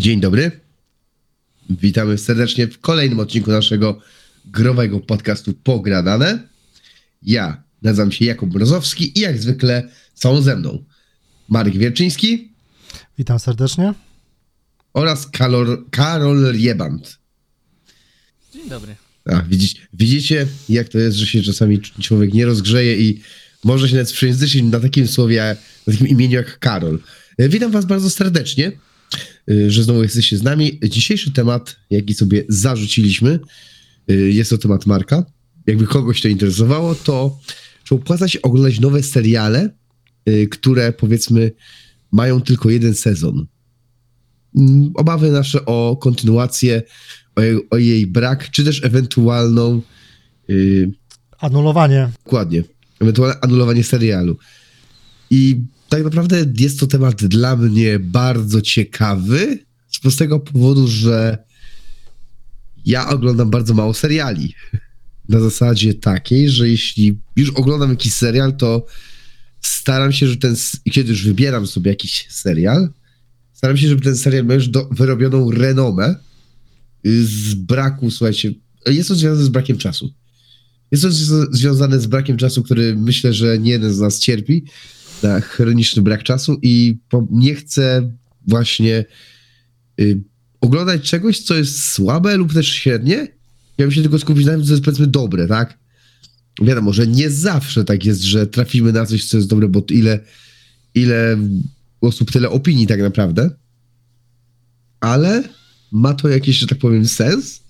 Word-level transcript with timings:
Dzień 0.00 0.20
dobry. 0.20 0.50
Witamy 1.70 2.18
serdecznie 2.18 2.66
w 2.66 2.80
kolejnym 2.80 3.20
odcinku 3.20 3.50
naszego 3.50 4.00
growego 4.44 5.00
podcastu 5.00 5.52
Pogradane. 5.54 6.48
Ja 7.22 7.62
nazywam 7.82 8.12
się 8.12 8.24
Jakub 8.24 8.50
Brozowski 8.50 9.18
i 9.18 9.20
jak 9.20 9.38
zwykle 9.38 9.88
są 10.14 10.42
ze 10.42 10.56
mną 10.56 10.84
Marek 11.48 11.76
Wierczyński 11.76 12.52
Witam 13.18 13.38
serdecznie. 13.38 13.94
oraz 14.92 15.26
Karol, 15.26 15.84
Karol 15.90 16.52
Rieband. 16.52 17.18
Dzień 18.52 18.68
dobry. 18.68 18.96
A, 19.24 19.42
widzicie, 19.42 19.80
widzicie, 19.92 20.46
jak 20.68 20.88
to 20.88 20.98
jest, 20.98 21.16
że 21.16 21.26
się 21.26 21.42
czasami 21.42 21.80
człowiek 21.80 22.34
nie 22.34 22.46
rozgrzeje 22.46 22.96
i 22.96 23.20
może 23.64 23.88
się 23.88 23.94
nawet 23.94 24.12
przejęzyczyć 24.12 24.62
na 24.62 24.80
takim 24.80 25.08
słowie, 25.08 25.56
na 25.86 25.92
takim 25.92 26.08
imieniu 26.08 26.36
jak 26.36 26.58
Karol. 26.58 26.98
Witam 27.38 27.70
was 27.70 27.84
bardzo 27.84 28.10
serdecznie, 28.10 28.72
że 29.68 29.82
znowu 29.82 30.02
jesteście 30.02 30.38
z 30.38 30.42
nami. 30.42 30.80
Dzisiejszy 30.88 31.32
temat, 31.32 31.76
jaki 31.90 32.14
sobie 32.14 32.44
zarzuciliśmy, 32.48 33.40
e, 34.08 34.14
jest 34.14 34.50
to 34.50 34.58
temat 34.58 34.86
Marka. 34.86 35.24
Jakby 35.66 35.86
kogoś 35.86 36.22
to 36.22 36.28
interesowało, 36.28 36.94
to 36.94 37.38
czy 37.84 37.94
opłaca 37.94 38.28
się 38.28 38.42
oglądać 38.42 38.80
nowe 38.80 39.02
seriale, 39.02 39.70
e, 40.26 40.46
które 40.46 40.92
powiedzmy 40.92 41.52
mają 42.12 42.40
tylko 42.40 42.70
jeden 42.70 42.94
sezon? 42.94 43.46
Mm, 44.56 44.90
Obawy 44.94 45.30
nasze 45.30 45.64
o 45.66 45.96
kontynuację, 46.00 46.82
o 47.36 47.42
jej, 47.42 47.68
o 47.70 47.76
jej 47.76 48.06
brak, 48.06 48.50
czy 48.50 48.64
też 48.64 48.84
ewentualną, 48.84 49.80
yy, 50.48 50.90
Anulowanie. 51.38 52.08
dokładnie, 52.24 52.64
ewentualne 53.00 53.40
anulowanie 53.40 53.84
serialu. 53.84 54.36
I 55.30 55.60
tak 55.90 56.04
naprawdę 56.04 56.46
jest 56.58 56.80
to 56.80 56.86
temat 56.86 57.24
dla 57.24 57.56
mnie 57.56 57.98
bardzo 57.98 58.62
ciekawy, 58.62 59.58
z 59.88 59.98
prostego 59.98 60.40
powodu, 60.40 60.88
że 60.88 61.38
ja 62.86 63.08
oglądam 63.08 63.50
bardzo 63.50 63.74
mało 63.74 63.94
seriali. 63.94 64.54
Na 65.28 65.40
zasadzie 65.40 65.94
takiej, 65.94 66.50
że 66.50 66.68
jeśli 66.68 67.18
już 67.36 67.50
oglądam 67.50 67.90
jakiś 67.90 68.12
serial, 68.12 68.56
to 68.56 68.86
staram 69.60 70.12
się, 70.12 70.26
że 70.26 70.36
ten, 70.36 70.56
kiedy 70.92 71.10
już 71.10 71.24
wybieram 71.24 71.66
sobie 71.66 71.90
jakiś 71.90 72.26
serial, 72.28 72.88
staram 73.52 73.76
się, 73.76 73.88
żeby 73.88 74.02
ten 74.02 74.16
serial 74.16 74.46
miał 74.46 74.54
już 74.54 74.68
do, 74.68 74.88
wyrobioną 74.90 75.50
renomę 75.50 76.14
y, 77.06 77.26
z 77.26 77.54
braku, 77.54 78.10
słuchajcie, 78.10 78.54
jest 78.86 79.08
to 79.08 79.14
związane 79.14 79.44
z 79.44 79.48
brakiem 79.48 79.78
czasu. 79.78 80.12
Jest 80.90 81.02
to 81.02 81.10
związane 81.52 82.00
z 82.00 82.06
brakiem 82.06 82.36
czasu, 82.36 82.62
który 82.62 82.96
myślę, 82.96 83.32
że 83.32 83.58
nie 83.58 83.70
jeden 83.70 83.94
z 83.94 84.00
nas 84.00 84.18
cierpi 84.18 84.64
na 85.22 85.40
chroniczny 85.40 86.02
brak 86.02 86.22
czasu 86.22 86.58
i 86.62 86.98
nie 87.30 87.54
chcę 87.54 88.12
właśnie 88.46 89.04
y, 90.00 90.20
oglądać 90.60 91.02
czegoś, 91.02 91.40
co 91.40 91.54
jest 91.54 91.84
słabe 91.84 92.36
lub 92.36 92.54
też 92.54 92.68
średnie. 92.68 93.16
Ja 93.78 93.86
bym 93.86 93.92
się 93.92 94.02
tylko 94.02 94.18
skupić 94.18 94.46
na 94.46 94.52
tym, 94.52 94.64
co 94.64 94.72
jest 94.72 94.84
powiedzmy 94.84 95.06
dobre, 95.06 95.46
tak? 95.46 95.78
Wiadomo, 96.62 96.92
że 96.92 97.06
nie 97.06 97.30
zawsze 97.30 97.84
tak 97.84 98.04
jest, 98.04 98.22
że 98.22 98.46
trafimy 98.46 98.92
na 98.92 99.06
coś, 99.06 99.24
co 99.24 99.36
jest 99.36 99.48
dobre, 99.48 99.68
bo 99.68 99.82
ile, 99.90 100.20
ile 100.94 101.38
osób, 102.00 102.32
tyle 102.32 102.50
opinii 102.50 102.86
tak 102.86 103.00
naprawdę. 103.00 103.50
Ale 105.00 105.44
ma 105.92 106.14
to 106.14 106.28
jakiś, 106.28 106.56
że 106.56 106.66
tak 106.66 106.78
powiem, 106.78 107.08
sens. 107.08 107.62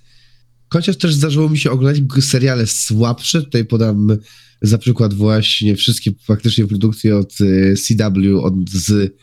Chociaż 0.73 0.97
też 0.97 1.15
zdarzyło 1.15 1.49
mi 1.49 1.59
się 1.59 1.71
oglądać 1.71 2.25
seriale 2.25 2.67
słabsze. 2.67 3.43
Tutaj 3.43 3.65
podam 3.65 4.17
za 4.63 4.79
przykład 4.79 5.15
właśnie 5.15 5.77
wszystkie 5.77 6.11
faktycznie 6.23 6.67
produkcje 6.67 7.17
od 7.17 7.41
y, 7.41 7.75
CW, 7.77 8.41
od 8.43 8.71
z 8.71 9.15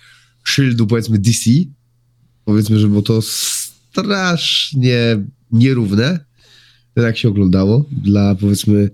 Shieldu, 0.47 0.87
powiedzmy 0.87 1.19
DC. 1.19 1.49
Powiedzmy, 2.45 2.79
że 2.79 2.87
było 2.87 3.01
to 3.01 3.21
strasznie 3.21 5.25
nierówne, 5.51 6.19
jak 6.95 7.17
się 7.17 7.29
oglądało. 7.29 7.85
Dla 7.91 8.35
powiedzmy, 8.35 8.89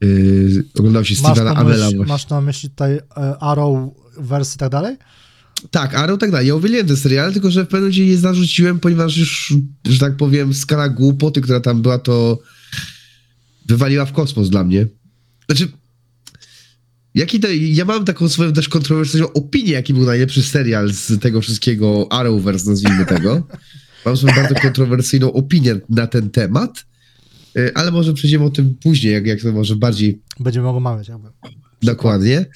yy, 0.00 0.64
oglądał 0.78 1.04
się 1.04 1.14
Stevena 1.14 1.54
na, 1.54 1.60
Amela. 1.60 1.88
masz 2.06 2.28
na 2.28 2.40
myśli 2.40 2.70
tutaj 2.70 2.92
e, 2.92 3.02
Arrow 3.38 3.90
wersji 4.18 4.56
i 4.56 4.58
tak 4.58 4.70
dalej? 4.70 4.96
Tak, 5.70 5.94
Arrow 5.94 6.20
tak 6.20 6.30
dalej. 6.30 6.48
Ja 6.48 6.54
uwielbiam 6.54 6.86
te 6.86 6.96
seriale, 6.96 7.32
tylko 7.32 7.50
że 7.50 7.64
w 7.64 7.68
pewnym 7.68 7.82
momencie 7.82 8.06
je 8.06 8.18
zarzuciłem, 8.18 8.80
ponieważ 8.80 9.16
już, 9.16 9.54
że 9.88 9.98
tak 9.98 10.16
powiem, 10.16 10.54
skala 10.54 10.88
głupoty, 10.88 11.40
która 11.40 11.60
tam 11.60 11.82
była, 11.82 11.98
to 11.98 12.38
wywaliła 13.66 14.04
w 14.04 14.12
kosmos 14.12 14.50
dla 14.50 14.64
mnie. 14.64 14.86
Znaczy, 15.46 15.68
jaki 17.14 17.40
to, 17.40 17.48
ja 17.50 17.84
mam 17.84 18.04
taką 18.04 18.28
swoją 18.28 18.52
też 18.52 18.68
kontrowersyjną 18.68 19.32
opinię, 19.32 19.72
jaki 19.72 19.94
był 19.94 20.04
najlepszy 20.04 20.42
serial 20.42 20.92
z 20.92 21.20
tego 21.20 21.40
wszystkiego 21.40 22.06
Arrowverse, 22.10 22.70
nazwijmy 22.70 23.06
tego. 23.06 23.46
Mam 24.06 24.16
swoją 24.16 24.34
bardzo 24.34 24.54
kontrowersyjną 24.54 25.32
opinię 25.32 25.80
na 25.88 26.06
ten 26.06 26.30
temat, 26.30 26.84
y, 27.58 27.74
ale 27.74 27.90
może 27.90 28.14
przejdziemy 28.14 28.44
o 28.44 28.50
tym 28.50 28.74
później, 28.82 29.12
jak, 29.12 29.26
jak 29.26 29.40
to 29.40 29.52
może 29.52 29.76
bardziej 29.76 30.22
Będziemy 30.40 30.66
mogli 30.66 30.82
mawiać 30.82 31.08
jakby. 31.08 31.28
Dokładnie. 31.82 32.46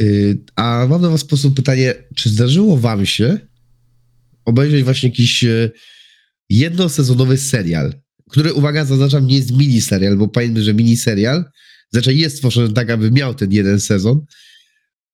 Y, 0.00 0.38
A 0.56 0.86
mam 0.88 1.02
do 1.02 1.10
was 1.10 1.22
po 1.24 1.28
prostu 1.28 1.50
pytanie, 1.50 1.94
czy 2.14 2.30
zdarzyło 2.30 2.76
wam 2.76 3.06
się 3.06 3.38
obejrzeć 4.44 4.84
właśnie 4.84 5.08
jakiś 5.08 5.44
e, 5.44 5.70
jednosezonowy 6.50 7.36
serial, 7.38 7.94
który, 8.30 8.54
uwaga, 8.54 8.84
zaznaczam, 8.84 9.26
nie 9.26 9.36
jest 9.36 9.56
miniserial, 9.56 10.16
bo 10.16 10.28
pamiętajmy, 10.28 10.62
że 10.62 10.74
miniserial 10.74 11.44
zazwyczaj 11.92 12.18
jest 12.18 12.36
stworzony 12.36 12.72
tak, 12.72 12.90
aby 12.90 13.10
miał 13.10 13.34
ten 13.34 13.52
jeden 13.52 13.80
sezon, 13.80 14.20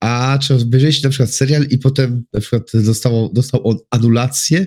a 0.00 0.38
czy 0.40 0.54
obejrzeliście 0.54 1.08
na 1.08 1.10
przykład 1.10 1.30
serial 1.30 1.66
i 1.70 1.78
potem 1.78 2.24
na 2.32 2.40
przykład 2.40 2.62
dostało, 2.74 3.30
dostał 3.32 3.68
on 3.68 3.76
anulację 3.90 4.66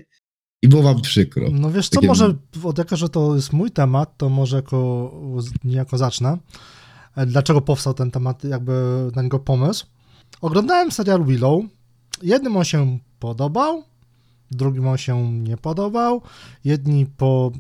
i 0.62 0.68
było 0.68 0.82
wam 0.84 1.02
przykro. 1.02 1.50
No 1.52 1.72
wiesz 1.72 1.90
co, 1.90 1.96
Takie- 1.96 2.08
może 2.08 2.36
od 2.64 2.78
jako, 2.78 2.96
że 2.98 3.10
to 3.10 3.36
jest 3.36 3.54
mój 3.54 3.72
temat, 3.72 4.18
to 4.18 4.30
może 4.30 4.56
jako, 4.56 5.12
niejako 5.64 5.98
zacznę. 5.98 6.38
E, 7.16 7.26
Dlaczego 7.26 7.62
powstał 7.62 7.94
ten 7.94 8.12
temat, 8.12 8.44
jakby 8.44 8.72
na 9.16 9.22
niego 9.22 9.40
pomysł? 9.40 9.86
Oglądałem 10.42 10.92
serial 10.92 11.24
Willow. 11.26 11.64
Jednym 12.22 12.58
on 12.58 12.64
się 12.64 13.00
podobał, 13.20 13.84
drugim 14.52 14.88
on 14.88 14.98
się 14.98 15.32
nie 15.32 15.58
podobał. 15.58 16.22
Jedni 16.64 17.06
po 17.06 17.52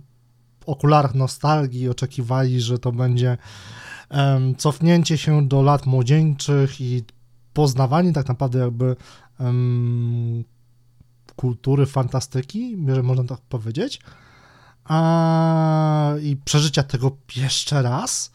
okularach 0.65 1.15
nostalgii 1.15 1.89
oczekiwali, 1.89 2.61
że 2.61 2.79
to 2.79 2.91
będzie 2.91 3.37
em, 4.09 4.55
cofnięcie 4.55 5.17
się 5.17 5.47
do 5.47 5.61
lat 5.61 5.85
młodzieńczych 5.85 6.81
i 6.81 7.03
poznawanie 7.53 8.13
tak 8.13 8.27
naprawdę 8.27 8.59
jakby 8.59 8.95
em, 9.39 10.43
kultury 11.35 11.85
fantastyki, 11.85 12.77
jeżeli 12.87 13.07
można 13.07 13.23
tak 13.23 13.41
powiedzieć. 13.41 14.01
A, 14.83 16.13
I 16.21 16.37
przeżycia 16.37 16.83
tego 16.83 17.17
jeszcze 17.35 17.81
raz. 17.81 18.31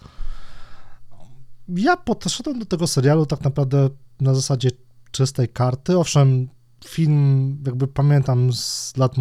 Ja 1.68 1.96
podszedłem 1.96 2.58
do 2.58 2.66
tego 2.66 2.86
serialu 2.86 3.26
tak 3.26 3.40
naprawdę 3.40 3.90
na 4.20 4.34
zasadzie 4.34 4.70
czystej 5.10 5.48
karty. 5.48 5.98
Owszem, 5.98 6.48
film 6.84 7.56
jakby 7.66 7.88
pamiętam 7.88 8.52
z 8.52 8.96
lat 8.96 9.14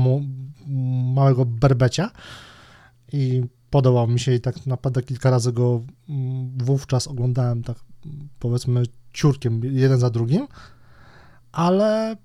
małego 1.14 1.46
berbecia 1.46 2.12
i 3.14 3.44
podobał 3.70 4.08
mi 4.08 4.20
się 4.20 4.34
i 4.34 4.42
tak 4.42 4.66
naprawdę 4.66 5.04
kilka 5.04 5.30
razy 5.30 5.52
go 5.52 5.82
mm, 6.10 6.58
wówczas 6.58 7.08
oglądałem 7.08 7.64
tak 7.64 7.78
powiedzmy 8.40 8.84
ciurkiem, 9.14 9.62
jeden 9.64 10.00
za 10.00 10.10
drugim, 10.10 10.48
ale 11.52 12.16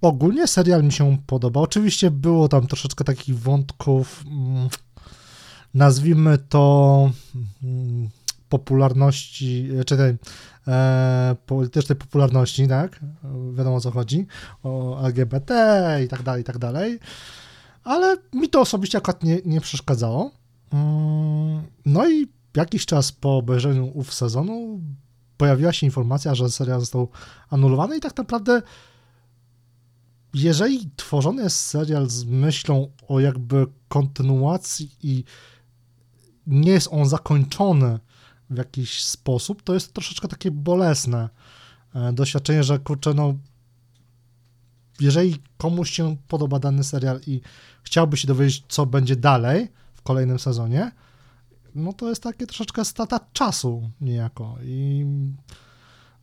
ogólnie 0.00 0.46
serial 0.46 0.84
mi 0.84 0.92
się 0.92 1.18
podobał. 1.26 1.62
Oczywiście 1.62 2.10
było 2.10 2.48
tam 2.48 2.66
troszeczkę 2.66 3.04
takich 3.04 3.38
wątków, 3.38 4.24
mm, 4.26 4.68
nazwijmy 5.74 6.38
to 6.38 7.10
mm, 7.62 8.08
popularności, 8.48 9.68
czy 9.86 9.96
tej 9.96 10.16
e, 10.68 11.36
politycznej 11.46 11.98
popularności, 11.98 12.68
tak? 12.68 13.00
Wiadomo 13.52 13.76
o 13.76 13.80
co 13.80 13.90
chodzi, 13.90 14.26
o 14.62 15.00
LGBT 15.06 15.54
i 16.04 16.08
tak 16.08 16.22
dalej, 16.22 16.40
i 16.42 16.44
tak 16.44 16.58
dalej. 16.58 16.98
Ale 17.84 18.16
mi 18.32 18.48
to 18.48 18.60
osobiście 18.60 18.98
akurat 18.98 19.22
nie, 19.22 19.38
nie 19.44 19.60
przeszkadzało. 19.60 20.30
Mm, 20.72 21.62
No 21.86 22.08
i 22.08 22.28
jakiś 22.56 22.86
czas 22.86 23.12
po 23.12 23.36
obejrzeniu 23.36 23.90
ów 23.94 24.14
sezonu 24.14 24.80
pojawiła 25.36 25.72
się 25.72 25.86
informacja, 25.86 26.34
że 26.34 26.50
serial 26.50 26.80
został 26.80 27.08
anulowany 27.50 27.96
i 27.96 28.00
tak 28.00 28.16
naprawdę 28.16 28.62
jeżeli 30.34 30.90
tworzony 30.96 31.42
jest 31.42 31.60
serial 31.60 32.08
z 32.10 32.24
myślą 32.24 32.90
o 33.08 33.20
jakby 33.20 33.66
kontynuacji 33.88 34.90
i 35.02 35.24
nie 36.46 36.70
jest 36.70 36.88
on 36.90 37.08
zakończony 37.08 37.98
w 38.50 38.56
jakiś 38.56 39.04
sposób, 39.04 39.62
to 39.62 39.74
jest 39.74 39.92
troszeczkę 39.92 40.28
takie 40.28 40.50
bolesne 40.50 41.28
e, 41.94 42.12
doświadczenie, 42.12 42.64
że 42.64 42.78
kurczę, 42.78 43.14
no 43.14 43.34
jeżeli 45.00 45.36
komuś 45.58 45.90
się 45.90 46.16
podoba 46.28 46.58
dany 46.58 46.84
serial 46.84 47.20
i 47.26 47.40
chciałby 47.82 48.16
się 48.16 48.28
dowiedzieć, 48.28 48.64
co 48.68 48.86
będzie 48.86 49.16
dalej 49.16 49.68
w 49.94 50.02
kolejnym 50.02 50.38
sezonie, 50.38 50.92
no 51.74 51.92
to 51.92 52.08
jest 52.08 52.22
takie 52.22 52.46
troszeczkę 52.46 52.84
strata 52.84 53.20
czasu 53.32 53.90
niejako 54.00 54.56
i 54.62 55.06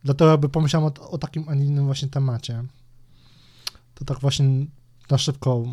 dlatego 0.04 0.30
jakby 0.30 0.48
pomyślałem 0.48 0.92
o, 1.00 1.10
o 1.10 1.18
takim, 1.18 1.48
a 1.48 1.54
nie 1.54 1.64
innym 1.64 1.84
właśnie 1.84 2.08
temacie. 2.08 2.64
To 3.94 4.04
tak 4.04 4.20
właśnie 4.20 4.66
na 5.10 5.18
szybko 5.18 5.64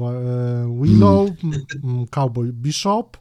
e, 0.00 0.78
Willow, 0.82 1.30
m, 1.84 2.06
Cowboy 2.10 2.52
Bishop. 2.52 3.16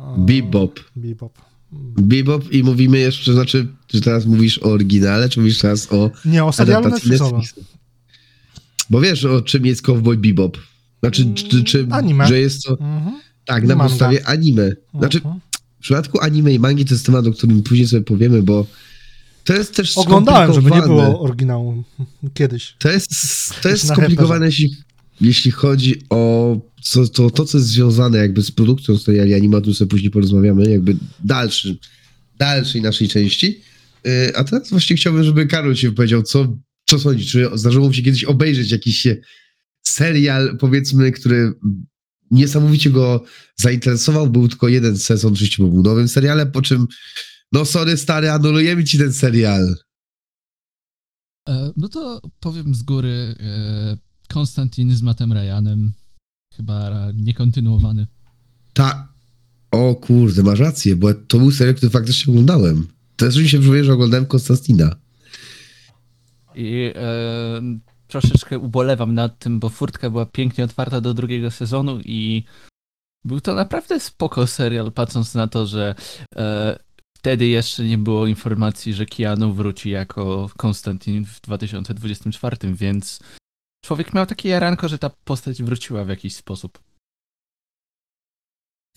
e, 0.00 0.14
Bebop. 0.18 0.80
Bebop. 0.96 1.53
Bebop 1.98 2.52
i 2.52 2.62
mówimy 2.64 2.98
jeszcze, 2.98 3.32
znaczy, 3.32 3.66
czy 3.86 4.00
teraz 4.00 4.26
mówisz 4.26 4.58
o 4.58 4.62
oryginale, 4.72 5.28
czy 5.28 5.40
mówisz 5.40 5.58
teraz 5.58 5.92
o 5.92 6.10
Nie, 6.24 6.44
o 6.44 6.52
serialu 6.52 6.88
Netflixowym. 6.88 7.40
Bo 8.90 9.00
wiesz, 9.00 9.24
o 9.24 9.42
czym 9.42 9.66
jest 9.66 9.82
Cowboy 9.82 10.16
Bebop. 10.16 10.58
Znaczy, 11.00 11.34
czy, 11.34 11.64
czy, 11.64 11.86
anime. 11.90 12.26
że 12.26 12.38
jest 12.40 12.62
to, 12.62 12.70
Mhm. 12.80 13.20
tak, 13.44 13.64
na 13.66 13.74
Manga. 13.74 13.88
podstawie 13.88 14.26
anime. 14.28 14.70
Znaczy, 14.98 15.18
Mhm. 15.18 15.40
w 15.78 15.82
przypadku 15.82 16.20
anime 16.20 16.52
i 16.54 16.58
mangi 16.58 16.84
to 16.84 16.94
jest 16.94 17.06
temat, 17.06 17.26
o 17.26 17.32
którym 17.32 17.62
później 17.62 17.88
sobie 17.88 18.02
powiemy, 18.02 18.42
bo 18.42 18.66
to 19.44 19.54
jest 19.54 19.74
też 19.74 19.98
Oglądałem, 19.98 20.52
żeby 20.52 20.70
nie 20.70 20.82
było 20.82 21.20
oryginału 21.20 21.84
kiedyś. 22.34 22.74
To 22.78 22.90
jest, 22.90 23.10
to 23.62 23.68
jest 23.68 23.88
skomplikowane, 23.88 24.46
jeśli, 24.46 24.76
jeśli 25.20 25.50
chodzi 25.50 26.02
o 26.10 26.56
co, 26.82 27.08
to, 27.08 27.30
to, 27.30 27.44
co 27.44 27.58
jest 27.58 27.70
związane 27.70 28.18
jakby 28.18 28.42
z 28.42 28.50
produkcją 28.50 28.98
seriali 28.98 29.34
animatu, 29.34 29.74
sobie 29.74 29.88
później 29.88 30.10
porozmawiamy, 30.10 30.70
jakby 30.70 30.96
dalszy, 31.24 31.76
dalszej 32.38 32.82
naszej 32.82 33.08
części. 33.08 33.60
Yy, 34.04 34.36
A 34.36 34.44
teraz 34.44 34.70
właśnie 34.70 34.96
chciałbym, 34.96 35.24
żeby 35.24 35.46
Karol 35.46 35.76
się 35.76 35.88
wypowiedział, 35.88 36.22
co, 36.22 36.58
co 36.84 36.98
sądzi, 36.98 37.26
czy 37.26 37.50
zdarzyło 37.54 37.86
mu 37.86 37.92
się 37.92 38.02
kiedyś 38.02 38.24
obejrzeć 38.24 38.70
jakiś 38.70 39.06
serial, 39.82 40.56
powiedzmy, 40.60 41.12
który 41.12 41.52
niesamowicie 42.30 42.90
go 42.90 43.24
zainteresował, 43.56 44.30
był 44.30 44.48
tylko 44.48 44.68
jeden 44.68 44.98
sezon, 44.98 45.32
oczywiście 45.32 45.62
był 45.62 45.82
nowym 45.82 46.08
serialem, 46.08 46.52
po 46.52 46.62
czym 46.62 46.86
no 47.52 47.64
sorry 47.64 47.96
stary, 47.96 48.30
anulujemy 48.30 48.84
ci 48.84 48.98
ten 48.98 49.12
serial. 49.12 49.76
E, 51.48 51.72
No 51.76 51.88
to 51.88 52.20
powiem 52.40 52.74
z 52.74 52.82
góry, 52.82 53.34
e, 53.40 53.96
Konstantin 54.28 54.94
z 54.94 55.02
Mattem 55.02 55.32
Ryanem, 55.32 55.92
chyba 56.56 56.90
niekontynuowany. 57.14 58.06
Ta. 58.72 59.14
O 59.70 59.94
kurde, 59.94 60.42
masz 60.42 60.58
rację, 60.58 60.96
bo 60.96 61.14
to 61.14 61.38
był 61.38 61.50
serial, 61.50 61.74
który 61.74 61.90
faktycznie 61.90 62.30
oglądałem. 62.30 62.86
Teraz 63.16 63.36
mi 63.36 63.48
się 63.48 63.58
przypomniał, 63.58 63.84
że 63.84 63.92
oglądałem 63.92 64.26
Konstantina. 64.26 64.96
I 66.54 66.92
e, 66.94 67.62
troszeczkę 68.08 68.58
ubolewam 68.58 69.14
nad 69.14 69.38
tym, 69.38 69.60
bo 69.60 69.68
furtka 69.68 70.10
była 70.10 70.26
pięknie 70.26 70.64
otwarta 70.64 71.00
do 71.00 71.14
drugiego 71.14 71.50
sezonu 71.50 72.00
i 72.04 72.44
był 73.24 73.40
to 73.40 73.54
naprawdę 73.54 74.00
spoko 74.00 74.46
serial, 74.46 74.92
patrząc 74.92 75.34
na 75.34 75.46
to, 75.46 75.66
że 75.66 75.94
e, 76.36 76.78
wtedy 77.18 77.46
jeszcze 77.46 77.84
nie 77.84 77.98
było 77.98 78.26
informacji, 78.26 78.94
że 78.94 79.06
Keanu 79.06 79.54
wróci 79.54 79.90
jako 79.90 80.50
Konstantin 80.56 81.26
w 81.26 81.40
2024, 81.40 82.56
więc 82.74 83.20
człowiek 83.84 84.14
miał 84.14 84.26
takie 84.26 84.48
jaranko, 84.48 84.88
że 84.88 84.98
ta 84.98 85.10
postać 85.10 85.62
wróciła 85.62 86.04
w 86.04 86.08
jakiś 86.08 86.34
sposób. 86.34 86.78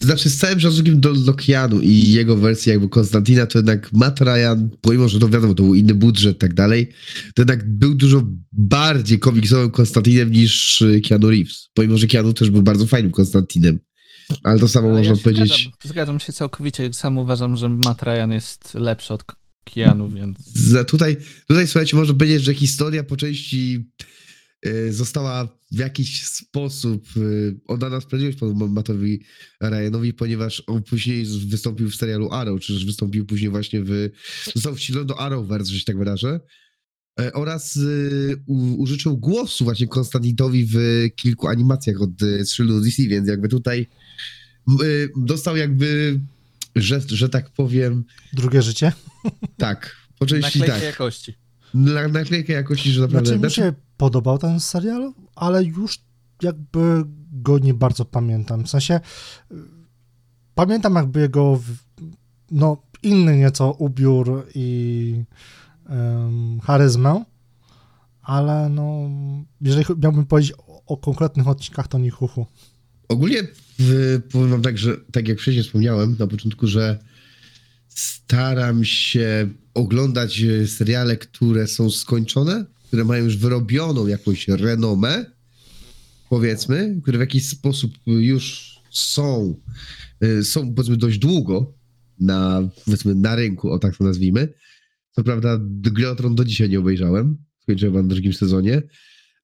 Znaczy, 0.01 0.29
z 0.29 0.37
całym 0.37 0.59
szacunkiem 0.59 1.01
do, 1.01 1.33
Keanu 1.33 1.79
i 1.81 2.11
jego 2.11 2.35
wersji 2.35 2.69
jakby 2.69 2.89
Konstantina, 2.89 3.45
to 3.45 3.59
jednak 3.59 3.93
Matt 3.93 4.21
Ryan, 4.21 4.69
pomimo, 4.81 5.09
że 5.09 5.19
to 5.19 5.29
wiadomo, 5.29 5.53
to 5.53 5.63
był 5.63 5.75
inny 5.75 5.93
budżet 5.93 6.35
i 6.35 6.39
tak 6.39 6.53
dalej, 6.53 6.89
to 7.35 7.41
jednak 7.41 7.69
był 7.69 7.95
dużo 7.95 8.23
bardziej 8.51 9.19
komiksowym 9.19 9.71
Konstantinem 9.71 10.31
niż 10.31 10.81
y, 10.81 11.01
Keanu 11.01 11.29
Reeves. 11.29 11.69
Pomimo, 11.73 11.97
że 11.97 12.07
Keanu 12.07 12.33
też 12.33 12.49
był 12.49 12.61
bardzo 12.61 12.85
fajnym 12.85 13.11
Konstantinem. 13.11 13.79
Ale 14.43 14.59
to 14.59 14.67
samo 14.67 14.87
Ale 14.87 14.97
można 14.97 15.13
ja 15.13 15.21
powiedzieć... 15.23 15.49
Zgadzam, 15.49 15.73
zgadzam 15.83 16.19
się 16.19 16.33
całkowicie, 16.33 16.93
sam 16.93 17.17
uważam, 17.17 17.57
że 17.57 17.69
Matt 17.69 18.03
Ryan 18.03 18.31
jest 18.31 18.73
lepszy 18.73 19.13
od 19.13 19.23
Keanu, 19.63 20.09
więc... 20.09 20.37
Za, 20.53 20.83
tutaj, 20.83 21.17
tutaj 21.47 21.67
słuchajcie, 21.67 21.97
można 21.97 22.13
powiedzieć, 22.13 22.43
że 22.43 22.53
historia 22.53 23.03
po 23.03 23.17
części 23.17 23.85
została 24.89 25.57
w 25.71 25.77
jakiś 25.77 26.25
sposób 26.25 27.07
y, 27.17 27.59
oddana 27.67 28.01
sprawiedliwość 28.01 28.39
panu 28.39 28.67
Mattowi 28.67 29.23
Ryanowi, 29.61 30.13
ponieważ 30.13 30.63
on 30.67 30.83
później 30.83 31.25
wystąpił 31.25 31.89
w 31.89 31.95
serialu 31.95 32.31
Arrow, 32.31 32.61
czy 32.61 32.73
też 32.73 32.85
wystąpił 32.85 33.25
później 33.25 33.49
właśnie 33.49 33.83
w... 33.83 34.09
Został 34.55 34.75
wcielony 34.75 35.05
do 35.05 35.19
Arrowverse, 35.19 35.71
że 35.71 35.79
się 35.79 35.85
tak 35.85 35.97
wyrażę. 35.97 36.39
E, 37.19 37.33
Oraz 37.33 37.75
y, 37.75 38.43
użyczył 38.77 39.17
głosu 39.17 39.63
właśnie 39.63 39.87
Konstantinowi 39.87 40.65
w 40.65 40.77
kilku 41.15 41.47
animacjach 41.47 42.01
od 42.01 42.21
y, 42.21 42.45
strzylu 42.45 42.81
DC, 42.81 43.03
więc 43.03 43.27
jakby 43.27 43.49
tutaj 43.49 43.87
y, 44.83 45.09
dostał 45.17 45.57
jakby, 45.57 46.19
że, 46.75 47.01
że 47.07 47.29
tak 47.29 47.49
powiem, 47.49 48.03
Drugie 48.33 48.61
życie. 48.61 48.91
tak, 49.57 49.95
po 50.19 50.25
części 50.25 50.59
Naklejkę 50.59 50.73
tak. 50.73 50.83
jakości. 50.83 51.33
Na, 51.73 52.07
naklejkę 52.07 52.53
jakości, 52.53 52.91
że 52.91 53.01
naprawdę... 53.01 53.37
Znaczy 53.37 53.39
znaczy, 53.39 53.55
się 53.61 53.86
podobał 53.97 54.37
ten 54.37 54.59
serial, 54.59 55.13
ale 55.35 55.63
już 55.63 55.99
jakby 56.41 57.03
go 57.31 57.59
nie 57.59 57.73
bardzo 57.73 58.05
pamiętam. 58.05 58.63
W 58.63 58.69
sensie 58.69 58.99
pamiętam 60.55 60.95
jakby 60.95 61.19
jego 61.19 61.59
no 62.51 62.77
inny 63.03 63.37
nieco 63.37 63.71
ubiór 63.71 64.47
i 64.55 65.23
um, 65.89 66.59
charyzmę, 66.59 67.23
ale 68.21 68.69
no 68.69 69.09
jeżeli 69.61 69.85
miałbym 70.03 70.25
powiedzieć 70.25 70.53
o, 70.67 70.83
o 70.85 70.97
konkretnych 70.97 71.47
odcinkach, 71.47 71.87
to 71.87 71.97
nie 71.97 72.09
chuchu. 72.09 72.45
Ogólnie 73.07 73.43
w, 73.79 74.19
powiem 74.31 74.49
wam 74.49 74.61
tak, 74.61 74.77
że 74.77 74.97
tak 75.11 75.27
jak 75.27 75.39
wcześniej 75.39 75.63
wspomniałem 75.63 76.15
na 76.19 76.27
początku, 76.27 76.67
że 76.67 76.99
staram 77.87 78.85
się 78.85 79.49
oglądać 79.73 80.41
e, 80.41 80.67
seriale, 80.67 81.17
które 81.17 81.67
są 81.67 81.89
skończone, 81.89 82.65
które 82.87 83.05
mają 83.05 83.23
już 83.23 83.37
wyrobioną 83.37 84.07
jakąś 84.07 84.47
renomę, 84.47 85.25
powiedzmy, 86.29 86.99
które 87.03 87.17
w 87.17 87.21
jakiś 87.21 87.49
sposób 87.49 87.91
już 88.05 88.75
są, 88.91 89.55
e, 90.21 90.43
są 90.43 90.73
powiedzmy 90.73 90.97
dość 90.97 91.17
długo 91.17 91.73
na, 92.19 92.69
powiedzmy, 92.85 93.15
na 93.15 93.35
rynku, 93.35 93.71
o 93.71 93.79
tak 93.79 93.97
to 93.97 94.03
nazwijmy. 94.03 94.53
Co 95.11 95.23
prawda 95.23 95.57
Glotron 95.81 96.35
do 96.35 96.45
dzisiaj 96.45 96.69
nie 96.69 96.79
obejrzałem, 96.79 97.37
skończyłem 97.61 98.05
w 98.05 98.09
drugim 98.09 98.33
sezonie, 98.33 98.81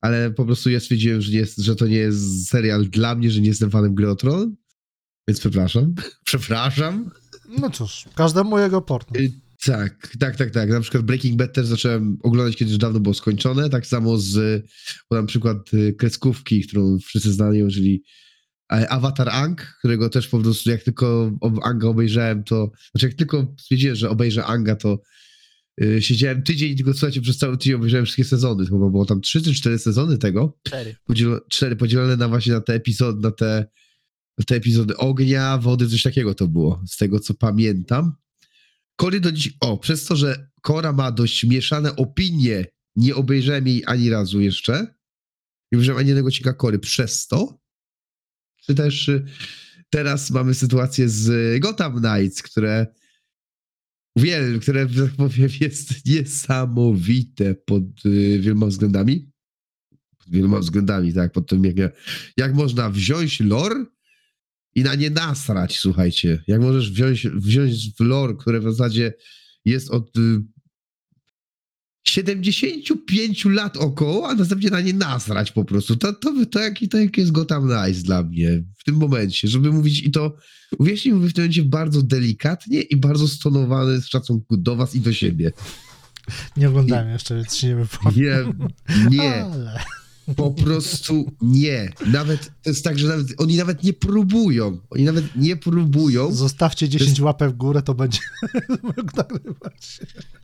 ale 0.01 0.31
po 0.31 0.46
prostu 0.46 0.69
ja 0.69 0.80
stwierdziłem, 0.80 1.22
że, 1.22 1.31
jest, 1.31 1.57
że 1.57 1.75
to 1.75 1.88
nie 1.88 1.98
jest 1.98 2.48
serial 2.48 2.86
dla 2.89 3.16
mnie, 3.16 3.31
że 3.31 3.42
nie 3.42 3.48
jestem 3.48 3.72
fanem 3.72 3.96
Gry 3.96 4.07
więc 5.28 5.39
przepraszam. 5.39 5.96
przepraszam. 6.25 7.12
No 7.60 7.69
cóż, 7.69 8.06
każdemu 8.16 8.60
jego 8.60 8.81
porno. 8.81 9.19
Tak, 9.65 10.07
tak, 10.19 10.36
tak, 10.36 10.51
tak. 10.51 10.69
Na 10.69 10.81
przykład 10.81 11.04
Breaking 11.04 11.36
Bad 11.36 11.54
też 11.54 11.68
zacząłem 11.68 12.18
oglądać, 12.24 12.56
kiedy 12.56 12.72
już 12.72 12.77
dawno 12.77 13.00
było 13.00 13.13
skończone. 13.13 13.70
Tak 13.70 13.88
samo 13.88 14.17
z, 14.17 14.65
podam 15.10 15.25
przykład 15.25 15.74
y, 15.74 15.93
kreskówki, 15.93 16.62
którą 16.62 17.00
wszyscy 17.00 17.34
znają, 17.34 17.67
czyli 17.70 18.03
Avatar 18.70 19.29
Ang, 19.29 19.75
którego 19.79 20.10
też 20.10 20.27
po 20.27 20.39
prostu 20.39 20.70
jak 20.70 20.84
tylko 20.84 21.32
Anga 21.63 21.88
obejrzałem, 21.88 22.43
to, 22.43 22.72
znaczy 22.91 23.05
jak 23.05 23.15
tylko 23.15 23.55
stwierdziłem, 23.60 23.96
że 23.96 24.10
obejrzę 24.10 24.46
Anga, 24.46 24.75
to 24.75 25.00
y, 25.82 26.01
siedziałem 26.01 26.43
tydzień 26.43 26.72
i 26.72 26.75
tylko 26.75 26.93
słuchajcie, 26.93 27.22
przez 27.22 27.38
cały 27.38 27.58
tydzień 27.58 27.74
obejrzałem 27.75 28.05
wszystkie 28.05 28.24
sezony. 28.24 28.65
Chyba 28.65 28.89
było 28.89 29.05
tam 29.05 29.22
trzy 29.22 29.41
czy 29.41 29.53
cztery 29.53 29.79
sezony 29.79 30.17
tego. 30.17 30.58
Cztery. 30.63 30.96
podzielo, 31.05 31.41
cztery 31.50 31.75
podzielone 31.75 32.17
na 32.17 32.27
właśnie 32.27 32.53
na 32.53 32.62
te 32.62 32.74
epizody, 32.74 33.22
na 33.22 33.32
te, 33.32 33.65
na 34.38 34.46
te 34.46 34.55
epizody 34.55 34.98
ognia, 34.98 35.58
wody, 35.58 35.89
coś 35.89 36.03
takiego 36.03 36.34
to 36.34 36.48
było, 36.48 36.84
z 36.88 36.98
tego 36.98 37.20
co 37.20 37.34
pamiętam. 37.34 38.23
Kory 38.95 39.19
do 39.19 39.31
dziś, 39.31 39.53
o, 39.59 39.77
przez 39.77 40.05
to, 40.05 40.15
że 40.15 40.50
Kora 40.62 40.93
ma 40.93 41.12
dość 41.12 41.43
mieszane 41.43 41.95
opinie, 41.95 42.65
nie 42.95 43.15
obejrzałem 43.15 43.67
jej 43.67 43.83
ani 43.85 44.09
razu 44.09 44.41
jeszcze, 44.41 44.73
nie 45.71 45.77
obejrzałem 45.77 46.00
ani 46.00 46.07
jednego 46.07 46.27
odcinka 46.27 46.53
Kory. 46.53 46.79
Przez 46.79 47.27
to, 47.27 47.59
czy 48.65 48.75
też 48.75 49.09
y, 49.09 49.25
teraz 49.89 50.31
mamy 50.31 50.53
sytuację 50.53 51.09
z 51.09 51.59
Gotham 51.62 52.01
Knights, 52.01 52.41
które 52.41 52.88
uwielbiam, 54.17 54.59
które, 54.59 54.88
tak 54.88 55.12
powiem, 55.17 55.50
jest 55.62 56.05
niesamowite 56.05 57.55
pod 57.55 58.05
y, 58.05 58.39
wieloma 58.39 58.65
względami. 58.65 59.31
Pod 60.17 60.29
wieloma 60.29 60.59
względami, 60.59 61.13
tak, 61.13 61.31
pod 61.31 61.50
tym 61.50 61.65
jak, 61.65 61.93
jak 62.38 62.53
można 62.53 62.89
wziąć 62.89 63.39
lore 63.39 63.85
i 64.75 64.84
na 64.84 64.96
nie 64.96 65.10
nasrać, 65.10 65.80
słuchajcie. 65.80 66.44
Jak 66.48 66.62
możesz 66.62 66.92
wziąć, 66.92 67.27
wziąć 67.27 67.94
w 68.00 68.00
lore, 68.00 68.34
które 68.39 68.60
w 68.60 68.63
zasadzie 68.63 69.13
jest 69.65 69.92
od 69.92 70.18
y, 70.18 70.22
75 72.08 73.46
lat 73.46 73.77
około, 73.77 74.30
a 74.30 74.36
następnie 74.36 74.70
na 74.70 74.82
nie 74.82 74.94
nasrać 74.94 75.51
po 75.51 75.65
prostu. 75.65 75.96
To, 75.96 76.13
to, 76.13 76.46
to, 76.51 76.60
jaki, 76.60 76.89
to 76.89 76.98
jak 76.98 77.18
jest 77.18 77.32
Gotham 77.32 77.68
Knights 77.68 78.03
dla 78.03 78.24
mnie 78.24 78.63
w 78.77 78.84
tym 78.84 78.96
momencie, 78.96 79.48
żeby 79.48 79.72
mówić 79.72 80.03
i 80.03 80.12
to, 80.12 80.38
uwierzcie 80.80 81.10
mi, 81.10 81.15
mówię 81.15 81.30
w 81.30 81.34
tym 81.34 81.44
momencie 81.44 81.63
bardzo 81.63 82.01
delikatnie 82.01 82.82
i 82.82 82.98
bardzo 82.98 83.27
stonowany 83.27 84.01
z 84.01 84.08
szacunku 84.08 84.58
do 84.58 84.75
was 84.75 84.96
i 84.96 85.01
do 85.01 85.13
siebie. 85.13 85.51
Nie 86.58 86.70
oglądałem 86.70 87.10
jeszcze, 87.10 87.36
więc 87.36 87.56
się 87.56 87.68
nie 87.68 87.75
wypowiem. 87.75 88.58
Nie, 89.10 89.18
nie. 89.18 89.46
Ale... 89.53 89.80
Po 90.36 90.51
prostu 90.51 91.32
nie. 91.42 91.94
Nawet 92.06 92.51
to 92.63 92.70
jest 92.70 92.84
tak, 92.84 93.00
że 93.00 93.08
nawet, 93.08 93.27
oni 93.38 93.58
nawet 93.58 93.84
nie 93.84 93.94
próbują. 93.94 94.77
Oni 94.89 95.03
nawet 95.03 95.36
nie 95.36 95.56
próbują. 95.56 96.34
Zostawcie 96.34 96.89
10 96.89 97.20
łapek 97.20 97.50
w 97.50 97.53
górę, 97.53 97.82
to 97.82 97.94
będzie 97.94 98.20
nagrywać. 99.18 100.00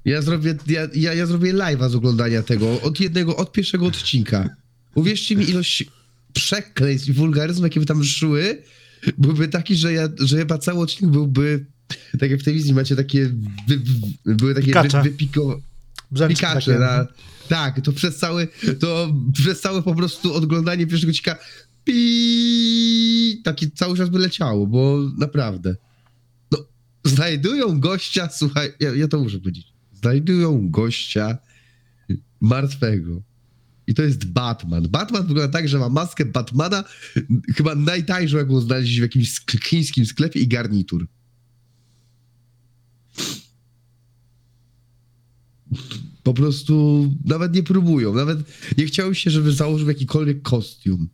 Ja 0.05 0.21
zrobię, 0.21 0.55
ja, 0.67 0.87
ja, 0.95 1.13
ja 1.13 1.25
zrobię 1.25 1.53
live'a 1.53 1.89
z 1.89 1.95
oglądania 1.95 2.43
tego 2.43 2.81
od 2.81 2.99
jednego, 2.99 3.35
od 3.35 3.51
pierwszego 3.51 3.85
odcinka. 3.85 4.49
Uwierzcie 4.95 5.35
mi, 5.35 5.49
ilość 5.49 5.85
przekleństw 6.33 7.09
i 7.09 7.13
wulgaryzmów, 7.13 7.63
jakie 7.63 7.79
by 7.79 7.85
tam 7.85 8.03
szły, 8.03 8.63
byłby 9.17 9.47
taki, 9.47 9.75
że 9.75 9.93
ja, 9.93 10.09
że 10.19 10.37
chyba 10.37 10.57
cały 10.57 10.79
odcinek 10.79 11.11
byłby, 11.11 11.65
tak 12.19 12.31
jak 12.31 12.39
w 12.39 12.43
telewizji 12.43 12.73
macie 12.73 12.95
takie, 12.95 13.25
wy, 13.67 13.77
wy, 14.25 14.35
były 14.35 14.53
takie 14.55 14.67
Pikacze. 14.67 15.03
wy, 15.03 15.09
wypiko, 15.09 15.61
Brzęczki 16.11 16.35
pikacze 16.35 16.71
takie. 16.71 16.79
na, 16.79 17.07
tak, 17.49 17.81
to 17.81 17.91
przez 17.91 18.17
cały, 18.17 18.47
to 18.79 19.13
przez 19.33 19.61
całe 19.61 19.83
po 19.83 19.95
prostu 19.95 20.33
oglądanie 20.33 20.87
pierwszego 20.87 21.09
odcinka 21.09 21.37
pi 21.83 23.41
taki 23.43 23.71
cały 23.71 23.97
czas 23.97 24.09
by 24.09 24.19
leciało, 24.19 24.67
bo 24.67 24.99
naprawdę, 25.17 25.75
no, 26.51 26.57
znajdują 27.05 27.79
gościa, 27.79 28.29
słuchaj, 28.31 28.73
ja, 28.79 28.95
ja 28.95 29.07
to 29.07 29.19
muszę 29.19 29.39
powiedzieć, 29.39 29.73
znajdują 29.93 30.69
gościa 30.69 31.37
martwego. 32.41 33.21
I 33.87 33.93
to 33.93 34.01
jest 34.01 34.25
Batman. 34.25 34.87
Batman 34.87 35.27
wygląda 35.27 35.53
tak, 35.53 35.69
że 35.69 35.79
ma 35.79 35.89
maskę 35.89 36.25
Batmana, 36.25 36.83
chyba 37.55 37.75
najtańszą, 37.75 38.37
jaką 38.37 38.61
znaleźli 38.61 38.99
w 38.99 39.01
jakimś 39.01 39.39
sk- 39.39 39.63
chińskim 39.63 40.05
sklepie 40.05 40.39
i 40.39 40.47
garnitur. 40.47 41.07
Po 46.23 46.33
prostu 46.33 47.05
nawet 47.25 47.53
nie 47.53 47.63
próbują. 47.63 48.13
Nawet 48.13 48.39
nie 48.77 48.85
chciało 48.85 49.13
się, 49.13 49.31
żeby 49.31 49.51
założył 49.51 49.87
jakikolwiek 49.87 50.41
kostium. 50.41 51.09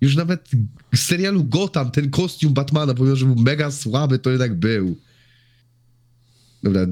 Już 0.00 0.16
nawet 0.16 0.48
z 0.94 1.00
serialu 1.00 1.44
Gotham 1.44 1.90
ten 1.90 2.10
kostium 2.10 2.54
Batmana, 2.54 2.94
pomimo, 2.94 3.16
że 3.16 3.26
był 3.26 3.36
mega 3.36 3.70
słaby, 3.70 4.18
to 4.18 4.30
jednak 4.30 4.58
był. 4.58 4.96
Dobra, 6.62 6.86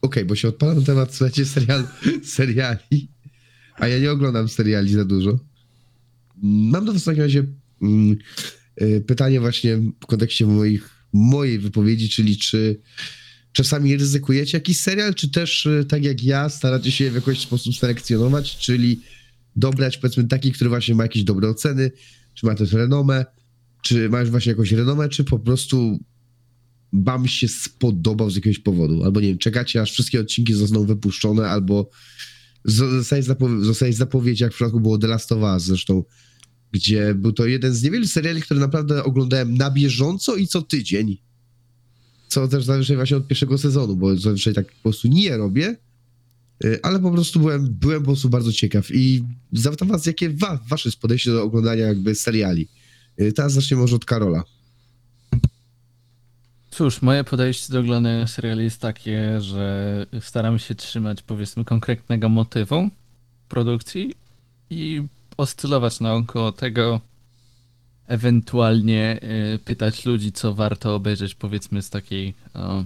okej, 0.00 0.24
bo 0.24 0.36
się 0.36 0.48
odpala 0.48 0.74
na 0.74 0.82
temat, 0.82 1.14
słuchajcie, 1.14 1.46
serial, 1.46 1.88
seriali. 2.36 3.08
A 3.74 3.88
ja 3.88 3.98
nie 3.98 4.12
oglądam 4.12 4.48
seriali 4.48 4.92
za 4.92 5.04
dużo. 5.04 5.38
Mam 6.42 6.84
do 6.84 6.92
was 6.92 7.02
w 7.02 7.04
takim 7.04 7.22
razie 7.22 7.46
mm, 7.82 8.16
y, 8.82 9.04
pytanie 9.06 9.40
właśnie 9.40 9.76
w 9.76 10.06
kontekście 10.06 10.46
moich, 10.46 10.90
mojej 11.12 11.58
wypowiedzi, 11.58 12.08
czyli 12.08 12.36
czy 12.36 12.80
czasami 13.58 13.96
ryzykujecie 13.96 14.56
jakiś 14.56 14.80
serial, 14.80 15.14
czy 15.14 15.30
też 15.30 15.66
y, 15.66 15.84
tak 15.88 16.04
jak 16.04 16.24
ja 16.24 16.48
staracie 16.48 16.92
się 16.92 17.10
w 17.10 17.14
jakiś 17.14 17.40
sposób 17.40 17.76
selekcjonować, 17.76 18.56
czyli 18.56 19.00
dobrać 19.56 19.98
powiedzmy 19.98 20.24
taki, 20.24 20.52
który 20.52 20.70
właśnie 20.70 20.94
ma 20.94 21.02
jakieś 21.02 21.24
dobre 21.24 21.48
oceny, 21.48 21.90
czy 22.34 22.46
ma 22.46 22.54
też 22.54 22.72
renomę, 22.72 23.24
czy 23.82 24.08
ma 24.08 24.20
już 24.20 24.30
właśnie 24.30 24.50
jakąś 24.50 24.72
renomę, 24.72 25.08
czy 25.08 25.24
po 25.24 25.38
prostu 25.38 25.98
wam 26.92 27.28
się 27.28 27.48
spodobał 27.48 28.30
z 28.30 28.34
jakiegoś 28.34 28.58
powodu, 28.58 29.04
albo 29.04 29.20
nie 29.20 29.28
wiem, 29.28 29.38
czekacie 29.38 29.82
aż 29.82 29.92
wszystkie 29.92 30.20
odcinki 30.20 30.54
zostaną 30.54 30.86
wypuszczone, 30.86 31.48
albo 31.48 31.90
zostaje, 32.64 33.22
zapowie- 33.22 33.64
zostaje 33.64 33.92
zapowiedź, 33.92 34.40
jak 34.40 34.52
w 34.52 34.54
przypadku 34.54 34.80
było 34.80 34.98
The 34.98 35.06
Last 35.06 35.32
of 35.32 35.42
Us 35.42 35.62
zresztą, 35.62 36.04
gdzie 36.72 37.14
był 37.14 37.32
to 37.32 37.46
jeden 37.46 37.74
z 37.74 37.82
niewielu 37.82 38.06
seriali, 38.06 38.42
które 38.42 38.60
naprawdę 38.60 39.04
oglądałem 39.04 39.54
na 39.54 39.70
bieżąco 39.70 40.36
i 40.36 40.46
co 40.46 40.62
tydzień. 40.62 41.27
Co 42.28 42.48
też 42.48 42.64
zazwyczaj 42.64 42.96
właśnie 42.96 43.16
od 43.16 43.26
pierwszego 43.26 43.58
sezonu, 43.58 43.96
bo 43.96 44.16
zazwyczaj 44.16 44.54
tak 44.54 44.66
po 44.72 44.82
prostu 44.82 45.08
nie 45.08 45.36
robię, 45.36 45.76
y, 46.64 46.78
ale 46.82 47.00
po 47.00 47.10
prostu 47.10 47.40
byłem, 47.40 47.68
byłem 47.70 48.00
po 48.00 48.06
prostu 48.06 48.28
bardzo 48.28 48.52
ciekaw 48.52 48.90
i 48.94 49.24
zapytam 49.52 49.88
was, 49.88 50.06
jakie 50.06 50.30
wa- 50.30 50.58
wasze 50.68 50.88
jest 50.88 51.00
podejście 51.00 51.30
do 51.30 51.42
oglądania 51.42 51.86
jakby 51.86 52.14
seriali. 52.14 52.68
Y, 53.20 53.32
Teraz 53.32 53.52
zaczniemy 53.52 53.80
może 53.80 53.96
od 53.96 54.04
Karola. 54.04 54.42
Cóż, 56.70 57.02
moje 57.02 57.24
podejście 57.24 57.72
do 57.72 57.80
oglądania 57.80 58.26
seriali 58.26 58.64
jest 58.64 58.80
takie, 58.80 59.40
że 59.40 60.06
staram 60.20 60.58
się 60.58 60.74
trzymać 60.74 61.22
powiedzmy 61.22 61.64
konkretnego 61.64 62.28
motywu 62.28 62.88
produkcji 63.48 64.14
i 64.70 65.02
oscylować 65.36 66.00
naokoło 66.00 66.52
tego, 66.52 67.00
ewentualnie 68.08 69.20
y, 69.54 69.58
pytać 69.58 70.06
ludzi, 70.06 70.32
co 70.32 70.54
warto 70.54 70.94
obejrzeć 70.94 71.34
powiedzmy 71.34 71.82
z 71.82 71.90
takiej 71.90 72.34
o, 72.54 72.84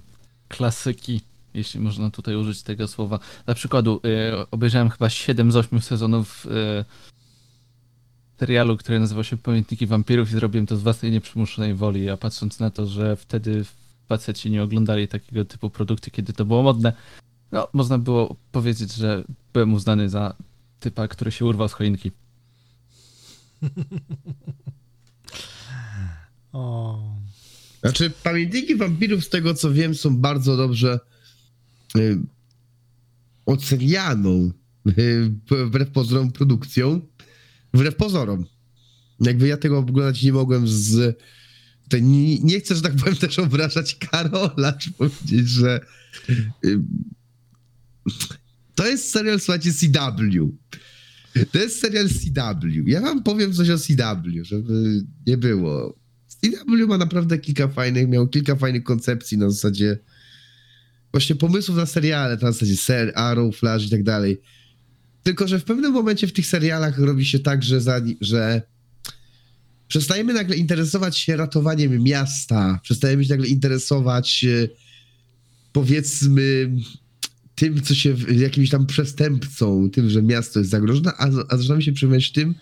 klasyki, 0.49 1.21
jeśli 1.55 1.81
można 1.81 2.11
tutaj 2.11 2.37
użyć 2.37 2.62
tego 2.62 2.88
słowa. 2.88 3.19
Dla 3.45 3.55
przykładu 3.55 4.00
y, 4.05 4.50
obejrzałem 4.50 4.91
chyba 4.91 5.11
7 5.11 5.52
z 5.52 5.57
8 5.57 5.81
sezonów 5.81 6.47
y, 6.47 6.85
serialu, 8.41 8.76
który 8.76 9.00
nazywał 9.00 9.25
się 9.25 9.37
Pamiętniki 9.37 9.87
Wampirów 9.87 10.29
i 10.29 10.33
zrobiłem 10.33 10.67
to 10.67 10.76
z 10.76 10.83
własnej 10.83 11.12
nieprzymuszonej 11.12 11.75
woli, 11.75 12.11
a 12.11 12.17
patrząc 12.17 12.61
na 12.61 12.71
to, 12.71 12.87
że 12.87 13.17
wtedy 13.17 13.64
faceci 14.09 14.50
nie 14.50 14.62
oglądali 14.62 15.09
takiego 15.09 15.45
typu 15.45 15.71
produkcji, 15.71 16.12
kiedy 16.12 16.33
to 16.33 16.45
było 16.45 16.62
modne, 16.62 16.93
no, 17.52 17.69
można 17.73 17.99
było 17.99 18.37
powiedzieć, 18.52 18.95
że 18.95 19.25
byłem 19.52 19.75
uznany 19.75 20.09
za 20.09 20.35
typa, 20.81 21.09
który 21.09 21.33
się 21.33 21.45
urwał 21.45 21.69
z 21.69 21.73
choinki. 21.73 22.11
O, 26.52 27.23
Znaczy, 27.82 28.11
pamiętniki 28.23 28.76
wampirów, 28.76 29.25
z 29.25 29.28
tego 29.28 29.54
co 29.54 29.73
wiem, 29.73 29.94
są 29.94 30.16
bardzo 30.16 30.56
dobrze 30.56 31.00
y, 31.97 32.18
ocenianą, 33.47 34.52
y, 34.99 35.30
wbrew 35.50 35.90
pozorom, 35.90 36.32
produkcją. 36.32 37.00
Wbrew 37.75 37.97
pozorom. 37.97 38.44
Jakby 39.21 39.49
ja 39.49 39.56
tego 39.56 39.78
oglądać 39.78 40.23
nie 40.23 40.32
mogłem 40.32 40.68
z. 40.68 41.18
Nie, 42.00 42.38
nie 42.38 42.61
chcę, 42.61 42.75
że 42.75 42.82
tak 42.82 42.94
powiem, 42.97 43.16
też 43.16 43.38
obrażać 43.38 43.94
Karola, 43.94 44.73
czy 44.73 44.92
powiedzieć, 44.92 45.49
że. 45.49 45.80
y, 46.64 46.80
to 48.75 48.87
jest 48.87 49.11
serial, 49.11 49.40
słuchajcie, 49.40 49.73
CW. 49.73 50.52
To 51.52 51.59
jest 51.59 51.80
serial 51.80 52.09
CW. 52.09 52.82
Ja 52.87 53.00
wam 53.00 53.23
powiem 53.23 53.52
coś 53.52 53.71
o 53.71 53.78
CW, 53.78 54.44
żeby 54.44 55.04
nie 55.26 55.37
było. 55.37 56.01
CW 56.45 56.87
ma 56.89 56.99
naprawdę 56.99 57.39
kilka 57.39 57.69
fajnych, 57.69 58.09
miał 58.09 58.29
kilka 58.29 58.57
fajnych 58.57 58.85
koncepcji 58.85 59.39
na 59.39 59.51
zasadzie 59.51 59.99
właśnie 61.13 61.37
pomysłów 61.37 61.77
na 61.77 61.87
seriale, 61.87 62.39
na 62.43 62.53
zasadzie 62.53 62.77
ser, 62.77 63.13
Arrow, 63.15 63.57
Flash 63.57 63.87
i 63.87 63.91
tak 63.91 64.03
dalej. 64.03 64.41
Tylko, 65.23 65.49
że 65.49 65.59
w 65.59 65.65
pewnym 65.65 65.93
momencie 65.93 66.27
w 66.27 66.33
tych 66.33 66.47
serialach 66.47 66.99
robi 66.99 67.25
się 67.25 67.39
tak, 67.39 67.63
że, 67.63 67.81
za, 67.81 68.01
że 68.21 68.63
przestajemy 69.89 70.33
nagle 70.35 70.57
interesować 70.57 71.19
się 71.19 71.37
ratowaniem 71.37 72.03
miasta, 72.03 72.81
przestajemy 72.83 73.25
się 73.25 73.31
nagle 73.31 73.47
interesować 73.47 74.45
e, 74.45 74.69
powiedzmy 75.73 76.73
tym, 77.55 77.83
co 77.83 77.95
się, 77.95 78.17
jakimś 78.37 78.71
tam 78.71 78.87
przestępcą, 78.87 79.91
tym, 79.91 80.11
że 80.11 80.23
miasto 80.23 80.59
jest 80.59 80.71
zagrożone, 80.71 81.13
a, 81.19 81.29
a 81.49 81.57
zaczynamy 81.57 81.83
się 81.83 81.93
przejmować 81.93 82.33
tym, 82.33 82.55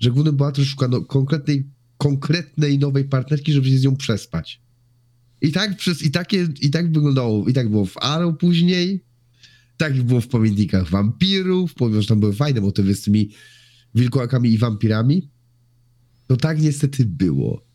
że 0.00 0.10
główny 0.10 0.32
bohater 0.32 0.66
szuka 0.66 0.88
no, 0.88 1.00
konkretnej, 1.00 1.64
konkretnej 1.98 2.78
nowej 2.78 3.04
partnerki, 3.04 3.52
żeby 3.52 3.68
się 3.68 3.78
z 3.78 3.84
nią 3.84 3.96
przespać. 3.96 4.60
I 5.40 5.52
tak, 5.52 5.76
przez, 5.76 6.02
i, 6.02 6.10
takie, 6.10 6.48
I 6.60 6.70
tak 6.70 6.92
wyglądało, 6.92 7.48
i 7.48 7.52
tak 7.52 7.68
było 7.68 7.86
w 7.86 7.96
Arrow 7.96 8.38
później, 8.38 9.04
tak 9.76 10.02
było 10.02 10.20
w 10.20 10.28
pamiętnikach 10.28 10.90
wampirów, 10.90 11.74
że 12.00 12.06
tam 12.06 12.20
były 12.20 12.32
fajne 12.32 12.60
motywy 12.60 12.94
z 12.94 13.02
tymi 13.02 13.30
wilkołakami 13.94 14.52
i 14.52 14.58
wampirami, 14.58 15.30
to 16.26 16.36
tak 16.36 16.60
niestety 16.62 17.04
było. 17.04 17.66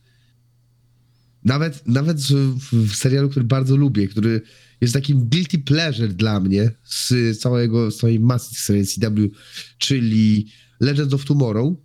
Nawet, 1.44 1.88
nawet 1.88 2.22
w, 2.22 2.60
w 2.72 2.96
serialu, 2.96 3.30
który 3.30 3.46
bardzo 3.46 3.76
lubię, 3.76 4.08
który 4.08 4.42
jest 4.82 4.94
takim 4.94 5.30
guilty 5.30 5.60
pleasure 5.60 6.08
dla 6.08 6.40
mnie 6.40 6.72
z 6.84 7.40
całego, 7.40 7.92
z 7.92 7.98
całej 7.98 8.20
masy 8.20 8.56
serii 8.56 8.88
CW, 8.88 9.30
czyli 9.78 10.48
Legends 10.80 11.14
of 11.14 11.26
Tomorrow, 11.26 11.78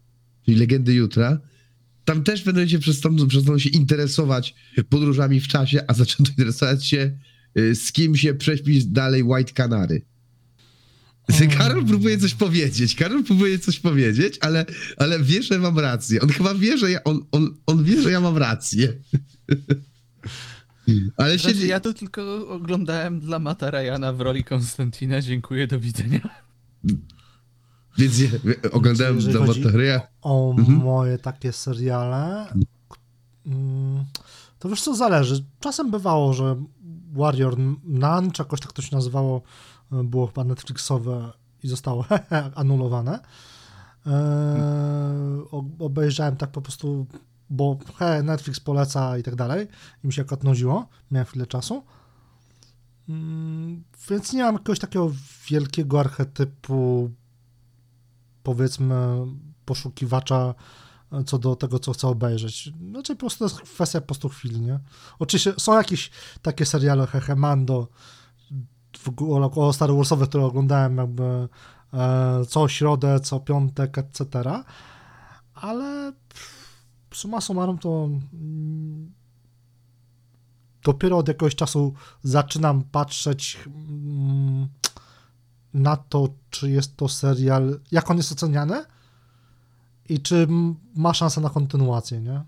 czyli 0.44 0.56
Legendy 0.56 0.94
Jutra, 0.94 1.40
tam 2.06 2.22
też 2.22 2.44
będą 2.44 2.78
przestaną, 2.80 3.28
przestaną 3.28 3.58
się 3.58 3.68
interesować 3.68 4.54
podróżami 4.88 5.40
w 5.40 5.48
czasie, 5.48 5.84
a 5.88 5.94
zaczną 5.94 6.24
interesować 6.28 6.86
się 6.86 7.18
y, 7.58 7.74
z 7.74 7.92
kim 7.92 8.16
się 8.16 8.34
prześpi 8.34 8.86
dalej 8.86 9.22
White 9.22 9.52
Canary. 9.52 10.02
Karol 11.58 11.86
próbuje 11.86 12.18
coś 12.18 12.34
powiedzieć, 12.34 12.94
Karol 12.94 13.24
próbuje 13.24 13.58
coś 13.58 13.80
powiedzieć, 13.80 14.38
ale, 14.40 14.66
ale 14.96 15.20
wie, 15.20 15.42
że 15.42 15.58
mam 15.58 15.78
rację. 15.78 16.20
On 16.20 16.28
chyba 16.28 16.54
wie, 16.54 16.78
że 16.78 16.90
ja, 16.90 17.04
on, 17.04 17.24
on, 17.32 17.56
on 17.66 17.84
wie, 17.84 18.02
że 18.02 18.10
ja 18.10 18.20
mam 18.20 18.36
rację. 18.36 18.92
ale 21.16 21.38
się... 21.38 21.50
Znaczy, 21.50 21.66
ja 21.66 21.80
to 21.80 21.94
tylko 21.94 22.48
oglądałem 22.48 23.20
dla 23.20 23.38
Mata 23.38 23.70
Ryana 23.70 24.12
w 24.12 24.20
roli 24.20 24.44
Konstantina. 24.44 25.22
Dziękuję, 25.22 25.66
do 25.66 25.80
widzenia. 25.80 26.20
Więc 27.98 28.18
je, 28.18 28.30
oglądałem 28.72 29.16
chodzi 29.46 29.64
Motoria. 29.64 30.00
o 30.22 30.50
Mhm. 30.58 30.78
moje 30.78 31.18
takie 31.18 31.52
seriale, 31.52 32.46
mm, 33.46 34.04
to 34.58 34.68
wiesz 34.68 34.82
co, 34.82 34.94
zależy. 34.94 35.44
Czasem 35.60 35.90
bywało, 35.90 36.32
że 36.32 36.56
Warrior 37.12 37.58
Nun, 37.84 38.30
czy 38.30 38.42
jakoś 38.42 38.60
tak 38.60 38.72
to 38.72 38.82
się 38.82 38.96
nazywało, 38.96 39.42
było 39.90 40.26
chyba 40.26 40.44
Netflixowe 40.44 41.32
i 41.62 41.68
zostało 41.68 42.04
anulowane. 42.54 43.20
Eee, 44.06 44.12
o- 45.50 45.64
obejrzałem 45.78 46.36
tak 46.36 46.50
po 46.50 46.62
prostu, 46.62 47.06
bo 47.50 47.78
he, 47.98 48.22
Netflix 48.22 48.60
poleca 48.60 49.18
i 49.18 49.22
tak 49.22 49.34
dalej. 49.36 49.68
I 50.04 50.06
mi 50.06 50.12
się 50.12 50.22
akurat 50.22 50.44
nudziło. 50.44 50.88
Miałem 51.10 51.26
chwilę 51.26 51.46
czasu. 51.46 51.82
Mm, 53.08 53.82
Więc 54.10 54.32
nie 54.32 54.42
mam 54.42 54.52
jakiegoś 54.54 54.78
takiego 54.78 55.12
wielkiego 55.50 56.00
archetypu, 56.00 57.10
powiedzmy, 58.46 59.26
poszukiwacza 59.64 60.54
e, 61.12 61.24
co 61.24 61.38
do 61.38 61.56
tego, 61.56 61.78
co 61.78 61.92
chce 61.92 62.08
obejrzeć. 62.08 62.72
Znaczy 62.90 63.14
po 63.14 63.20
prostu 63.20 63.38
to 63.38 63.44
jest 63.44 63.60
kwestia 63.60 64.00
po 64.00 64.06
prostu 64.06 64.28
chwili, 64.28 64.60
nie? 64.60 64.80
Oczywiście 65.18 65.54
są 65.58 65.76
jakieś 65.76 66.10
takie 66.42 66.66
seriale, 66.66 67.06
Hehe 67.06 67.36
Mando, 67.36 67.88
o 69.54 69.72
Star 69.72 69.94
Warsowych, 69.94 70.28
które 70.28 70.44
oglądałem 70.44 70.96
jakby 70.96 71.48
e, 71.94 72.44
co 72.48 72.68
środę, 72.68 73.20
co 73.20 73.40
piątek, 73.40 73.98
etc., 73.98 74.26
ale 75.54 76.12
pff, 76.28 76.76
summa 77.14 77.40
summarum 77.40 77.78
to 77.78 78.08
mm, 78.32 79.12
dopiero 80.82 81.18
od 81.18 81.28
jakiegoś 81.28 81.54
czasu 81.54 81.94
zaczynam 82.22 82.82
patrzeć 82.82 83.58
mm, 83.66 84.68
na 85.76 85.96
to, 85.96 86.28
czy 86.50 86.70
jest 86.70 86.96
to 86.96 87.08
serial, 87.08 87.80
jak 87.92 88.10
on 88.10 88.16
jest 88.16 88.32
oceniany 88.32 88.84
i 90.08 90.20
czy 90.20 90.46
ma 90.94 91.14
szansę 91.14 91.40
na 91.40 91.50
kontynuację, 91.50 92.20
nie? 92.20 92.40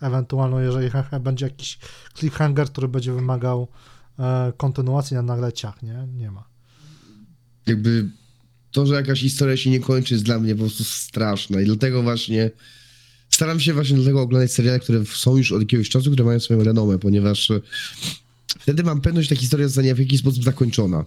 Ewentualnie, 0.00 0.56
jeżeli 0.56 0.90
będzie 1.20 1.44
jakiś 1.44 1.78
cliffhanger, 2.14 2.66
który 2.66 2.88
będzie 2.88 3.12
wymagał 3.12 3.68
e, 4.18 4.52
kontynuacji, 4.56 5.16
a 5.16 5.22
nagle 5.22 5.52
ciach, 5.52 5.82
nie? 5.82 6.06
Nie 6.14 6.30
ma. 6.30 6.44
Jakby 7.66 8.10
to, 8.70 8.86
że 8.86 8.94
jakaś 8.94 9.20
historia 9.20 9.56
się 9.56 9.70
nie 9.70 9.80
kończy 9.80 10.14
jest 10.14 10.24
dla 10.24 10.38
mnie 10.38 10.54
po 10.54 10.60
prostu 10.60 10.84
straszne 10.84 11.62
i 11.62 11.66
dlatego 11.66 12.02
właśnie 12.02 12.50
staram 13.30 13.60
się 13.60 13.74
właśnie 13.74 13.96
dlatego 13.96 14.22
oglądać 14.22 14.52
seriale, 14.52 14.80
które 14.80 15.04
są 15.06 15.36
już 15.36 15.52
od 15.52 15.60
jakiegoś 15.60 15.88
czasu, 15.88 16.10
które 16.10 16.24
mają 16.24 16.40
swoją 16.40 16.64
renomę, 16.64 16.98
ponieważ 16.98 17.52
wtedy 18.58 18.82
mam 18.82 19.00
pewność, 19.00 19.28
że 19.28 19.34
ta 19.34 19.40
historia 19.40 19.68
zostanie 19.68 19.94
w 19.94 19.98
jakiś 19.98 20.20
sposób 20.20 20.44
zakończona. 20.44 21.04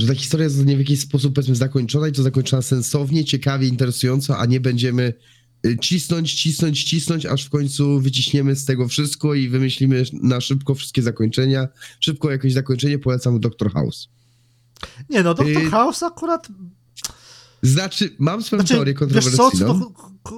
Że 0.00 0.06
ta 0.06 0.14
historia 0.14 0.48
zostanie 0.48 0.76
w 0.76 0.78
jakiś 0.78 1.00
sposób, 1.00 1.34
powiedzmy, 1.34 1.54
zakończona 1.54 2.08
i 2.08 2.12
to 2.12 2.22
zakończona 2.22 2.62
sensownie, 2.62 3.24
ciekawie, 3.24 3.68
interesująco, 3.68 4.38
a 4.38 4.46
nie 4.46 4.60
będziemy 4.60 5.14
y, 5.66 5.78
cisnąć, 5.80 6.34
cisnąć, 6.34 6.84
cisnąć, 6.84 7.26
aż 7.26 7.44
w 7.44 7.50
końcu 7.50 8.00
wyciśniemy 8.00 8.56
z 8.56 8.64
tego 8.64 8.88
wszystko 8.88 9.34
i 9.34 9.48
wymyślimy 9.48 10.02
na 10.12 10.40
szybko 10.40 10.74
wszystkie 10.74 11.02
zakończenia. 11.02 11.68
Szybko 12.00 12.30
jakieś 12.30 12.52
zakończenie, 12.52 12.98
polecam 12.98 13.40
Doctor 13.40 13.72
House. 13.72 14.08
Nie 15.10 15.22
no, 15.22 15.34
Dr. 15.34 15.48
Y- 15.48 15.70
House 15.70 16.02
akurat 16.02 16.48
Znaczy, 17.62 18.16
mam 18.18 18.42
swoją 18.42 18.60
Znaczy, 18.62 18.74
teorię 18.74 18.94
wiesz 18.94 19.24
co, 19.24 19.36
kontrowersyjną. 19.36 19.92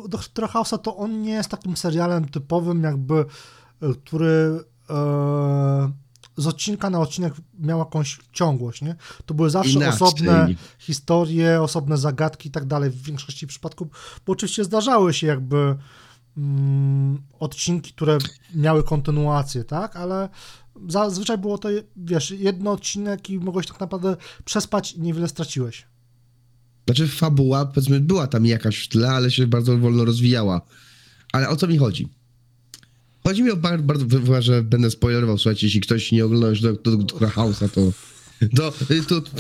do. 0.09 0.19
House'a, 0.47 0.79
to 0.79 0.97
on 0.97 1.23
nie 1.23 1.33
jest 1.33 1.49
takim 1.49 1.77
serialem 1.77 2.29
typowym, 2.29 2.83
jakby, 2.83 3.15
e, 3.15 3.95
który 4.05 4.65
e, 4.91 5.93
z 6.37 6.47
odcinka 6.47 6.91
na 6.91 7.01
odcinek 7.01 7.35
miał 7.59 7.79
jakąś 7.79 8.19
ciągłość, 8.33 8.83
nie? 8.83 8.97
To 9.27 9.35
były 9.35 9.51
zawsze 9.51 9.73
Inaczej. 9.73 9.95
osobne 9.95 10.49
historie, 10.79 11.63
osobne 11.63 11.97
zagadki 11.99 12.49
i 12.49 12.53
tak 12.53 12.65
dalej 12.65 12.91
w 12.91 13.03
większości 13.03 13.47
przypadków, 13.47 13.89
bo 14.27 14.33
oczywiście 14.33 14.65
zdarzały 14.65 15.15
się 15.15 15.27
jakby 15.27 15.77
mm, 16.37 17.23
odcinki, 17.39 17.93
które 17.93 18.19
miały 18.55 18.83
kontynuację, 18.83 19.65
tak? 19.65 19.97
Ale 19.97 20.29
zazwyczaj 20.89 21.39
było 21.39 21.59
to, 21.59 21.69
wiesz, 21.97 22.31
jeden 22.31 22.67
odcinek 22.67 23.31
i 23.31 23.39
mogłeś 23.39 23.67
tak 23.67 23.81
naprawdę 23.81 24.17
przespać 24.45 24.93
i 24.93 25.01
niewiele 25.01 25.29
straciłeś. 25.29 25.87
Znaczy, 26.87 27.09
fabuła, 27.09 27.67
powiedzmy, 27.67 28.01
była 28.01 28.27
tam 28.27 28.47
jakaś 28.47 28.85
w 28.85 28.89
tle, 28.89 29.11
ale 29.11 29.31
się 29.31 29.47
bardzo 29.47 29.79
wolno 29.79 30.05
rozwijała. 30.05 30.61
Ale 31.33 31.49
o 31.49 31.57
co 31.57 31.67
mi 31.67 31.79
chodzi? 31.79 32.09
Chodzi 33.25 33.43
mi 33.43 33.51
o 33.51 33.57
bardzo, 33.57 33.85
bardzo 33.85 34.07
chyba, 34.21 34.41
że 34.41 34.63
będę 34.63 34.91
spoilerował, 34.91 35.39
słuchajcie, 35.39 35.67
jeśli 35.67 35.81
ktoś 35.81 36.13
nie 36.13 36.25
oglądał 36.25 36.51
już 36.51 36.61
do, 36.61 36.73
do, 36.73 36.97
do 36.97 37.07
House'a, 37.07 37.69
to, 37.69 37.93
to, 38.57 38.73
to, 39.09 39.31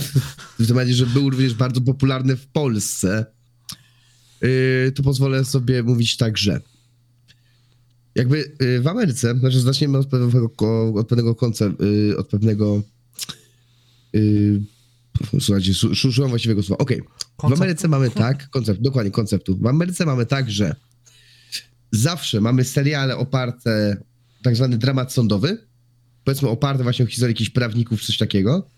w 0.59 0.67
temacie, 0.69 0.95
że 0.95 1.07
był 1.07 1.31
również 1.31 1.55
bardzo 1.55 1.81
popularny 1.81 2.37
w 2.37 2.47
Polsce, 2.47 3.27
yy, 4.43 4.93
to 4.95 5.03
pozwolę 5.03 5.45
sobie 5.45 5.83
mówić 5.83 6.17
tak, 6.17 6.39
że 6.39 6.61
jakby 8.15 8.57
yy, 8.61 8.81
w 8.81 8.87
Ameryce, 8.87 9.39
znaczy 9.39 9.61
zaczniemy 9.61 9.99
od 9.99 10.07
pewnego, 10.07 10.51
od 10.95 11.09
pewnego 11.09 11.35
konceptu, 11.35 11.85
yy, 11.85 12.17
od 12.17 12.29
pewnego 12.29 12.83
yy, 14.13 14.63
słuchajcie, 15.41 15.75
szukam 15.95 16.29
właściwego 16.29 16.63
słowa. 16.63 16.83
Okej, 16.83 17.03
w 17.03 17.37
Koncept. 17.37 17.63
Ameryce 17.63 17.89
mamy 17.89 18.11
tak, 18.11 18.51
koncept, 18.51 18.81
dokładnie 18.81 19.11
konceptu. 19.11 19.57
W 19.57 19.67
Ameryce 19.67 20.07
mamy 20.07 20.27
tak, 20.27 20.51
że 20.51 20.77
zawsze 21.93 22.41
mamy 22.41 22.65
seriale 22.65 23.17
oparte, 23.17 23.97
tak 24.43 24.57
zwany 24.57 24.79
dramat 24.79 25.13
sądowy, 25.13 25.67
powiedzmy 26.25 26.49
oparte 26.49 26.83
właśnie 26.83 27.05
o 27.05 27.09
historię 27.09 27.31
jakichś 27.31 27.51
prawników, 27.51 28.05
coś 28.05 28.19
takiego. 28.19 28.69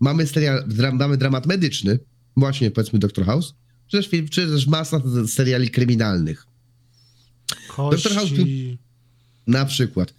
Mamy 0.00 0.26
serial, 0.26 0.64
dra, 0.68 0.92
mamy 0.92 1.16
dramat 1.16 1.46
medyczny, 1.46 1.98
właśnie 2.36 2.70
powiedzmy 2.70 2.98
Doctor 2.98 3.24
House, 3.24 3.54
czy 3.88 3.96
też, 3.96 4.30
czy 4.30 4.46
też 4.46 4.66
masa 4.66 5.02
seriali 5.26 5.70
kryminalnych. 5.70 6.46
Kości... 7.68 8.08
Dr. 8.08 8.18
House 8.18 8.30
Na 9.46 9.64
przykład. 9.64 10.14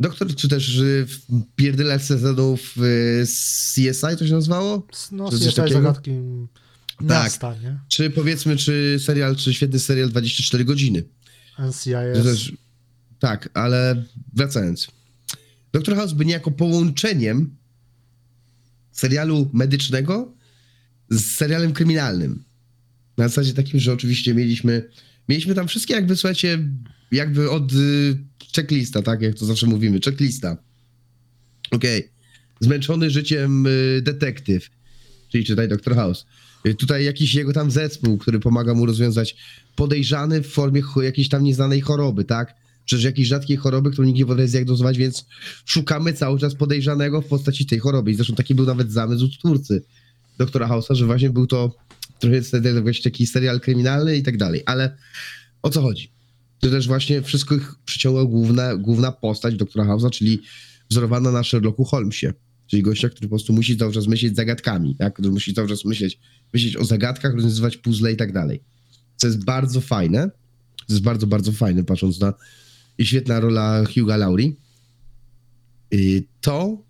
Doktor, 0.00 0.34
czy 0.34 0.48
też 0.48 0.78
y, 0.78 1.06
w 1.06 1.20
pierdyle 1.56 1.98
sezonów 1.98 2.74
y, 2.78 3.26
CSI 3.26 4.16
to 4.18 4.26
się 4.26 4.32
nazywało? 4.32 4.86
No, 5.12 5.30
Czy 5.30 5.36
jeszcze 5.36 5.62
takiego? 5.62 5.80
zagadki 5.80 6.10
miasta, 7.00 7.54
nie? 7.62 7.78
Czy 7.88 8.10
powiedzmy, 8.10 8.56
czy 8.56 8.96
serial, 9.04 9.36
czy 9.36 9.54
świetny 9.54 9.78
serial 9.78 10.08
24 10.10 10.64
godziny? 10.64 11.04
NCIS. 11.58 12.24
też, 12.24 12.52
tak, 13.18 13.48
ale 13.54 14.04
wracając. 14.32 14.88
Doktor 15.72 15.96
House 15.96 16.12
by 16.12 16.24
niejako 16.24 16.50
połączeniem 16.50 17.56
serialu 18.92 19.50
medycznego 19.52 20.34
z 21.10 21.36
serialem 21.36 21.72
kryminalnym. 21.72 22.44
Na 23.16 23.28
zasadzie 23.28 23.54
takim, 23.54 23.80
że 23.80 23.92
oczywiście 23.92 24.34
mieliśmy, 24.34 24.88
mieliśmy 25.28 25.54
tam 25.54 25.68
wszystkie 25.68 25.94
jakby, 25.94 26.16
słuchajcie, 26.16 26.68
jakby 27.12 27.50
od 27.50 27.72
y, 27.72 28.18
checklista, 28.56 29.02
tak, 29.02 29.22
jak 29.22 29.34
to 29.34 29.46
zawsze 29.46 29.66
mówimy, 29.66 30.00
checklista. 30.04 30.56
Okej. 31.70 32.10
Zmęczony 32.60 33.10
życiem 33.10 33.66
y, 33.66 34.02
detektyw, 34.02 34.70
czyli 35.28 35.44
czytaj 35.44 35.68
Doktor 35.68 35.94
House. 35.94 36.26
Y, 36.66 36.74
Tutaj 36.74 37.04
jakiś 37.04 37.34
jego 37.34 37.52
tam 37.52 37.70
zespół, 37.70 38.18
który 38.18 38.40
pomaga 38.40 38.74
mu 38.74 38.86
rozwiązać 38.86 39.36
podejrzany 39.76 40.42
w 40.42 40.48
formie 40.48 40.82
jakiejś 41.02 41.28
tam 41.28 41.44
nieznanej 41.44 41.80
choroby, 41.80 42.24
tak? 42.24 42.54
Przecież 42.84 43.04
jakiejś 43.04 43.28
rzadkiej 43.28 43.56
choroby, 43.56 43.90
którą 43.90 44.06
nikt 44.06 44.18
nie 44.18 44.26
potrafi 44.26 44.48
zdiagnozować, 44.48 44.98
więc 44.98 45.26
szukamy 45.64 46.12
cały 46.12 46.38
czas 46.38 46.54
podejrzanego 46.54 47.22
w 47.22 47.26
postaci 47.26 47.66
tej 47.66 47.78
choroby. 47.78 48.10
I 48.10 48.14
zresztą 48.14 48.34
taki 48.34 48.54
był 48.54 48.66
nawet 48.66 48.92
zamysł 48.92 49.28
twórcy 49.28 49.82
doktora 50.38 50.68
House'a, 50.68 50.94
że 50.94 51.06
właśnie 51.06 51.30
był 51.30 51.46
to 51.46 51.76
trochę 52.18 52.40
taki 53.04 53.26
serial 53.26 53.60
kryminalny 53.60 54.16
i 54.16 54.22
tak 54.22 54.36
dalej. 54.36 54.62
Ale 54.66 54.96
o 55.62 55.70
co 55.70 55.82
chodzi? 55.82 56.10
To 56.60 56.70
też 56.70 56.86
właśnie 56.86 57.22
wszystko 57.22 57.54
ich 57.54 57.74
przyciągła 57.84 58.24
główna, 58.24 58.76
główna 58.76 59.12
postać 59.12 59.54
doktora 59.54 59.84
House'a, 59.84 60.10
czyli 60.10 60.42
wzorowana 60.90 61.32
na 61.32 61.44
Sherlocku 61.44 61.84
Holmesie. 61.84 62.32
Czyli 62.66 62.82
gościa, 62.82 63.08
który 63.08 63.28
po 63.28 63.36
prostu 63.36 63.52
musi 63.52 63.76
cały 63.76 63.92
czas 63.92 64.06
myśleć 64.06 64.36
zagadkami, 64.36 64.96
tak? 64.96 65.12
Który 65.12 65.30
musi 65.30 65.54
cały 65.54 65.68
czas 65.68 65.84
myśleć, 65.84 66.18
myśleć 66.52 66.76
o 66.76 66.84
zagadkach, 66.84 67.34
rozwiązywać 67.34 67.76
puzzle 67.76 68.12
i 68.12 68.16
tak 68.16 68.32
dalej. 68.32 68.60
Co 69.16 69.26
jest 69.26 69.44
bardzo 69.44 69.80
fajne. 69.80 70.30
To 70.76 70.92
jest 70.92 71.02
bardzo, 71.02 71.26
bardzo 71.26 71.52
fajne, 71.52 71.84
patrząc 71.84 72.20
na 72.20 72.34
i 72.98 73.06
świetna 73.06 73.40
rola 73.40 73.82
Hugh'a 73.84 74.18
Laurie. 74.18 74.52
Y, 75.94 76.24
To 76.40 76.82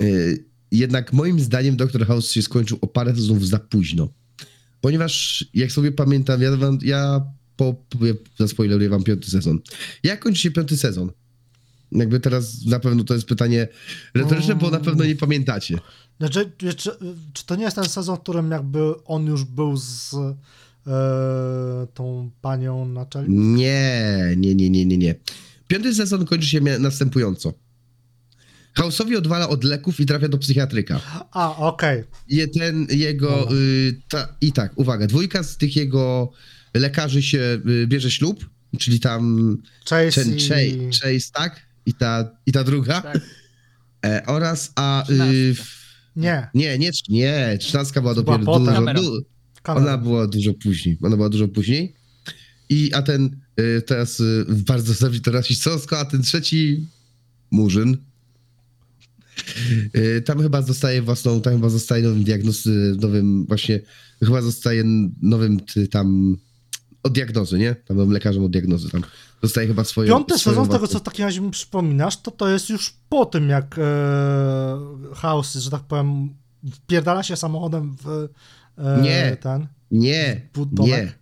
y, 0.00 0.44
jednak 0.70 1.12
moim 1.12 1.40
zdaniem 1.40 1.76
Dr. 1.76 2.06
House 2.06 2.30
się 2.30 2.42
skończył 2.42 2.78
o 2.80 2.86
parę 2.86 3.14
sezonów 3.14 3.48
za 3.48 3.58
późno. 3.58 4.08
Ponieważ, 4.80 5.44
jak 5.54 5.72
sobie 5.72 5.92
pamiętam, 5.92 6.42
ja, 6.42 6.56
wam, 6.56 6.78
ja 6.82 7.20
po, 7.56 7.74
po, 7.74 7.98
zaspoileruję 8.38 8.88
wam 8.88 9.04
piąty 9.04 9.30
sezon. 9.30 9.58
Jak 10.02 10.20
kończy 10.20 10.40
się 10.40 10.50
piąty 10.50 10.76
sezon? 10.76 11.10
Jakby 11.92 12.20
teraz 12.20 12.64
na 12.64 12.80
pewno 12.80 13.04
to 13.04 13.14
jest 13.14 13.26
pytanie 13.26 13.68
retoryczne, 14.14 14.54
bo 14.54 14.70
na 14.70 14.80
pewno 14.80 15.04
nie 15.04 15.16
pamiętacie. 15.16 15.78
Znaczy, 16.18 16.52
czy, 16.56 16.74
czy, 17.32 17.46
to 17.46 17.56
nie 17.56 17.64
jest 17.64 17.76
ten 17.76 17.88
sezon, 17.88 18.16
w 18.16 18.20
którym 18.20 18.50
jakby 18.50 19.04
on 19.04 19.26
już 19.26 19.44
był 19.44 19.76
z 19.76 20.14
tą 21.94 22.30
panią 22.40 22.88
naczelniką? 22.88 23.32
Nie, 23.42 24.34
nie, 24.36 24.54
nie, 24.54 24.70
nie, 24.70 24.86
nie, 24.86 24.98
nie. 24.98 25.14
Piąty 25.68 25.94
sezon 25.94 26.26
kończy 26.26 26.48
się 26.48 26.60
następująco. 26.60 27.52
House'owi 28.78 29.16
odwala 29.16 29.48
od 29.48 29.64
leków 29.64 30.00
i 30.00 30.06
trafia 30.06 30.28
do 30.28 30.38
psychiatryka. 30.38 31.00
A, 31.30 31.56
okej. 31.56 32.04
Je, 32.28 32.48
ten 32.48 32.86
jego. 32.90 33.52
Y, 33.52 34.00
ta, 34.08 34.36
I 34.40 34.52
tak, 34.52 34.78
uwaga, 34.78 35.06
dwójka 35.06 35.42
z 35.42 35.56
tych 35.56 35.76
jego 35.76 36.32
lekarzy 36.74 37.22
się 37.22 37.60
y, 37.68 37.86
bierze 37.86 38.10
ślub, 38.10 38.50
czyli 38.78 39.00
tam 39.00 39.56
Chase 39.90 40.24
ten 40.24 40.36
i... 40.36 40.40
Chase, 40.40 40.90
Chase, 41.00 41.30
tak? 41.32 41.60
I 41.86 41.94
ta, 41.94 42.30
i 42.46 42.52
ta 42.52 42.64
druga. 42.64 43.00
Tak. 43.00 43.20
E, 44.06 44.22
oraz, 44.26 44.72
a. 44.76 45.10
Y, 45.10 45.54
w- 45.54 45.84
Nie, 46.16 46.48
nie, 46.54 46.78
nie, 46.78 46.90
nie, 47.08 47.58
trzynastka 47.60 48.00
była 48.00 48.14
Była 48.14 48.24
dopiero 48.24 48.44
potem. 48.52 48.74
Cameron. 48.74 49.04
Du, 49.04 49.22
Cameron. 49.64 49.88
ona 49.88 49.98
była 49.98 50.26
dużo 50.26 50.54
później. 50.54 50.98
Ona 51.02 51.16
była 51.16 51.28
dużo 51.28 51.48
później. 51.48 51.94
I 52.68 52.92
a 52.94 53.02
ten 53.02 53.36
y, 53.60 53.82
teraz 53.86 54.20
y, 54.20 54.44
bardzo 54.48 54.94
zabito 54.94 55.30
rasistowsko, 55.32 55.98
a 55.98 56.04
ten 56.04 56.22
trzeci 56.22 56.86
Murzyn. 57.50 57.96
Y, 59.96 60.22
Tam 60.26 60.40
chyba 60.42 60.62
zostaje 60.62 61.02
własną, 61.02 61.40
tam 61.40 61.52
chyba 61.54 61.68
zostaje 61.68 62.02
nowym 62.02 62.24
diagnoz, 62.24 62.66
y, 62.66 62.96
nowym 63.00 63.46
właśnie, 63.46 63.80
chyba 64.24 64.42
zostaje 64.42 64.84
nowym 65.22 65.60
ty, 65.60 65.88
tam 65.88 66.36
od 67.02 67.12
diagnozy, 67.12 67.58
nie? 67.58 67.74
Tam 67.74 67.96
nowym 67.96 68.12
lekarzem 68.12 68.44
od 68.44 68.52
diagnozy, 68.52 68.90
tam 68.90 69.02
zostaje 69.42 69.66
chyba 69.66 69.84
swoją 69.84 70.08
Piąty 70.08 70.38
swoją 70.38 70.54
sezon, 70.54 70.64
z 70.64 70.68
tego 70.68 70.78
własną- 70.78 70.92
co 70.92 70.98
w 70.98 71.02
takim 71.02 71.24
razie 71.24 71.40
mi 71.40 71.50
przypominasz, 71.50 72.22
to 72.22 72.30
to 72.30 72.48
jest 72.48 72.70
już 72.70 72.94
po 73.08 73.26
tym, 73.26 73.48
jak 73.48 73.76
e, 73.78 74.78
House, 75.14 75.54
że 75.54 75.70
tak 75.70 75.82
powiem, 75.82 76.34
wpierdala 76.72 77.22
się 77.22 77.36
samochodem 77.36 77.96
w 78.04 78.28
e, 78.78 79.02
Nie. 79.02 79.36
ten. 79.40 79.66
Nie, 79.90 80.48
Budomek? 80.54 81.18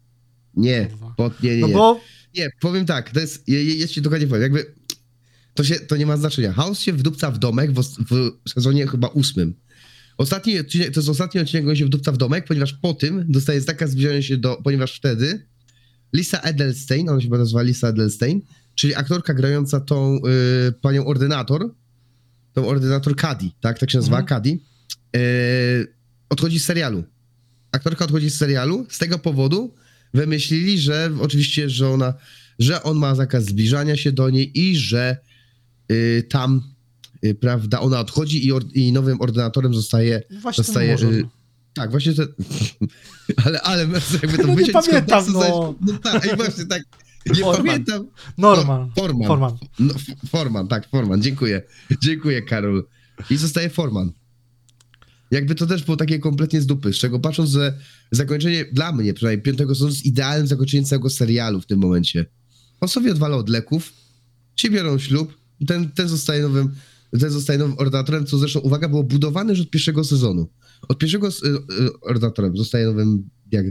nie, 0.54 0.70
nie, 0.70 0.88
po, 1.16 1.30
nie, 1.42 1.54
nie, 1.54 1.60
No 1.60 1.66
nie. 1.68 1.74
bo 1.74 2.00
Nie, 2.36 2.50
powiem 2.60 2.86
tak, 2.86 3.10
to 3.10 3.20
jest, 3.20 3.48
je- 3.48 3.64
je- 3.64 3.74
jest 3.74 3.92
ci 3.92 4.02
dokładnie 4.02 4.26
powiem, 4.26 4.42
jakby 4.42 4.74
to, 5.54 5.64
się, 5.64 5.74
to 5.74 5.96
nie 5.96 6.06
ma 6.06 6.16
znaczenia. 6.16 6.52
House 6.52 6.80
się 6.80 6.92
wdupca 6.92 7.30
w 7.30 7.38
domek 7.38 7.72
w, 7.72 7.80
w 8.10 8.50
sezonie 8.50 8.86
chyba 8.86 9.08
ósmym. 9.08 9.54
Ostatni 10.18 10.58
odcinek, 10.58 10.94
to 10.94 11.00
jest 11.00 11.08
ostatni 11.08 11.40
odcinek, 11.40 11.64
gdzie 11.66 11.76
się 11.76 11.84
wdupca 11.86 12.12
w 12.12 12.16
domek, 12.16 12.44
ponieważ 12.44 12.72
po 12.72 12.94
tym 12.94 13.24
dostaje 13.28 13.60
zakaz 13.60 13.90
zbliżania 13.90 14.22
się 14.22 14.36
do, 14.36 14.56
ponieważ 14.64 14.96
wtedy 14.96 15.46
Lisa 16.12 16.38
Edelstein, 16.38 17.08
ona 17.08 17.20
się 17.20 17.26
chyba 17.26 17.38
nazywa 17.38 17.62
Lisa 17.62 17.88
Edelstein, 17.88 18.40
czyli 18.74 18.94
aktorka 18.94 19.34
grająca 19.34 19.80
tą 19.80 20.16
y, 20.68 20.72
panią 20.72 21.06
ordynator, 21.06 21.74
tą 22.52 22.68
ordynator 22.68 23.16
Cady, 23.16 23.50
tak, 23.60 23.78
tak 23.78 23.90
się 23.90 23.98
nazywa, 23.98 24.18
Mhm. 24.20 24.28
Cady, 24.42 24.58
y, 25.16 25.94
odchodzi 26.28 26.60
z 26.60 26.64
serialu. 26.64 27.04
Aktorka 27.72 28.04
odchodzi 28.04 28.30
z 28.30 28.36
serialu, 28.36 28.86
z 28.90 28.98
tego 28.98 29.18
powodu 29.18 29.74
wymyślili, 30.14 30.78
że 30.78 31.10
oczywiście, 31.20 31.70
że 31.70 31.88
ona, 31.88 32.14
że 32.58 32.82
on 32.82 32.98
ma 32.98 33.14
zakaz 33.14 33.44
zbliżania 33.44 33.96
się 33.96 34.12
do 34.12 34.30
niej 34.30 34.60
i 34.60 34.76
że 34.76 35.16
y, 35.92 36.26
tam, 36.30 36.62
y, 37.24 37.34
prawda, 37.34 37.80
ona 37.80 38.00
odchodzi 38.00 38.46
i, 38.46 38.52
or, 38.52 38.64
i 38.74 38.92
nowym 38.92 39.20
ordynatorem 39.20 39.74
zostaje, 39.74 40.22
właśnie 40.42 40.64
zostaje, 40.64 40.94
y, 40.94 41.24
tak, 41.74 41.90
właśnie 41.90 42.12
to, 42.14 42.22
ale, 43.44 43.60
ale 43.60 43.82
jakby 44.22 44.38
to 44.38 44.46
No 44.46 44.54
nie 44.54 44.72
pamiętam, 44.72 45.24
kontekstu, 45.24 45.32
no. 45.32 45.74
no 45.80 45.98
tak, 45.98 46.32
i 46.32 46.36
właśnie 46.36 46.66
tak, 46.66 46.82
nie 47.36 47.42
pamiętam, 47.42 48.06
Norman. 48.38 48.90
Forman. 48.96 49.28
Forman. 49.28 49.58
no, 49.78 49.94
Forman, 50.28 50.68
tak, 50.68 50.88
Forman, 50.88 51.22
dziękuję, 51.22 51.62
dziękuję 52.02 52.42
Karol, 52.42 52.84
i 53.30 53.36
zostaje 53.36 53.70
Forman. 53.70 54.12
Jakby 55.32 55.54
to 55.54 55.66
też 55.66 55.84
było 55.84 55.96
takie 55.96 56.18
kompletnie 56.18 56.60
z 56.60 56.66
dupy, 56.66 56.92
z 56.92 56.96
czego 56.96 57.20
patrząc, 57.20 57.50
że 57.50 57.78
zakończenie, 58.10 58.64
dla 58.72 58.92
mnie 58.92 59.14
przynajmniej, 59.14 59.42
piątego 59.42 59.74
sezonu 59.74 59.90
jest 59.90 60.06
idealnym 60.06 60.46
zakończeniem 60.46 60.84
całego 60.84 61.10
serialu 61.10 61.60
w 61.60 61.66
tym 61.66 61.78
momencie. 61.78 62.26
On 62.80 62.88
odwala 63.10 63.36
od 63.36 63.48
leków, 63.48 63.92
ci 64.54 64.70
biorą 64.70 64.98
ślub, 64.98 65.36
ten, 65.66 65.90
ten 65.90 66.08
zostaje 66.08 66.42
nowym, 66.42 66.74
ten 67.20 67.30
zostaje 67.30 67.58
nowym 67.58 67.78
ordynatorem, 67.78 68.26
co 68.26 68.38
zresztą, 68.38 68.60
uwaga, 68.60 68.88
było 68.88 69.02
budowane 69.02 69.52
już 69.52 69.60
od 69.60 69.70
pierwszego 69.70 70.04
sezonu. 70.04 70.48
Od 70.88 70.98
pierwszego 70.98 71.28
y, 71.28 71.30
y, 71.84 72.00
ordynatorem 72.00 72.56
zostaje 72.56 72.86
nowym, 72.86 73.30
diag... 73.46 73.66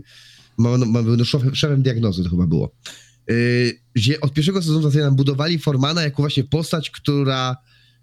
ma, 0.58 0.78
ma, 0.78 1.02
no, 1.02 1.26
szefem, 1.26 1.56
szefem 1.56 1.82
diagnozy 1.82 2.24
to 2.24 2.30
chyba 2.30 2.48
było. 2.48 2.76
Gdzie 3.94 4.22
od 4.22 4.34
pierwszego 4.34 4.62
sezonu 4.62 4.82
zostaje 4.82 5.06
nam 5.06 5.16
budowali 5.16 5.60
Formana 5.60 6.02
jako 6.02 6.22
właśnie 6.22 6.44
postać, 6.44 6.92
która, 6.92 7.58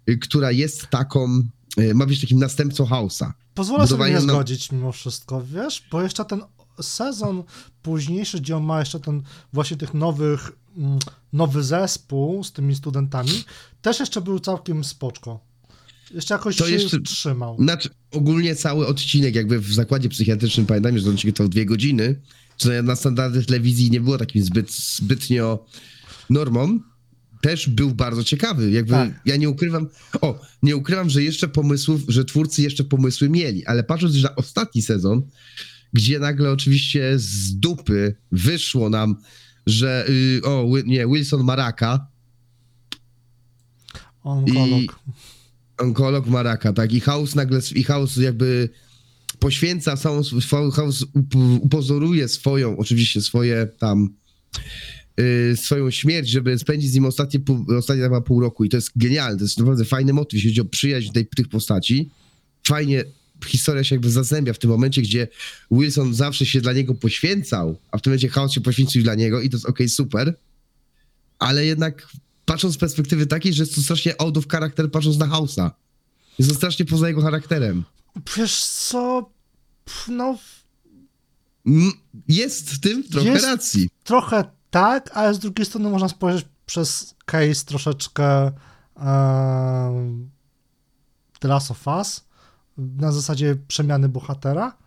y, 0.09 0.17
która 0.17 0.51
jest 0.51 0.87
taką, 0.87 1.39
y, 1.39 1.43
ma 1.93 2.05
być 2.05 2.21
takim 2.21 2.39
następcą 2.39 2.85
House'a. 2.85 3.31
Pozwolę 3.53 3.87
sobie 3.87 3.97
budowanie 3.97 4.13
nie 4.19 4.25
na- 4.25 4.33
zgodzić 4.33 4.71
mimo 4.71 4.91
wszystko, 4.91 5.43
wiesz, 5.53 5.83
bo 5.91 6.01
jeszcze 6.01 6.25
ten 6.25 6.41
sezon 6.81 7.43
późniejszy, 7.83 8.39
gdzie 8.39 8.57
on 8.57 8.63
ma 8.63 8.79
jeszcze 8.79 8.99
ten 8.99 9.23
właśnie 9.53 9.77
tych 9.77 9.93
nowych, 9.93 10.51
mm, 10.77 10.99
nowy 11.33 11.63
zespół 11.63 12.43
z 12.43 12.51
tymi 12.51 12.75
studentami, 12.75 13.43
też 13.81 13.99
jeszcze 13.99 14.21
był 14.21 14.39
całkiem 14.39 14.83
spoczko. 14.83 15.39
Jeszcze 16.13 16.33
jakoś 16.33 16.55
To 16.57 16.67
się 16.67 16.73
jeszcze- 16.73 16.99
trzymał. 17.01 17.55
Znaczy, 17.59 17.89
ogólnie 18.11 18.55
cały 18.55 18.87
odcinek 18.87 19.35
jakby 19.35 19.59
w 19.59 19.73
zakładzie 19.73 20.09
psychiatrycznym, 20.09 20.65
pamiętam, 20.65 20.97
że 20.99 21.09
odcinek 21.09 21.35
trwał 21.35 21.49
dwie 21.49 21.65
godziny, 21.65 22.21
co 22.57 22.69
na 22.83 22.95
standardy 22.95 23.45
telewizji 23.45 23.91
nie 23.91 24.01
było 24.01 24.17
takim 24.17 24.43
zbyt, 24.43 24.71
zbytnio 24.71 25.65
normą, 26.29 26.79
też 27.41 27.69
był 27.69 27.91
bardzo 27.95 28.23
ciekawy. 28.23 28.71
Jakby 28.71 28.91
Tak. 28.91 29.21
ja 29.25 29.35
nie 29.35 29.49
ukrywam, 29.49 29.87
o, 30.21 30.41
nie 30.63 30.75
ukrywam, 30.75 31.09
że 31.09 31.23
jeszcze 31.23 31.47
pomysłów, 31.47 32.01
że 32.07 32.25
twórcy 32.25 32.61
jeszcze 32.61 32.83
pomysły 32.83 33.29
mieli, 33.29 33.65
ale 33.65 33.83
patrząc 33.83 34.23
na 34.23 34.35
ostatni 34.35 34.81
sezon, 34.81 35.21
gdzie 35.93 36.19
nagle 36.19 36.51
oczywiście 36.51 37.13
z 37.19 37.55
dupy 37.59 38.15
wyszło 38.31 38.89
nam, 38.89 39.15
że 39.65 40.05
y, 40.09 40.41
o, 40.43 40.67
nie, 40.85 41.07
Wilson 41.07 41.43
Maraka, 41.43 42.07
Onkolog. 44.23 44.99
onkolog 45.77 46.27
Maraka, 46.27 46.73
tak, 46.73 46.93
i 46.93 46.99
House 46.99 47.35
nagle, 47.35 47.59
i 47.75 47.83
House 47.83 48.17
jakby 48.17 48.69
poświęca 49.39 49.93
sw- 49.93 50.71
House 50.73 51.01
up- 51.13 51.37
upozoruje 51.61 52.27
swoją, 52.27 52.77
oczywiście 52.77 53.21
swoje 53.21 53.67
tam, 53.79 54.13
swoją 55.55 55.91
śmierć, 55.91 56.29
żeby 56.29 56.59
spędzić 56.59 56.91
z 56.91 56.93
nim 56.93 57.05
ostatnie 57.05 57.39
pół, 57.39 57.65
ostatnie 57.77 58.03
chyba 58.03 58.21
pół 58.21 58.39
roku 58.39 58.63
i 58.65 58.69
to 58.69 58.77
jest 58.77 58.91
genialne, 58.95 59.37
to 59.37 59.43
jest 59.43 59.57
naprawdę 59.57 59.85
fajny 59.85 60.13
motyw, 60.13 60.33
jeśli 60.33 60.49
chodzi 60.49 60.61
o 60.61 60.65
przyjaźń 60.65 61.11
tej, 61.11 61.27
tych 61.27 61.47
postaci. 61.47 62.09
Fajnie 62.67 63.03
historia 63.45 63.83
się 63.83 63.95
jakby 63.95 64.11
zazębia 64.11 64.53
w 64.53 64.59
tym 64.59 64.69
momencie, 64.69 65.01
gdzie 65.01 65.27
Wilson 65.71 66.13
zawsze 66.13 66.45
się 66.45 66.61
dla 66.61 66.73
niego 66.73 66.95
poświęcał, 66.95 67.77
a 67.91 67.97
w 67.97 68.01
tym 68.01 68.11
momencie 68.11 68.29
House 68.29 68.51
się 68.53 68.61
poświęcił 68.61 69.03
dla 69.03 69.15
niego 69.15 69.41
i 69.41 69.49
to 69.49 69.57
jest 69.57 69.65
okej, 69.65 69.89
super, 69.89 70.37
ale 71.39 71.65
jednak 71.65 72.07
patrząc 72.45 72.75
z 72.75 72.77
perspektywy 72.77 73.25
takiej, 73.25 73.53
że 73.53 73.63
jest 73.63 73.75
to 73.75 73.81
strasznie 73.81 74.21
out 74.21 74.37
of 74.37 74.47
character 74.47 74.91
patrząc 74.91 75.17
na 75.17 75.27
House'a. 75.27 75.71
Jest 76.39 76.51
to 76.51 76.55
strasznie 76.55 76.85
poza 76.85 77.07
jego 77.07 77.21
charakterem. 77.21 77.83
Wiesz 78.37 78.63
co, 78.65 79.29
no 80.07 80.37
Jest 82.27 82.71
w 82.71 82.79
tym 82.79 83.03
trochę 83.03 83.29
Jest. 83.29 83.45
racji. 83.45 83.89
trochę 84.03 84.58
tak, 84.71 85.17
ale 85.17 85.33
z 85.33 85.39
drugiej 85.39 85.65
strony 85.65 85.89
można 85.89 86.09
spojrzeć 86.09 86.45
przez 86.65 87.15
case 87.25 87.65
troszeczkę 87.65 88.51
um, 88.95 90.29
The 91.39 91.47
Last 91.47 91.71
of 91.71 91.87
Us, 91.87 92.25
na 92.77 93.11
zasadzie 93.11 93.55
przemiany 93.67 94.09
bohatera. 94.09 94.77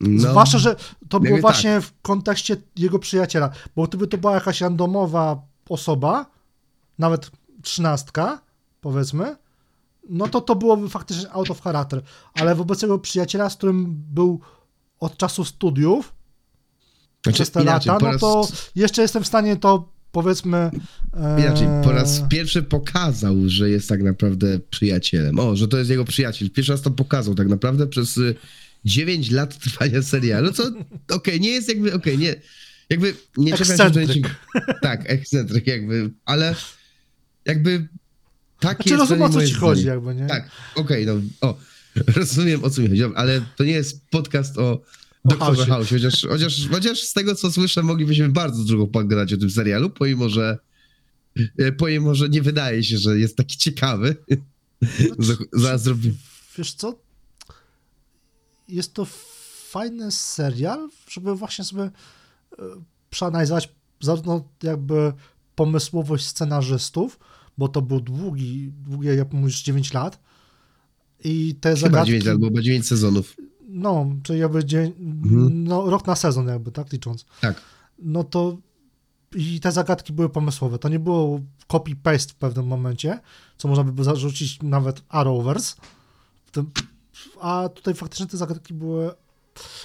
No, 0.00 0.30
Zwłaszcza, 0.30 0.58
że 0.58 0.76
to 1.08 1.20
było 1.20 1.30
jakby 1.30 1.40
właśnie 1.40 1.80
w 1.80 1.92
kontekście 2.02 2.56
jego 2.76 2.98
przyjaciela, 2.98 3.50
bo 3.76 3.86
gdyby 3.86 4.06
to 4.06 4.18
była 4.18 4.34
jakaś 4.34 4.60
randomowa 4.60 5.42
osoba, 5.68 6.26
nawet 6.98 7.30
trzynastka, 7.62 8.40
powiedzmy, 8.80 9.36
no 10.08 10.28
to 10.28 10.40
to 10.40 10.56
byłoby 10.56 10.88
faktycznie 10.88 11.32
out 11.32 11.50
of 11.50 11.60
character, 11.60 12.02
ale 12.34 12.54
wobec 12.54 12.82
jego 12.82 12.98
przyjaciela, 12.98 13.50
z 13.50 13.56
którym 13.56 13.86
był 13.88 14.40
od 15.00 15.16
czasu 15.16 15.44
studiów, 15.44 16.13
znaczy, 17.24 17.36
przez 17.36 17.50
te 17.50 17.62
inaczej, 17.62 17.92
lata, 17.92 18.04
no 18.06 18.12
raz, 18.12 18.20
to 18.20 18.48
jeszcze 18.76 19.02
jestem 19.02 19.24
w 19.24 19.26
stanie 19.26 19.56
to 19.56 19.94
powiedzmy. 20.12 20.70
E, 21.16 21.40
inaczej, 21.40 21.66
po 21.84 21.92
raz 21.92 22.22
pierwszy 22.28 22.62
pokazał, 22.62 23.36
że 23.46 23.70
jest 23.70 23.88
tak 23.88 24.02
naprawdę 24.02 24.58
przyjacielem. 24.70 25.38
O, 25.38 25.56
że 25.56 25.68
to 25.68 25.78
jest 25.78 25.90
jego 25.90 26.04
przyjaciel. 26.04 26.50
Pierwszy 26.50 26.72
raz 26.72 26.82
to 26.82 26.90
pokazał 26.90 27.34
tak 27.34 27.48
naprawdę 27.48 27.86
przez 27.86 28.16
y, 28.16 28.34
9 28.84 29.30
lat 29.30 29.58
trwania 29.64 30.02
serialu, 30.02 30.52
co 30.52 30.70
okej, 31.08 31.40
nie 31.40 31.50
jest 31.50 31.68
jakby, 31.68 31.94
okej, 31.94 32.18
nie, 32.18 32.34
jakby 32.90 33.14
nie 33.36 33.52
czekam 33.52 33.66
się, 33.66 33.84
Ekscentryk. 33.84 34.30
Tak, 34.82 35.10
ekscentryk 35.10 35.66
jakby, 35.66 36.10
ale 36.24 36.54
jakby 37.44 37.88
takie 38.60 38.74
Znaczy 38.74 38.90
jest 38.90 39.00
rozumiem 39.00 39.22
o 39.22 39.28
co 39.28 39.40
ci 39.40 39.46
zdanie. 39.46 39.60
chodzi, 39.60 39.86
jakby, 39.86 40.14
nie? 40.14 40.26
Tak, 40.26 40.50
okej, 40.74 41.06
no, 41.06 41.12
o, 41.40 41.56
rozumiem 42.16 42.64
o 42.64 42.70
co 42.70 42.82
mi 42.82 42.88
chodzi, 42.88 43.04
ale 43.14 43.40
to 43.56 43.64
nie 43.64 43.72
jest 43.72 44.10
podcast 44.10 44.58
o 44.58 44.82
House'ie. 45.28 45.66
House, 45.66 45.88
chociaż, 45.90 46.26
chociaż, 46.28 46.68
chociaż 46.70 47.00
z 47.02 47.12
tego 47.12 47.34
co 47.34 47.52
słyszę, 47.52 47.82
moglibyśmy 47.82 48.28
bardzo 48.28 48.64
długo 48.64 48.86
pogadać 48.86 49.32
o 49.32 49.36
tym 49.36 49.50
serialu, 49.50 49.90
pomimo 49.90 50.28
że 50.28 50.58
e, 51.58 51.72
pomimo, 51.72 52.14
że 52.14 52.28
nie 52.28 52.42
wydaje 52.42 52.84
się, 52.84 52.98
że 52.98 53.18
jest 53.18 53.36
taki 53.36 53.56
ciekawy. 53.56 54.16
Za- 55.18 55.34
Zaraz 55.52 55.82
zrobimy. 55.82 56.14
Wiesz 56.58 56.74
co? 56.74 56.98
Jest 58.68 58.94
to 58.94 59.06
fajny 59.70 60.10
serial, 60.10 60.88
żeby 61.10 61.34
właśnie 61.34 61.64
sobie 61.64 61.82
e, 61.82 61.90
przeanalizować 63.10 63.68
zarówno 64.00 64.48
jakby 64.62 65.12
pomysłowość 65.54 66.26
scenarzystów, 66.26 67.18
bo 67.58 67.68
to 67.68 67.82
był 67.82 68.00
długi, 68.00 68.72
długi, 68.88 69.08
jak 69.08 69.32
mówisz, 69.32 69.62
9 69.62 69.92
lat. 69.92 70.20
I 71.24 71.54
te 71.60 71.68
Chyba 71.68 71.80
zagadki... 71.80 72.06
9 72.10 72.26
albo 72.26 72.60
9 72.62 72.86
sezonów. 72.86 73.36
No, 73.76 74.06
czyli 74.22 74.38
jakby 74.38 74.64
dzień, 74.64 74.92
Mhm. 74.98 75.64
no, 75.64 75.90
rok 75.90 76.06
na 76.06 76.16
sezon 76.16 76.48
jakby, 76.48 76.72
tak 76.72 76.92
licząc. 76.92 77.24
Tak. 77.40 77.60
No 77.98 78.24
to 78.24 78.56
i 79.34 79.60
te 79.60 79.72
zagadki 79.72 80.12
były 80.12 80.28
pomysłowe. 80.28 80.78
To 80.78 80.88
nie 80.88 80.98
było 80.98 81.40
copy-paste 81.68 82.30
w 82.32 82.34
pewnym 82.34 82.66
momencie, 82.66 83.20
co 83.58 83.68
można 83.68 83.84
by 83.84 84.04
zarzucić 84.04 84.62
nawet 84.62 85.02
Arrowverse. 85.08 85.74
A 87.40 87.68
tutaj 87.74 87.94
faktycznie 87.94 88.26
te 88.26 88.36
zagadki 88.36 88.74
były... 88.74 89.10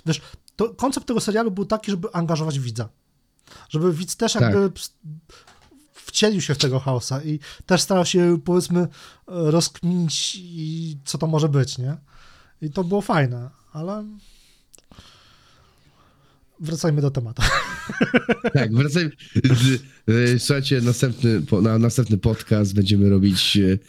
Wiesz, 0.06 0.22
to 0.56 0.70
koncept 0.70 1.08
tego 1.08 1.20
serialu 1.20 1.52
był 1.52 1.66
taki, 1.66 1.92
żeby 1.92 2.08
angażować 2.14 2.60
widza. 2.60 2.90
Żeby 3.70 3.94
widz 3.94 4.16
też 4.16 4.34
Tak. 4.34 4.42
jakby 4.42 4.72
wcielił 5.94 6.42
się 6.42 6.56
w 6.56 6.58
tego 6.58 6.80
chaosa 6.80 7.24
i 7.24 7.40
też 7.66 7.82
starał 7.82 8.06
się, 8.06 8.38
powiedzmy, 8.46 8.88
rozkminić, 9.28 10.40
co 11.06 11.18
to 11.18 11.28
może 11.28 11.50
być, 11.50 11.78
nie? 11.78 11.98
I 12.62 12.70
to 12.72 12.84
było 12.84 13.02
fajne, 13.02 13.50
ale 13.74 14.06
wracajmy 16.60 17.02
do 17.02 17.12
tematu. 17.12 17.42
Tak, 18.54 18.74
wracajmy. 18.74 19.12
Y, 20.10 20.40
Słuchajcie, 20.40 20.82
następny, 20.82 21.42
na 21.62 21.78
następny 21.80 22.18
podcast 22.18 22.74
będziemy 22.74 23.10
robić 23.10 23.58
y, 23.58 23.80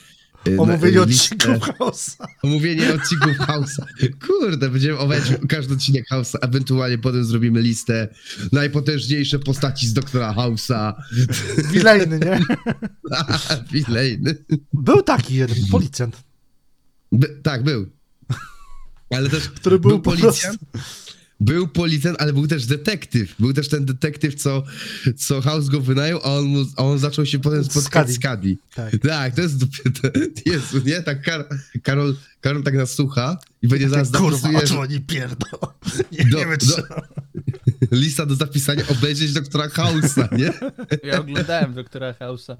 na- 0.46 0.62
Omówienie 0.62 1.02
odcinków 1.02 1.60
chaosa. 1.62 2.26
Omówienie 2.42 2.94
odcinków 2.94 3.36
House'a. 3.38 3.84
Kurde, 4.26 4.68
będziemy 4.70 4.98
omawiać 4.98 5.24
każdy 5.48 5.74
odcinek 5.74 6.04
House'a, 6.12 6.38
ewentualnie 6.40 6.98
potem 6.98 7.24
zrobimy 7.24 7.60
listę 7.62 8.08
najpotężniejsze 8.52 9.38
postaci 9.38 9.86
z 9.88 9.92
Doktora 9.92 10.34
House'a. 10.34 10.92
Wilejny, 11.72 12.18
nie? 12.18 12.40
Wilejny. 13.72 14.44
Był 14.72 15.02
taki 15.02 15.34
jeden 15.34 15.56
policjant, 15.70 16.16
By, 17.12 17.40
tak, 17.42 17.62
był. 17.64 17.86
Ale 19.10 19.28
też 19.28 19.48
który 19.48 19.78
był, 19.78 19.90
był 19.90 20.00
po 20.00 20.10
policjant, 20.10 20.58
prostu... 20.72 20.90
był 21.40 21.68
policjant, 21.68 22.22
ale 22.22 22.32
był 22.32 22.46
też 22.46 22.66
detektyw. 22.66 23.34
Był 23.38 23.52
też 23.52 23.68
ten 23.68 23.84
detektyw, 23.84 24.34
co, 24.34 24.62
co 25.16 25.40
House 25.40 25.68
go 25.68 25.80
wynajął, 25.80 26.20
a 26.24 26.24
on, 26.24 26.44
mu, 26.44 26.64
a 26.76 26.84
on 26.84 26.98
zaczął 26.98 27.26
się 27.26 27.38
potem 27.38 27.64
spotkać 27.64 28.10
z 28.10 28.18
Cuddy. 28.18 28.56
Tak. 28.74 28.92
Tak, 29.02 29.34
to 29.34 29.40
jest 29.42 29.60
to, 29.60 30.08
Jezu, 30.46 30.80
nie? 30.86 31.02
Tak 31.02 31.22
Kar, 31.22 31.48
Karol, 31.82 32.16
Karol 32.40 32.62
tak 32.62 32.74
nas 32.74 32.90
słucha 32.94 33.38
i 33.62 33.68
będzie 33.68 33.88
zaraz 33.88 34.10
Kurwa, 34.10 34.48
o 34.48 34.62
czym 34.62 34.78
oni 34.78 35.00
pierdolą? 35.00 35.72
Nie, 36.12 36.24
Do- 36.24 36.38
nie 36.38 36.56
do- 36.56 36.82
lista 37.96 38.26
do 38.26 38.34
zapisania 38.34 38.84
obejrzeć 38.88 39.32
doktora 39.32 39.66
House'a, 39.68 40.38
nie? 40.38 40.52
Ja 41.04 41.20
oglądałem 41.20 41.74
Doktora 41.74 42.12
House'a. 42.12 42.56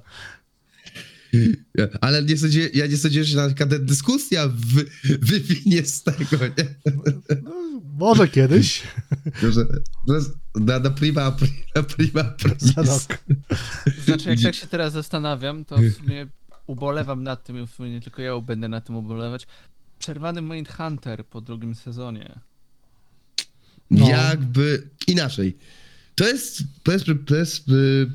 Ale 2.00 2.22
nie 2.22 2.36
sądziłem, 2.36 2.70
ja 2.74 2.86
nie 2.86 2.96
sądziłem, 2.96 3.26
że 3.26 3.36
na 3.36 3.46
przykład 3.46 3.84
dyskusja 3.84 4.48
wy, 4.48 4.84
wywinie 5.04 5.84
z 5.84 6.02
tego, 6.02 6.36
nie? 6.58 6.92
No, 7.42 7.80
może 7.98 8.28
kiedyś, 8.28 8.82
to 10.06 10.14
jest 10.14 10.30
na, 10.54 10.78
na 10.78 10.90
prima, 10.90 11.36
na 11.74 11.82
prima 11.82 12.22
za 12.22 12.32
premis. 12.72 12.76
rok. 12.76 13.18
Znaczy, 14.04 14.30
jak 14.30 14.40
tak 14.40 14.54
się 14.54 14.66
teraz 14.66 14.92
zastanawiam, 14.92 15.64
to 15.64 15.76
w 15.76 15.92
sumie 15.92 16.26
ubolewam 16.66 17.22
nad 17.22 17.44
tym, 17.44 17.62
i 17.62 17.66
w 17.66 17.70
sumie 17.70 17.90
nie 17.90 18.00
tylko 18.00 18.22
ja 18.22 18.40
będę 18.40 18.68
nad 18.68 18.86
tym 18.86 18.96
ubolewać. 18.96 19.46
Przerwany 19.98 20.42
Mindhunter 20.42 21.26
po 21.26 21.40
drugim 21.40 21.74
sezonie. 21.74 22.40
No. 23.90 24.08
Jakby 24.08 24.88
inaczej. 25.06 25.58
To 26.14 26.28
jest, 26.28 26.62
to 26.82 26.92
jest, 26.92 27.04
to 27.26 27.36
jest 27.36 27.68
y, 27.68 28.10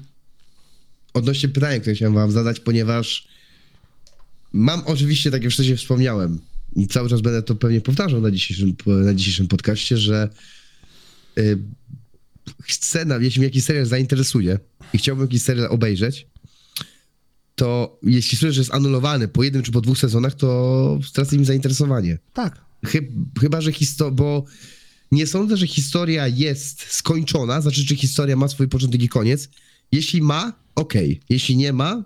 odnośnie 1.16 1.50
pytania, 1.50 1.80
które 1.80 1.96
chciałem 1.96 2.14
wam 2.14 2.32
zadać, 2.32 2.60
ponieważ 2.60 3.28
mam 4.54 4.82
oczywiście, 4.86 5.32
tak 5.32 5.44
jak 5.44 5.54
wcześniej 5.54 5.78
wspomniałem, 5.78 6.40
i 6.76 6.88
cały 6.88 7.10
czas 7.10 7.22
będę 7.22 7.44
to 7.44 7.56
pewnie 7.56 7.82
powtarzał 7.82 8.22
na 8.22 8.32
dzisiejszym, 8.32 8.76
na 8.86 9.14
dzisiejszym 9.14 9.48
podcaście, 9.48 9.98
że 9.98 10.30
y, 11.38 11.58
chcę, 12.64 13.06
jeśli 13.20 13.40
mnie 13.40 13.48
jakiś 13.48 13.64
serial 13.64 13.86
zainteresuje 13.86 14.60
i 14.94 14.98
chciałbym 14.98 15.26
jakiś 15.26 15.42
serial 15.42 15.68
obejrzeć, 15.72 16.28
to 17.56 18.00
jeśli 18.04 18.38
słyszę, 18.38 18.54
że 18.54 18.62
jest 18.62 18.74
anulowany 18.74 19.28
po 19.28 19.44
jednym 19.44 19.64
czy 19.64 19.72
po 19.72 19.82
dwóch 19.82 19.98
sezonach, 19.98 20.36
to 20.36 21.00
stracę 21.04 21.36
im 21.36 21.46
zainteresowanie. 21.46 22.18
Tak, 22.34 22.66
Chyb, 22.86 23.06
chyba, 23.40 23.62
że 23.62 23.72
historia, 23.72 24.12
bo 24.12 24.46
nie 25.12 25.28
sądzę, 25.28 25.58
że 25.58 25.68
historia 25.68 26.28
jest 26.28 26.86
skończona, 26.94 27.62
znaczy, 27.62 27.86
czy 27.86 27.96
historia 27.96 28.36
ma 28.36 28.48
swój 28.48 28.68
początek 28.68 29.04
i 29.04 29.10
koniec. 29.10 29.50
Jeśli 29.96 30.22
ma, 30.22 30.54
okej. 30.76 31.20
Jeśli 31.30 31.58
nie 31.58 31.74
ma, 31.74 32.04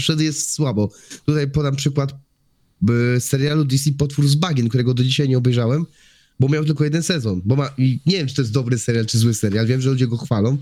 wtedy 0.00 0.24
jest 0.24 0.52
słabo. 0.52 0.90
Tutaj 1.26 1.50
podam 1.50 1.76
przykład 1.76 2.14
y, 3.16 3.20
serialu 3.20 3.64
DC 3.64 3.92
Potwór 3.92 4.28
z 4.28 4.34
Bagien, 4.34 4.68
którego 4.68 4.94
do 4.94 5.04
dzisiaj 5.04 5.28
nie 5.28 5.38
obejrzałem, 5.38 5.86
bo 6.40 6.48
miał 6.48 6.64
tylko 6.64 6.84
jeden 6.84 7.02
sezon. 7.02 7.42
Bo 7.44 7.56
ma, 7.56 7.74
i 7.78 8.00
nie 8.06 8.16
wiem, 8.16 8.26
czy 8.26 8.34
to 8.34 8.42
jest 8.42 8.52
dobry 8.52 8.78
serial, 8.78 9.06
czy 9.06 9.18
zły 9.18 9.34
serial, 9.34 9.66
wiem, 9.66 9.80
że 9.80 9.90
ludzie 9.90 10.06
go 10.06 10.16
chwalą, 10.16 10.58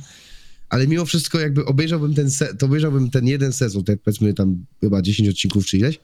ale 0.68 0.86
mimo 0.86 1.04
wszystko 1.04 1.40
jakby 1.40 1.64
obejrzałbym 1.64 2.14
ten, 2.14 2.30
se, 2.30 2.54
to 2.54 2.66
obejrzałbym 2.66 3.10
ten 3.10 3.26
jeden 3.26 3.52
sezon, 3.52 3.84
tak 3.84 4.00
powiedzmy 4.02 4.34
tam 4.34 4.64
chyba 4.80 5.02
10 5.02 5.28
odcinków 5.28 5.66
czy 5.66 5.78
ileś, 5.78 6.00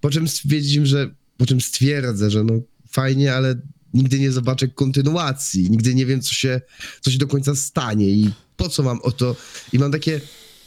po 0.00 0.10
czym 0.10 0.28
stwierdziłem, 0.28 0.86
że, 0.86 1.14
po 1.36 1.46
czym 1.46 1.60
stwierdzę, 1.60 2.30
że 2.30 2.44
no 2.44 2.54
fajnie, 2.90 3.34
ale 3.34 3.60
nigdy 3.94 4.18
nie 4.18 4.32
zobaczę 4.32 4.68
kontynuacji, 4.68 5.70
nigdy 5.70 5.94
nie 5.94 6.06
wiem, 6.06 6.20
co 6.20 6.34
się, 6.34 6.60
co 7.00 7.10
się 7.10 7.18
do 7.18 7.26
końca 7.26 7.54
stanie 7.54 8.10
i 8.10 8.30
po 8.62 8.68
co 8.68 8.82
mam 8.82 9.00
o 9.02 9.12
to, 9.12 9.36
i 9.72 9.78
mam 9.78 9.92
takie 9.92 10.20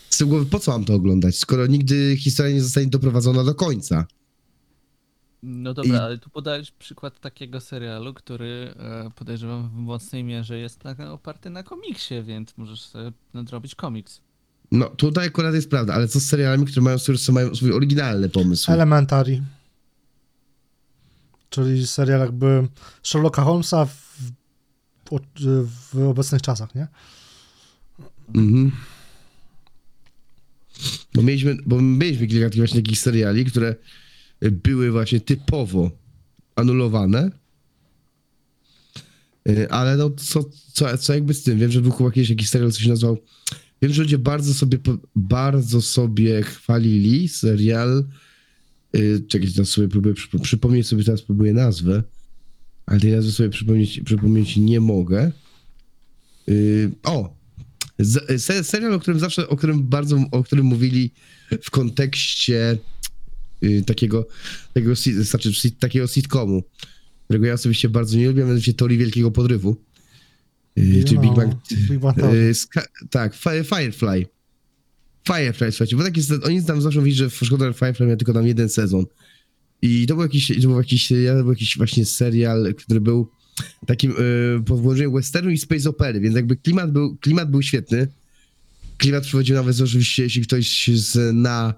z 0.09 0.17
tyłu 0.17 0.29
głowy, 0.29 0.45
po 0.45 0.59
co 0.59 0.71
mam 0.71 0.85
to 0.85 0.93
oglądać, 0.93 1.37
skoro 1.37 1.67
nigdy 1.67 2.17
historia 2.17 2.53
nie 2.53 2.61
zostanie 2.61 2.87
doprowadzona 2.87 3.43
do 3.43 3.55
końca. 3.55 4.05
No 5.43 5.73
dobra, 5.73 5.95
I- 5.95 6.01
ale 6.01 6.17
tu 6.17 6.29
podajesz 6.29 6.71
przykład 6.71 7.19
takiego 7.19 7.61
serialu, 7.61 8.13
który 8.13 8.73
e, 8.79 9.09
podejrzewam 9.15 9.69
w 9.69 9.73
mocnej 9.73 10.23
mierze 10.23 10.57
jest 10.57 10.83
na, 10.83 11.11
oparty 11.13 11.49
na 11.49 11.63
komiksie, 11.63 12.23
więc 12.23 12.57
możesz 12.57 12.81
sobie 12.81 13.11
nadrobić 13.33 13.75
komiks. 13.75 14.21
No, 14.71 14.89
tutaj 14.89 15.27
akurat 15.27 15.55
jest 15.55 15.69
prawda, 15.69 15.93
ale 15.93 16.07
co 16.07 16.19
z 16.19 16.25
serialami, 16.25 16.65
które 16.65 16.81
mają, 16.81 16.97
które 16.97 17.17
mają 17.29 17.55
swój 17.55 17.71
oryginalny 17.73 18.29
pomysł? 18.29 18.71
Elementary. 18.71 19.41
Czyli 21.49 21.87
serial 21.87 22.19
jakby 22.19 22.67
Sherlocka 23.03 23.41
Holmesa 23.43 23.85
w, 23.85 23.95
w, 25.11 25.67
w 25.93 26.07
obecnych 26.07 26.41
czasach, 26.41 26.75
nie? 26.75 26.87
Mhm. 28.33 28.71
Bo 31.13 31.21
mieliśmy, 31.21 31.57
bo 31.65 31.81
mieliśmy 31.81 32.27
kilka 32.27 32.45
takich 32.45 32.59
właśnie 32.61 32.81
takich 32.81 32.99
seriali, 32.99 33.45
które 33.45 33.75
były 34.41 34.91
właśnie 34.91 35.19
typowo 35.19 35.91
anulowane. 36.55 37.31
Y, 39.49 39.69
Ale 39.69 39.97
no, 39.97 40.09
co, 40.09 40.49
co, 40.73 40.97
co 40.97 41.13
jakby 41.13 41.33
z 41.33 41.43
tym? 41.43 41.59
Wiem, 41.59 41.71
że 41.71 41.81
był 41.81 41.91
chyba 41.91 42.09
jakiś 42.15 42.49
serial, 42.49 42.71
co 42.71 42.79
się 42.79 42.89
nazywał. 42.89 43.17
Wiem, 43.81 43.93
że 43.93 44.01
ludzie 44.01 44.17
bardzo 44.17 44.53
sobie, 44.53 44.77
bardzo 45.15 45.81
sobie 45.81 46.43
chwalili 46.43 47.27
serial. 47.27 48.05
Yy, 48.93 49.21
czekaj, 49.27 49.51
teraz 49.51 49.69
sobie 49.69 49.87
próbuję 49.87 50.13
przypo- 50.13 50.41
przypomnieć 50.41 50.87
sobie, 50.87 51.03
teraz 51.03 51.21
próbuję 51.21 51.53
nazwę. 51.53 52.03
Ale 52.85 52.99
tej 52.99 53.11
nazwy 53.11 53.31
sobie 53.31 53.49
przypomnieć, 53.49 54.01
przypomnieć 54.05 54.57
nie 54.57 54.79
mogę. 54.79 55.31
Yy, 56.47 56.91
o! 57.03 57.34
Z, 57.99 58.43
serial, 58.67 58.93
o 58.93 58.99
którym 58.99 59.19
zawsze, 59.19 59.49
o 59.49 59.55
którym 59.57 59.83
bardzo, 59.83 60.25
o 60.31 60.43
którym 60.43 60.65
mówili 60.65 61.11
w 61.61 61.71
kontekście 61.71 62.77
yy, 63.61 63.83
takiego, 63.83 64.27
takiego, 64.73 64.93
znaczy, 64.95 65.71
takiego 65.79 66.07
sitcomu, 66.07 66.63
którego 67.23 67.45
ja 67.45 67.53
osobiście 67.53 67.89
bardzo 67.89 68.17
nie 68.17 68.27
lubię, 68.27 68.43
mianowicie 68.43 68.73
Teorii 68.73 68.97
Wielkiego 68.97 69.31
Podrywu. 69.31 69.77
Yy, 70.75 71.03
czy 71.03 71.13
Big 71.13 71.23
No, 71.23 71.33
Bang, 71.35 71.53
Big 71.89 71.99
Bang 71.99 72.17
Theory. 72.17 72.37
Yy, 72.37 72.55
ska- 72.55 72.87
tak, 73.09 73.35
Fi- 73.35 73.63
Firefly. 73.63 74.25
Firefly, 75.27 75.71
słuchajcie, 75.71 75.95
bo 75.95 76.03
tak 76.03 76.17
jest, 76.17 76.31
oni 76.43 76.63
tam 76.63 76.81
zawsze 76.81 76.99
mówili, 76.99 77.15
że 77.15 77.29
szkoda, 77.29 77.65
że 77.65 77.73
Firefly 77.73 78.07
miał 78.07 78.17
tylko 78.17 78.33
tam 78.33 78.47
jeden 78.47 78.69
sezon. 78.69 79.05
I 79.81 80.07
to 80.07 80.15
był 80.15 80.23
jakiś, 80.23 80.47
to 80.47 80.67
był 80.67 80.77
jakiś, 80.77 81.07
to 81.07 81.43
był 81.43 81.49
jakiś 81.49 81.77
właśnie 81.77 82.05
serial, 82.05 82.73
który 82.77 83.01
był 83.01 83.29
takim 83.85 84.11
yy, 84.11 84.63
pod 84.65 84.81
włożeniem 84.81 85.13
westernu 85.13 85.49
i 85.49 85.57
space 85.57 85.89
opery, 85.89 86.19
więc 86.19 86.35
jakby 86.35 86.55
klimat 86.55 86.91
był, 86.91 87.15
klimat 87.15 87.51
był 87.51 87.61
świetny. 87.61 88.07
Klimat 88.97 89.23
przychodził 89.23 89.55
nawet 89.55 89.81
oczywiście, 89.81 90.23
jeśli 90.23 90.41
ktoś 90.41 90.87
zna 90.87 91.73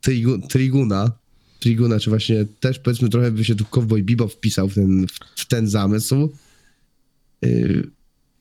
Trigu, 0.00 0.38
Triguna, 0.48 1.12
Triguna, 1.60 2.00
czy 2.00 2.10
właśnie 2.10 2.44
też 2.60 2.78
powiedzmy 2.78 3.08
trochę 3.08 3.30
by 3.30 3.44
się 3.44 3.54
tu 3.54 3.64
Cowboy 3.64 4.02
Bebop 4.02 4.32
wpisał 4.32 4.68
w 4.68 4.74
ten, 4.74 5.06
w, 5.36 5.46
ten 5.46 5.68
zamysł. 5.68 6.32
Yy, 7.42 7.90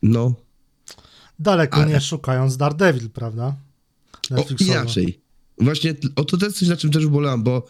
no, 0.04 0.36
Daleko 1.40 1.82
ale- 1.82 1.92
nie 1.92 2.02
szukając 2.02 2.58
Daredevil, 2.58 3.10
prawda? 3.10 3.56
O, 4.32 4.46
inaczej. 4.60 5.20
Właśnie 5.58 5.96
o 6.16 6.26
to 6.26 6.38
też 6.38 6.54
coś, 6.54 6.68
na 6.68 6.78
czym 6.78 6.92
też 6.92 7.06
ubolewam, 7.06 7.44
bo 7.44 7.68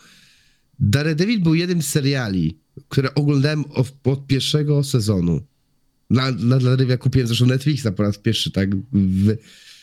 Daredevil 0.80 1.40
był 1.40 1.56
jednym 1.56 1.82
z 1.82 1.88
seriali, 1.88 2.58
które 2.90 3.16
oglądałem 3.16 3.66
od, 4.04 4.28
pierwszego 4.28 4.84
sezonu. 4.84 5.42
Na, 6.10 6.32
na 6.32 6.60
Daredevila 6.60 6.98
kupiłem 6.98 7.28
zresztą 7.28 7.46
Netflixa 7.46 7.88
po 7.96 8.04
raz 8.04 8.18
pierwszy, 8.18 8.52
tak? 8.52 8.70
W, 8.94 9.36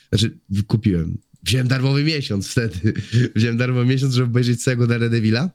znaczy, 0.09 0.39
kupiłem. 0.67 1.19
Wziąłem 1.43 1.69
darmowy 1.69 2.05
miesiąc 2.05 2.49
wtedy. 2.49 2.93
Wziąłem 3.37 3.57
darmowy 3.57 3.87
miesiąc, 3.87 4.15
żeby 4.15 4.27
obejrzeć 4.27 4.63
całego 4.63 4.87
Daredevila. 4.87 5.51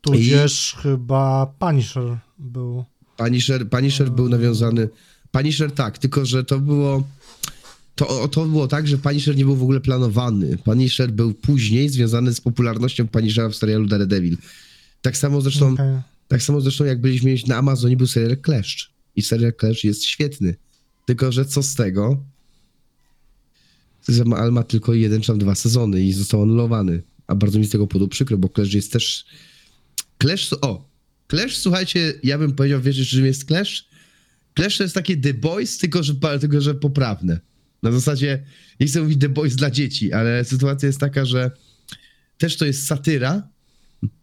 Tudzież 0.00 0.76
chyba 0.82 1.46
Punisher 1.58 2.18
był. 2.38 2.84
Punisher, 3.16 3.68
Punisher 3.68 4.10
był 4.10 4.28
nawiązany. 4.28 4.88
Punisher 5.30 5.72
tak, 5.72 5.98
tylko 5.98 6.26
że 6.26 6.44
to 6.44 6.58
było. 6.58 7.06
To, 7.94 8.28
to 8.28 8.44
było 8.44 8.68
tak, 8.68 8.88
że 8.88 8.98
Punisher 8.98 9.36
nie 9.36 9.44
był 9.44 9.56
w 9.56 9.62
ogóle 9.62 9.80
planowany. 9.80 10.58
Punisher 10.64 11.12
był 11.12 11.34
później 11.34 11.88
związany 11.88 12.34
z 12.34 12.40
popularnością 12.40 13.08
Punishera 13.08 13.48
w 13.48 13.56
serialu 13.56 13.86
Daredevil. 13.86 14.36
Tak 15.02 15.16
samo 15.16 15.40
zresztą, 15.40 15.72
Okej. 15.72 15.96
Tak 16.32 16.42
samo 16.42 16.60
zresztą 16.60 16.84
jak 16.84 17.00
byliśmy 17.00 17.34
na 17.46 17.56
Amazonie 17.56 17.96
był 17.96 18.06
serial 18.06 18.36
Kleszcz. 18.36 18.92
I 19.16 19.22
serial 19.22 19.52
Kleszcz 19.52 19.84
jest 19.84 20.04
świetny. 20.04 20.54
Tylko, 21.06 21.32
że 21.32 21.44
co 21.44 21.62
z 21.62 21.74
tego? 21.74 22.24
ale 24.36 24.50
ma 24.50 24.62
tylko 24.62 24.94
jeden 24.94 25.20
czy 25.20 25.26
tam 25.26 25.38
dwa 25.38 25.54
sezony 25.54 26.02
i 26.02 26.12
został 26.12 26.42
anulowany. 26.42 27.02
A 27.26 27.34
bardzo 27.34 27.58
mi 27.58 27.64
z 27.64 27.70
tego 27.70 27.86
powodu 27.86 28.08
przykro, 28.08 28.38
bo 28.38 28.48
Clash 28.48 28.74
jest 28.74 28.92
też... 28.92 29.26
Clash, 30.22 30.52
o, 30.60 30.88
Clash, 31.30 31.56
słuchajcie, 31.56 32.14
ja 32.22 32.38
bym 32.38 32.52
powiedział, 32.52 32.80
wiecie, 32.80 33.04
czym 33.04 33.26
jest 33.26 33.44
Clash? 33.48 33.88
Clash 34.56 34.76
to 34.76 34.82
jest 34.82 34.94
takie 34.94 35.16
The 35.16 35.34
Boys, 35.34 35.78
tylko 35.78 36.02
że, 36.02 36.14
tylko 36.40 36.60
że 36.60 36.74
poprawne. 36.74 37.40
Na 37.82 37.92
zasadzie, 37.92 38.44
nie 38.80 38.86
chcę 38.86 39.02
mówić 39.02 39.20
The 39.20 39.28
Boys 39.28 39.56
dla 39.56 39.70
dzieci, 39.70 40.12
ale 40.12 40.44
sytuacja 40.44 40.86
jest 40.86 41.00
taka, 41.00 41.24
że 41.24 41.50
też 42.38 42.56
to 42.56 42.64
jest 42.64 42.86
satyra. 42.86 43.48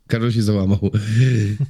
Karol 0.10 0.32
się 0.32 0.44
załamał. 0.44 0.92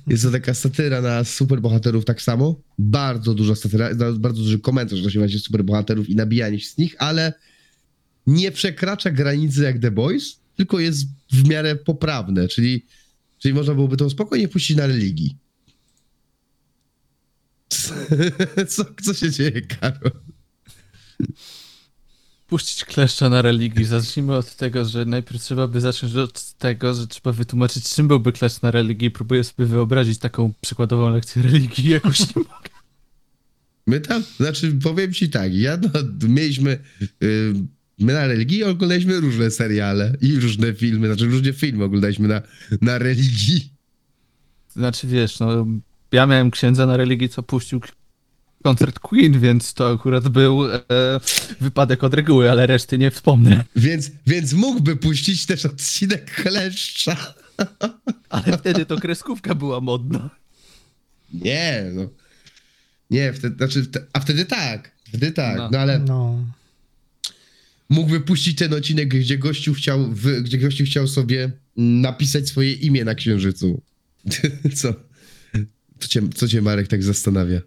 Jest 0.08 0.24
to 0.24 0.32
taka 0.32 0.54
satyra 0.54 1.02
na 1.02 1.24
superbohaterów 1.24 2.06
tak 2.06 2.22
samo. 2.22 2.62
Bardzo 2.78 3.34
duża 3.34 3.56
satyra, 3.56 3.90
bardzo 4.16 4.42
duży 4.44 4.60
komentarz 4.60 5.04
na 5.04 5.10
właśnie 5.12 5.40
superbohaterów 5.40 6.10
i 6.10 6.16
nabijanie 6.16 6.60
się 6.60 6.70
z 6.70 6.78
nich, 6.78 6.96
ale 6.98 7.34
nie 8.28 8.52
przekracza 8.52 9.12
granicy 9.12 9.64
jak 9.64 9.80
The 9.80 9.92
Boys, 9.92 10.40
tylko 10.56 10.80
jest 10.80 11.08
w 11.32 11.48
miarę 11.50 11.76
poprawne, 11.76 12.48
czyli, 12.48 12.86
czyli 13.38 13.54
można 13.54 13.74
byłoby 13.74 13.98
to 13.98 14.10
spokojnie 14.10 14.48
puścić 14.48 14.78
na 14.78 14.88
religii. 14.88 15.38
Co, 18.68 18.86
co 19.04 19.14
się 19.14 19.32
dzieje, 19.32 19.62
Karol? 19.62 20.12
Puścić 22.50 22.86
kleszcza 22.86 23.30
na 23.30 23.42
religii. 23.42 23.86
Zacznijmy 23.86 24.36
od 24.36 24.56
tego, 24.56 24.86
że 24.86 25.06
najpierw 25.06 25.44
trzeba 25.44 25.68
by 25.68 25.82
zacząć 25.82 26.16
od 26.16 26.54
tego, 26.54 26.94
że 26.94 27.08
trzeba 27.08 27.32
wytłumaczyć, 27.32 27.90
czym 27.90 28.08
byłby 28.08 28.32
kleszcz 28.32 28.62
na 28.62 28.72
religii. 28.72 29.12
Próbuję 29.12 29.44
sobie 29.44 29.66
wyobrazić 29.66 30.20
taką 30.20 30.54
przykładową 30.62 31.10
lekcję 31.10 31.42
religii, 31.42 31.90
jakoś 31.90 32.20
nie 32.20 32.28
mogę. 32.36 32.70
My 33.88 34.00
tam, 34.00 34.24
znaczy 34.38 34.72
powiem 34.84 35.14
ci 35.14 35.30
tak, 35.30 35.54
ja 35.54 35.78
no, 35.78 35.90
mieliśmy, 36.30 36.80
yy, 37.22 37.54
my 38.00 38.14
na 38.14 38.28
religii 38.28 38.64
oglądaliśmy 38.64 39.20
różne 39.20 39.52
seriale 39.52 40.16
i 40.22 40.40
różne 40.40 40.74
filmy, 40.74 41.08
znaczy 41.08 41.26
różne 41.26 41.54
filmy 41.54 41.84
oglądaliśmy 41.84 42.28
na, 42.28 42.42
na 42.82 42.98
religii. 42.98 43.74
Znaczy 44.70 45.08
wiesz, 45.08 45.40
no 45.40 45.68
ja 46.12 46.26
miałem 46.26 46.52
księdza 46.52 46.86
na 46.86 46.98
religii, 46.98 47.30
co 47.30 47.44
puścił 47.44 47.82
koncert 48.64 49.00
Queen, 49.00 49.40
więc 49.40 49.74
to 49.74 49.92
akurat 49.92 50.28
był 50.28 50.74
e, 50.74 50.80
wypadek 51.62 52.04
od 52.04 52.14
reguły, 52.14 52.52
ale 52.52 52.68
reszty 52.68 52.98
nie 52.98 53.12
wspomnę. 53.12 53.64
Więc, 53.76 54.12
więc 54.28 54.54
mógłby 54.54 54.96
puścić 54.96 55.46
też 55.46 55.66
odcinek 55.66 56.32
Kleszcza. 56.32 57.34
Ale 58.30 58.58
wtedy 58.58 58.86
to 58.86 58.98
kreskówka 58.98 59.56
była 59.56 59.82
modna. 59.82 60.30
Nie, 61.34 61.86
no. 61.94 62.10
Nie, 63.10 63.34
wtedy, 63.34 63.56
znaczy, 63.56 63.86
a 64.14 64.20
wtedy 64.20 64.46
tak, 64.46 64.92
wtedy 65.08 65.32
tak, 65.32 65.58
no, 65.58 65.70
no 65.72 65.80
ale 65.80 66.00
no. 66.00 66.46
mógłby 67.90 68.22
puścić 68.22 68.58
ten 68.58 68.74
odcinek, 68.74 69.08
gdzie 69.08 69.38
gościu 69.38 69.74
chciał, 69.74 70.10
gdzie 70.42 70.58
gościu 70.58 70.84
chciał 70.84 71.08
sobie 71.08 71.52
napisać 71.78 72.48
swoje 72.48 72.74
imię 72.74 73.06
na 73.06 73.16
księżycu. 73.16 73.82
Co? 74.80 74.94
Co 76.00 76.08
cię, 76.08 76.22
co 76.36 76.48
cię 76.48 76.62
Marek 76.62 76.88
tak 76.88 77.04
zastanawia? 77.04 77.62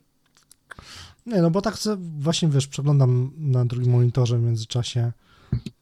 Nie, 1.26 1.42
no 1.42 1.50
bo 1.50 1.62
tak 1.62 1.78
właśnie, 2.18 2.48
wiesz, 2.48 2.66
przeglądam 2.66 3.30
na 3.36 3.64
drugim 3.64 3.92
monitorze 3.92 4.38
w 4.38 4.42
międzyczasie 4.42 5.12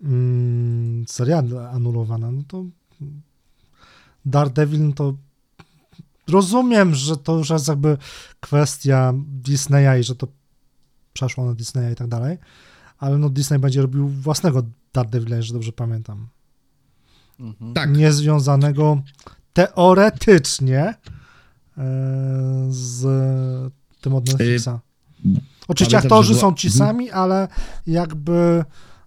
mm, 0.02 1.04
serial 1.08 1.58
anulowana, 1.72 2.30
no 2.30 2.42
to 2.48 2.64
Daredevil, 4.24 4.86
no 4.86 4.92
to 4.92 5.14
rozumiem, 6.28 6.94
że 6.94 7.16
to 7.16 7.38
już 7.38 7.50
jest 7.50 7.68
jakby 7.68 7.98
kwestia 8.40 9.12
Disneya 9.16 10.00
i 10.00 10.04
że 10.04 10.14
to 10.14 10.26
przeszło 11.12 11.44
na 11.44 11.54
Disneya 11.54 11.92
i 11.92 11.96
tak 11.96 12.08
dalej, 12.08 12.38
ale 12.98 13.18
no 13.18 13.28
Disney 13.28 13.58
będzie 13.58 13.82
robił 13.82 14.08
własnego 14.08 14.62
Daredevila, 14.92 15.36
jeżeli 15.36 15.52
dobrze 15.52 15.72
pamiętam. 15.72 16.28
Mhm. 17.40 17.74
Tak. 17.74 17.96
Niezwiązanego 17.96 19.02
teoretycznie 19.52 20.80
e, 20.80 20.94
z 22.68 23.02
tym 24.00 24.14
od 24.14 24.28
Netflixa. 24.28 24.89
Oczywiście 25.68 25.96
Pamiętam, 25.96 26.18
aktorzy 26.18 26.34
są 26.34 26.54
ci 26.54 26.68
mhm. 26.68 26.88
sami, 26.88 27.10
ale 27.10 27.48
jakby 27.86 28.64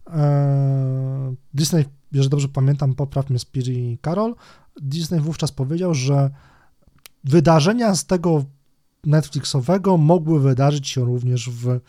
e, 0.08 1.36
Disney, 1.54 1.86
jeżeli 2.12 2.30
dobrze 2.30 2.48
pamiętam, 2.48 2.96
popraw 2.96 3.30
mnie 3.30 3.40
Spiri 3.40 3.92
i 3.92 3.98
Karol, 3.98 4.36
Disney 4.82 5.20
wówczas 5.20 5.52
powiedział, 5.52 5.94
że 5.94 6.30
wydarzenia 7.24 7.96
z 7.96 8.06
tego 8.06 8.46
Netflixowego 9.06 9.98
mogły 9.98 10.40
wydarzyć 10.40 10.88
się 10.88 11.06
również 11.06 11.50
w 11.50 11.80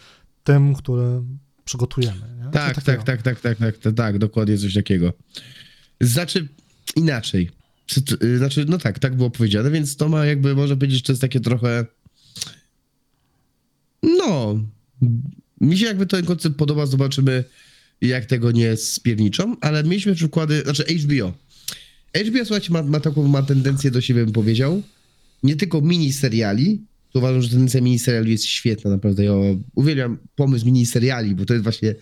tym, 0.45 0.75
który 0.75 1.23
przygotujemy. 1.65 2.37
Nie? 2.39 2.51
Tak, 2.51 2.75
tak, 2.75 2.85
tak, 2.85 3.03
tak, 3.03 3.23
tak, 3.23 3.41
tak, 3.41 3.79
tak, 3.79 3.95
tak, 3.95 4.19
dokładnie 4.19 4.59
coś 4.59 4.75
takiego. 4.75 5.13
Znaczy, 6.01 6.49
inaczej. 6.97 7.51
Znaczy, 8.37 8.65
no 8.69 8.79
tak, 8.79 8.99
tak 8.99 9.17
było 9.17 9.31
powiedziane, 9.31 9.71
więc 9.71 9.97
to 9.97 10.09
ma 10.09 10.27
jakby, 10.27 10.55
może 10.55 10.77
powiedzieć, 10.77 10.97
że 10.97 11.03
to 11.03 11.13
jest 11.13 11.23
takie 11.23 11.41
trochę 11.41 11.87
no, 14.27 14.61
mi 15.61 15.79
się 15.79 15.87
jakby 15.87 16.07
ten 16.07 16.25
koncept 16.25 16.57
podoba, 16.57 16.87
zobaczymy 16.87 17.45
jak 18.01 18.27
tego 18.27 18.53
nie 18.53 18.77
spierniczą, 18.77 19.57
ale 19.61 19.85
mieliśmy 19.85 20.15
przykłady, 20.15 20.63
znaczy 20.63 20.85
HBO. 20.85 21.33
HBO, 22.15 22.45
słuchajcie, 22.45 22.73
ma, 22.73 22.83
ma 22.83 23.01
taką 23.01 23.29
ma 23.29 23.43
tendencję 23.43 23.91
do 23.91 24.01
siebie, 24.01 24.25
bym 24.25 24.33
powiedział, 24.33 24.83
nie 25.43 25.57
tylko 25.57 25.81
miniseriali, 25.81 26.83
to 27.13 27.19
uważam, 27.19 27.43
że 27.43 27.49
tendencja 27.49 27.81
miniseriali 27.81 28.31
jest 28.31 28.45
świetna, 28.45 28.91
naprawdę. 28.91 29.25
Ja 29.25 29.33
uwielbiam 29.75 30.19
pomysł 30.37 30.67
miniseriali, 30.67 31.35
bo 31.35 31.45
to 31.45 31.55
jest 31.55 31.63
właśnie 31.63 31.95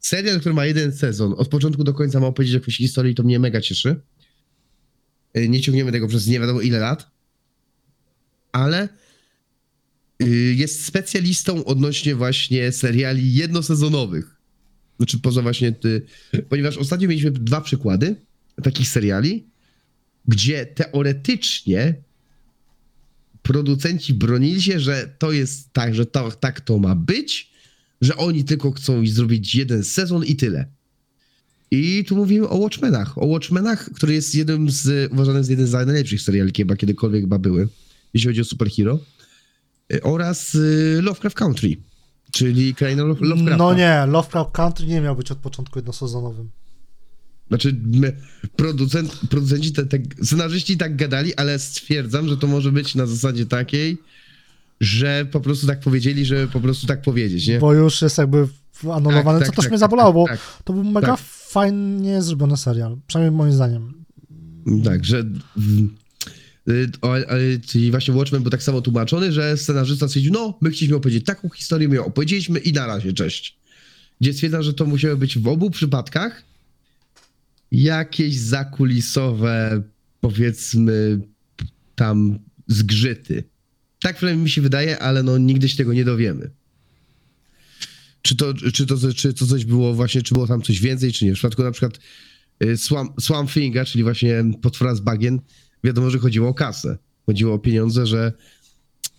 serial, 0.00 0.40
który 0.40 0.54
ma 0.54 0.66
jeden 0.66 0.92
sezon. 0.92 1.34
Od 1.36 1.48
początku 1.48 1.84
do 1.84 1.94
końca 1.94 2.20
ma 2.20 2.26
opowiedzieć 2.26 2.54
jakąś 2.54 2.76
historię 2.76 3.12
i 3.12 3.14
to 3.14 3.22
mnie 3.22 3.38
mega 3.38 3.60
cieszy. 3.60 4.00
E, 5.34 5.48
nie 5.48 5.60
ciągniemy 5.60 5.92
tego 5.92 6.08
przez 6.08 6.26
nie 6.26 6.40
wiadomo 6.40 6.60
ile 6.60 6.78
lat, 6.78 7.10
ale 8.52 8.88
jest 10.54 10.84
specjalistą 10.84 11.64
odnośnie 11.64 12.14
właśnie 12.14 12.72
seriali 12.72 13.34
jednosezonowych. 13.34 14.36
Znaczy 14.96 15.18
poza 15.18 15.42
właśnie, 15.42 15.72
ty, 15.72 16.02
ponieważ 16.48 16.76
ostatnio 16.76 17.08
mieliśmy 17.08 17.30
dwa 17.30 17.60
przykłady 17.60 18.16
takich 18.62 18.88
seriali, 18.88 19.46
gdzie 20.28 20.66
teoretycznie 20.66 21.94
producenci 23.42 24.14
bronili 24.14 24.62
się, 24.62 24.80
że 24.80 25.14
to 25.18 25.32
jest 25.32 25.72
tak, 25.72 25.94
że 25.94 26.06
to, 26.06 26.30
tak 26.30 26.60
to 26.60 26.78
ma 26.78 26.94
być, 26.94 27.50
że 28.00 28.16
oni 28.16 28.44
tylko 28.44 28.70
chcą 28.70 29.06
zrobić 29.06 29.54
jeden 29.54 29.84
sezon 29.84 30.24
i 30.24 30.36
tyle. 30.36 30.66
I 31.70 32.04
tu 32.08 32.16
mówimy 32.16 32.48
o 32.48 32.56
Watchmenach. 32.56 33.18
O 33.18 33.26
Watchmenach, 33.26 33.90
który 33.94 34.14
jest 34.14 34.34
jednym 34.34 34.70
z, 34.70 35.12
uważany 35.12 35.44
za 35.44 35.52
jeden 35.52 35.66
z 35.66 35.72
najlepszych 35.72 36.22
seriali, 36.22 36.52
chyba 36.56 36.76
kiedykolwiek 36.76 37.22
chyba 37.22 37.38
były, 37.38 37.68
jeśli 38.14 38.28
chodzi 38.28 38.40
o 38.40 38.44
superhero 38.44 39.00
oraz 40.02 40.54
y, 40.54 40.98
Lovecraft 41.02 41.36
Country, 41.36 41.76
czyli 42.32 42.74
kraina 42.74 43.02
Lovecrafta. 43.02 43.56
No 43.56 43.74
nie, 43.74 44.06
Lovecraft 44.06 44.50
Country 44.50 44.86
nie 44.86 45.00
miał 45.00 45.16
być 45.16 45.30
od 45.30 45.38
początku 45.38 45.78
jednosezonowym. 45.78 46.50
Znaczy, 47.48 47.76
producent, 48.56 49.20
producenci, 49.30 49.72
te, 49.72 49.86
te, 49.86 49.98
scenarzyści 50.22 50.76
tak 50.76 50.96
gadali, 50.96 51.34
ale 51.34 51.58
stwierdzam, 51.58 52.28
że 52.28 52.36
to 52.36 52.46
może 52.46 52.72
być 52.72 52.94
na 52.94 53.06
zasadzie 53.06 53.46
takiej, 53.46 53.98
że 54.80 55.26
po 55.30 55.40
prostu 55.40 55.66
tak 55.66 55.80
powiedzieli, 55.80 56.24
że 56.24 56.48
po 56.48 56.60
prostu 56.60 56.86
tak 56.86 57.02
powiedzieć, 57.02 57.46
nie? 57.46 57.58
Bo 57.58 57.74
już 57.74 58.02
jest 58.02 58.18
jakby 58.18 58.48
anulowane, 58.92 59.38
tak, 59.38 59.46
tak, 59.46 59.46
co 59.46 59.52
też 59.52 59.64
tak, 59.64 59.70
mnie 59.70 59.78
zabolało, 59.78 60.12
bo 60.12 60.26
tak, 60.26 60.40
to 60.64 60.72
był 60.72 60.84
mega 60.84 61.06
tak. 61.06 61.20
fajnie 61.24 62.22
zrobiony 62.22 62.56
serial, 62.56 62.96
przynajmniej 63.06 63.38
moim 63.38 63.52
zdaniem. 63.52 64.04
Tak, 64.84 65.04
że 65.04 65.24
Y, 66.68 67.60
czyli 67.66 67.90
właśnie 67.90 68.14
Watchmen 68.14 68.42
był 68.42 68.50
tak 68.50 68.62
samo 68.62 68.80
tłumaczony, 68.80 69.32
że 69.32 69.56
scenarzysta 69.56 70.08
stwierdził, 70.08 70.32
no, 70.32 70.58
my 70.60 70.70
chcieliśmy 70.70 70.96
opowiedzieć 70.96 71.24
taką 71.24 71.48
historię, 71.48 71.88
my 71.88 71.96
ją 71.96 72.04
opowiedzieliśmy 72.04 72.58
i 72.58 72.72
na 72.72 72.86
razie, 72.86 73.12
cześć. 73.12 73.58
Gdzie 74.20 74.32
stwierdzam, 74.32 74.62
że 74.62 74.74
to 74.74 74.86
musiało 74.86 75.16
być 75.16 75.38
w 75.38 75.48
obu 75.48 75.70
przypadkach 75.70 76.42
jakieś 77.72 78.36
zakulisowe, 78.36 79.82
powiedzmy, 80.20 81.20
tam 81.94 82.38
zgrzyty. 82.66 83.44
Tak 84.00 84.16
przynajmniej 84.16 84.44
mi 84.44 84.50
się 84.50 84.62
wydaje, 84.62 84.98
ale 84.98 85.22
no 85.22 85.38
nigdy 85.38 85.68
się 85.68 85.76
tego 85.76 85.92
nie 85.92 86.04
dowiemy. 86.04 86.50
Czy 88.22 88.36
to, 88.36 88.54
czy 88.54 88.86
to, 88.86 89.14
czy 89.14 89.34
to 89.34 89.46
coś 89.46 89.64
było 89.64 89.94
właśnie, 89.94 90.22
czy 90.22 90.34
było 90.34 90.46
tam 90.46 90.62
coś 90.62 90.80
więcej, 90.80 91.12
czy 91.12 91.24
nie. 91.24 91.30
W 91.30 91.34
przypadku 91.34 91.62
na 91.62 91.70
przykład 91.70 91.98
y, 92.64 92.76
Swamp, 92.76 93.22
Swamp 93.22 93.50
Thinga, 93.50 93.84
czyli 93.84 94.04
właśnie 94.04 94.44
potwora 94.62 94.94
z 94.94 95.00
bagien, 95.00 95.40
wiadomo, 95.84 96.10
że 96.10 96.18
chodziło 96.18 96.48
o 96.48 96.54
kasę. 96.54 96.98
Chodziło 97.26 97.54
o 97.54 97.58
pieniądze, 97.58 98.06
że 98.06 98.32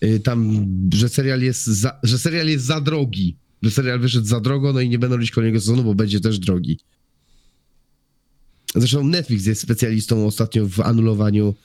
y, 0.03 0.19
tam, 0.19 0.65
że 0.93 1.09
serial 1.09 1.41
jest 1.41 1.65
za, 1.65 1.99
że 2.03 2.19
serial 2.19 2.47
jest 2.47 2.65
za 2.65 2.81
drogi. 2.81 3.37
Że 3.61 3.71
serial 3.71 3.99
wyszedł 3.99 4.27
za 4.27 4.39
drogo, 4.39 4.73
no 4.73 4.81
i 4.81 4.89
nie 4.89 4.99
będą 4.99 5.15
robić 5.15 5.31
kolejnego 5.31 5.61
sezonu, 5.61 5.83
bo 5.83 5.95
będzie 5.95 6.19
też 6.19 6.39
drogi. 6.39 6.79
Zresztą 8.75 9.03
Netflix 9.03 9.45
jest 9.45 9.61
specjalistą 9.61 10.25
ostatnio 10.25 10.67
w 10.67 10.79
anulowaniu 10.79 11.55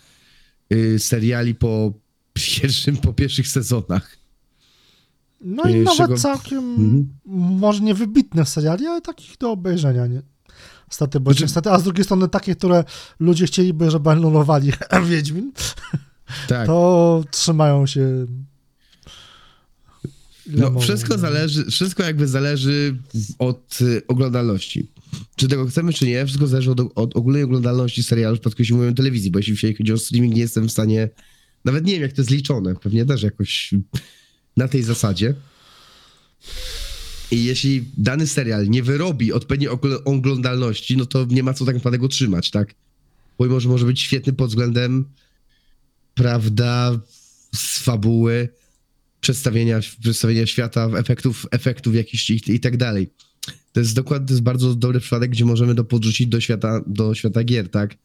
y, 0.73 0.99
seriali 0.99 1.55
po 1.55 1.93
pierwszym, 2.33 2.97
po 2.97 3.13
pierwszych 3.13 3.49
sezonach. 3.49 4.17
No 5.41 5.63
i 5.71 5.75
y, 5.75 5.83
nawet 5.83 6.21
całkiem, 6.21 6.59
mhm. 6.59 7.09
może 7.59 7.81
nie 7.81 7.95
wybitnych 7.95 8.49
seriali, 8.49 8.87
ale 8.87 9.01
takich 9.01 9.37
do 9.39 9.51
obejrzenia, 9.51 10.07
nie? 10.07 10.23
Stety 10.91 11.21
bądź 11.21 11.37
Znaczy- 11.37 11.45
niestety, 11.45 11.71
a 11.71 11.79
z 11.79 11.85
drugiej 11.85 12.05
strony 12.05 12.29
takie, 12.29 12.57
które 12.57 12.85
ludzie 13.21 13.47
chcieliby, 13.47 13.91
żeby 13.91 14.11
anulowali 14.11 14.73
Wiedźmin, 15.11 15.53
Tak. 16.49 16.67
to 16.67 17.25
trzymają 17.31 17.87
się 17.87 18.27
No, 20.47 20.81
wszystko 20.81 21.19
zależy, 21.19 21.65
wszystko 21.71 22.03
jakby 22.03 22.29
zależy 22.29 22.97
od 23.39 23.79
y, 23.81 24.03
oglądalności. 24.09 24.91
Czy 25.37 25.49
tego 25.49 25.67
chcemy, 25.67 25.93
czy 25.93 26.07
nie, 26.07 26.27
wszystko 26.27 26.47
zależy 26.47 26.71
od, 26.71 26.81
od 26.95 27.17
ogólnej 27.17 27.43
oglądalności 27.43 28.03
serialu, 28.03 28.37
w 28.37 28.41
przypadku 28.41 28.63
jeśli 28.63 28.75
mówimy 28.75 28.93
o 28.93 28.95
telewizji, 28.95 29.31
bo 29.31 29.39
jeśli 29.39 29.75
chodzi 29.77 29.93
o 29.93 29.99
streaming, 29.99 30.35
nie 30.35 30.41
jestem 30.41 30.69
w 30.69 30.73
stanie, 30.73 31.09
nawet 31.65 31.85
nie 31.85 31.93
wiem, 31.93 32.03
jak 32.03 32.13
to 32.13 32.21
jest 32.23 32.31
liczone, 32.31 32.75
pewnie 32.75 33.07
też 33.07 33.23
jakoś 33.23 33.75
na 34.57 34.69
tej 34.69 34.83
zasadzie. 34.83 35.35
I 37.31 37.45
jeśli 37.45 37.85
dany 37.97 38.27
serial 38.27 38.69
nie 38.69 38.83
wyrobi 38.83 39.33
odpowiedniej 39.33 39.71
ogl- 39.71 40.01
oglądalności, 40.05 40.97
no 40.97 41.07
to 41.07 41.27
nie 41.31 41.43
ma 41.43 41.55
co 41.55 41.65
tak 41.65 41.75
naprawdę 41.75 41.99
go 41.99 42.09
trzymać, 42.09 42.51
tak? 42.51 42.75
Pomimo, 43.37 43.61
że 43.61 43.69
może 43.69 43.87
być 43.87 44.01
świetny 44.01 44.33
pod 44.33 44.49
względem, 44.49 45.05
prawda, 46.15 47.01
z 47.55 47.79
fabuły, 47.79 48.49
przedstawienia, 49.21 49.81
przedstawienia 50.01 50.47
świata, 50.47 50.89
efektów, 50.97 51.47
efektów 51.51 51.95
jakichś 51.95 52.31
i, 52.31 52.41
i 52.53 52.61
tak 52.61 52.77
dalej. 52.77 53.11
To 53.73 53.81
jest 53.81 53.95
dokładnie, 53.95 54.27
to 54.29 54.33
jest 54.35 54.43
bardzo 54.43 54.75
dobry 54.75 55.01
przypadek, 55.01 55.31
gdzie 55.31 55.45
możemy 55.45 55.75
to 55.75 55.85
podrzucić 55.85 56.27
do 56.27 56.41
świata, 56.41 56.81
do 56.87 57.15
świata 57.15 57.45
gier, 57.45 57.69
tak? 57.69 57.97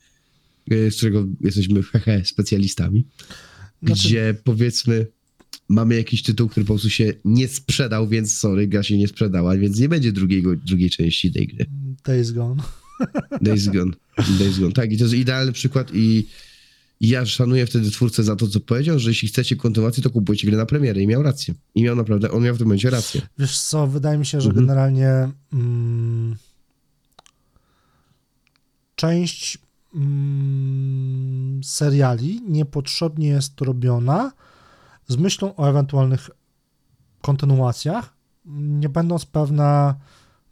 Y, 0.71 0.91
Z 0.91 0.97
którego 0.97 1.25
jesteśmy 1.41 1.83
hehe, 1.83 2.25
specjalistami. 2.25 3.05
Znaczy- 3.83 4.07
Gdzie 4.07 4.35
powiedzmy, 4.43 5.07
mamy 5.71 5.95
jakiś 5.95 6.23
tytuł, 6.23 6.49
który 6.49 6.65
po 6.65 6.73
prostu 6.73 6.89
się 6.89 7.13
nie 7.25 7.47
sprzedał, 7.47 8.07
więc 8.07 8.37
sorry, 8.37 8.67
gra 8.67 8.83
się 8.83 8.97
nie 8.97 9.07
sprzedała, 9.07 9.57
więc 9.57 9.79
nie 9.79 9.89
będzie 9.89 10.11
drugiego, 10.11 10.55
drugiej 10.55 10.89
części 10.89 11.31
tej 11.31 11.47
gry. 11.47 11.65
Days 12.05 12.31
Gone. 12.31 12.63
Days 13.41 13.67
Gone. 13.67 13.91
Days 14.39 14.59
Gone. 14.59 14.71
Tak, 14.71 14.91
i 14.91 14.97
to 14.97 15.03
jest 15.03 15.15
idealny 15.15 15.51
przykład 15.51 15.91
i 15.93 16.27
ja 17.01 17.25
szanuję 17.25 17.65
wtedy 17.65 17.91
twórcę 17.91 18.23
za 18.23 18.35
to, 18.35 18.47
co 18.47 18.59
powiedział, 18.59 18.99
że 18.99 19.09
jeśli 19.09 19.27
chcecie 19.27 19.55
kontynuacji, 19.55 20.03
to 20.03 20.09
kupujcie 20.09 20.47
grę 20.47 20.57
na 20.57 20.65
premierę 20.65 21.01
i 21.01 21.07
miał 21.07 21.23
rację. 21.23 21.53
I 21.75 21.83
miał 21.83 21.95
naprawdę, 21.95 22.31
on 22.31 22.43
miał 22.43 22.55
w 22.55 22.57
tym 22.57 22.67
momencie 22.67 22.89
rację. 22.89 23.21
Wiesz 23.37 23.59
co, 23.59 23.87
wydaje 23.87 24.17
mi 24.17 24.25
się, 24.25 24.41
że 24.41 24.49
Mhm. 24.49 24.65
generalnie 24.65 25.29
mm, 25.53 26.35
część 28.95 29.57
mm, 29.95 31.61
seriali 31.63 32.41
niepotrzebnie 32.47 33.27
jest 33.27 33.61
robiona 33.61 34.31
z 35.11 35.17
myślą 35.17 35.55
o 35.55 35.69
ewentualnych 35.69 36.29
kontynuacjach, 37.21 38.13
nie 38.45 38.89
będąc 38.89 39.25
pewna 39.25 39.95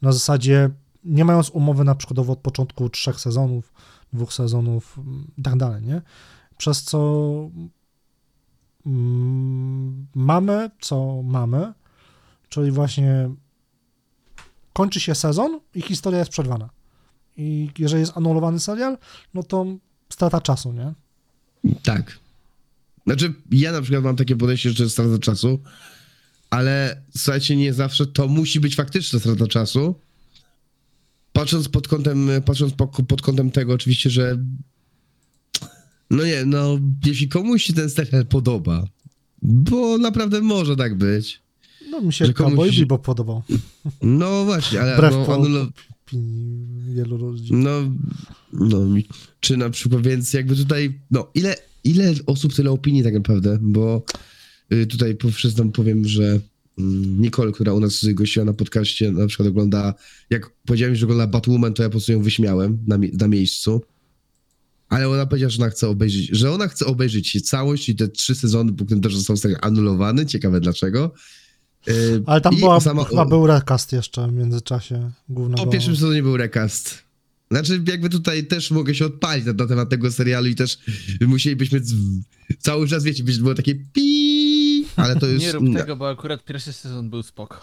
na 0.02 0.12
zasadzie, 0.12 0.70
nie 1.04 1.24
mając 1.24 1.50
umowy 1.50 1.84
na 1.84 1.94
przykład 1.94 2.28
od 2.28 2.38
początku 2.38 2.88
trzech 2.88 3.20
sezonów, 3.20 3.72
dwóch 4.12 4.32
sezonów 4.32 4.98
mm, 4.98 5.30
i 5.38 5.42
tak 5.42 5.56
dalej, 5.56 5.82
nie? 5.82 6.02
Przez 6.56 6.82
co 6.82 7.00
mm, 8.86 10.06
mamy, 10.14 10.70
co 10.80 11.22
mamy, 11.22 11.72
czyli 12.48 12.70
właśnie 12.70 13.30
kończy 14.72 15.00
się 15.00 15.14
sezon 15.14 15.60
i 15.74 15.82
historia 15.82 16.18
jest 16.18 16.30
przerwana. 16.30 16.70
I 17.36 17.70
jeżeli 17.78 18.00
jest 18.00 18.16
anulowany 18.16 18.60
serial, 18.60 18.98
no 19.34 19.42
to 19.42 19.66
strata 20.08 20.40
czasu, 20.40 20.72
nie? 20.72 20.94
Tak. 21.82 22.18
Znaczy, 23.06 23.34
ja 23.50 23.72
na 23.72 23.82
przykład 23.82 24.04
mam 24.04 24.16
takie 24.16 24.36
podejście, 24.36 24.70
że 24.70 24.76
to 24.76 24.82
jest 24.82 24.92
strata 24.92 25.18
czasu, 25.18 25.60
ale 26.50 27.02
słuchajcie, 27.16 27.56
nie 27.56 27.72
zawsze 27.74 28.06
to 28.06 28.28
musi 28.28 28.60
być 28.60 28.74
faktyczna 28.76 29.18
strata 29.18 29.46
czasu. 29.46 29.94
Patrząc 31.32 31.68
pod 31.68 31.88
kątem, 31.88 32.28
patrząc 32.44 32.72
po, 32.72 32.86
pod 32.88 33.22
kątem 33.22 33.50
tego 33.50 33.72
oczywiście, 33.72 34.10
że 34.10 34.38
no 36.10 36.24
nie, 36.24 36.44
no 36.44 36.78
jeśli 37.06 37.28
komuś 37.28 37.62
się 37.64 37.72
ten 37.72 37.90
serial 37.90 38.26
podoba, 38.26 38.84
bo 39.42 39.98
naprawdę 39.98 40.40
może 40.40 40.76
tak 40.76 40.94
być, 40.94 41.40
No 41.90 42.00
mi 42.00 42.12
się 42.12 42.26
Że 42.26 42.32
komuś 42.34 42.78
Cowboy 42.80 42.98
podobał. 42.98 43.42
no 44.02 44.44
właśnie, 44.44 44.80
ale 44.80 44.94
Wbrew 44.96 45.12
no, 45.12 45.26
anulo- 45.26 45.68
wielu 46.94 47.16
ludzi. 47.16 47.54
No, 47.54 47.70
no, 48.52 48.78
czy 49.40 49.56
na 49.56 49.70
przykład, 49.70 50.02
więc 50.02 50.32
jakby 50.32 50.56
tutaj, 50.56 51.00
no, 51.10 51.30
ile, 51.34 51.56
ile 51.84 52.14
osób, 52.26 52.54
tyle 52.54 52.70
opinii 52.70 53.02
tak 53.02 53.14
naprawdę, 53.14 53.58
bo 53.60 54.02
y, 54.72 54.86
tutaj 54.86 55.14
po- 55.16 55.28
przyznam, 55.28 55.72
powiem, 55.72 56.04
że 56.08 56.40
mm, 56.78 57.20
Nicole, 57.20 57.52
która 57.52 57.72
u 57.72 57.80
nas 57.80 58.06
gościła 58.14 58.44
na 58.44 58.52
podcaście, 58.52 59.12
na 59.12 59.26
przykład 59.26 59.48
ogląda, 59.48 59.94
jak 60.30 60.50
powiedziałem, 60.66 60.94
że 60.96 61.06
ogląda 61.06 61.26
Batwoman, 61.26 61.74
to 61.74 61.82
ja 61.82 61.88
po 61.88 61.90
prostu 61.90 62.12
ją 62.12 62.22
wyśmiałem 62.22 62.78
na, 62.86 62.98
na 63.12 63.28
miejscu, 63.28 63.82
ale 64.88 65.08
ona 65.08 65.26
powiedziała, 65.26 65.50
że 65.50 65.62
ona 65.62 65.70
chce 65.70 65.88
obejrzeć, 65.88 66.28
że 66.32 66.52
ona 66.52 66.68
chce 66.68 66.86
obejrzeć 66.86 67.48
całość 67.50 67.88
i 67.88 67.96
te 67.96 68.08
trzy 68.08 68.34
sezony, 68.34 68.72
którym 68.72 69.00
też 69.00 69.16
został 69.16 69.52
anulowany, 69.60 70.26
ciekawe 70.26 70.60
dlaczego. 70.60 71.12
Y, 71.88 72.22
Ale 72.26 72.40
tam 72.40 72.56
była, 72.56 72.80
sama- 72.80 73.04
chyba 73.04 73.24
był 73.26 73.46
recast 73.46 73.92
jeszcze 73.92 74.28
w 74.28 74.32
międzyczasie 74.32 75.10
głównego. 75.28 75.64
po 75.64 75.70
pierwszym 75.70 75.96
sezonie 75.96 76.22
był 76.22 76.36
recast. 76.36 76.98
Znaczy, 77.50 77.82
jakby 77.88 78.10
tutaj 78.10 78.46
też 78.46 78.70
mogę 78.70 78.94
się 78.94 79.06
odpalić 79.06 79.46
na, 79.46 79.52
na 79.52 79.66
temat 79.66 79.88
tego 79.88 80.12
serialu 80.12 80.46
i 80.46 80.54
też 80.54 80.78
musielibyśmy 81.20 81.80
z, 81.80 81.94
cały 82.58 82.88
czas, 82.88 83.04
wiecie, 83.04 83.24
być, 83.24 83.38
było 83.38 83.54
takie 83.54 83.74
pi, 83.92 84.84
ale 84.96 85.16
to 85.16 85.26
już... 85.32 85.42
Nie 85.42 85.52
rób 85.52 85.74
tego, 85.76 85.96
bo 85.96 86.08
akurat 86.08 86.44
pierwszy 86.44 86.72
sezon 86.72 87.10
był 87.10 87.22
spoko. 87.22 87.60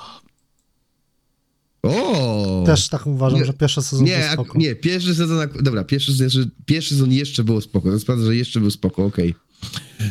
O! 1.83 2.63
Też 2.65 2.89
tak 2.89 3.07
uważam, 3.07 3.39
Nie. 3.39 3.45
że 3.45 3.53
pierwszy 3.53 3.81
sezon 3.81 4.05
nie, 4.05 4.17
był 4.17 4.33
spoko. 4.33 4.57
nie, 4.57 4.75
pierwszy 4.75 5.15
sezon, 5.15 5.47
dobra, 5.61 5.83
pierwszy, 5.83 6.11
sezon- 6.11 6.49
pierwszy 6.65 6.89
sezon 6.93 7.11
jeszcze 7.11 7.43
było 7.43 7.61
spoko, 7.61 7.87
to 7.87 7.93
jest 7.93 8.05
prawda, 8.05 8.25
że 8.25 8.35
jeszcze 8.35 8.59
był 8.59 8.71
spoko, 8.71 9.05
okej. 9.05 9.35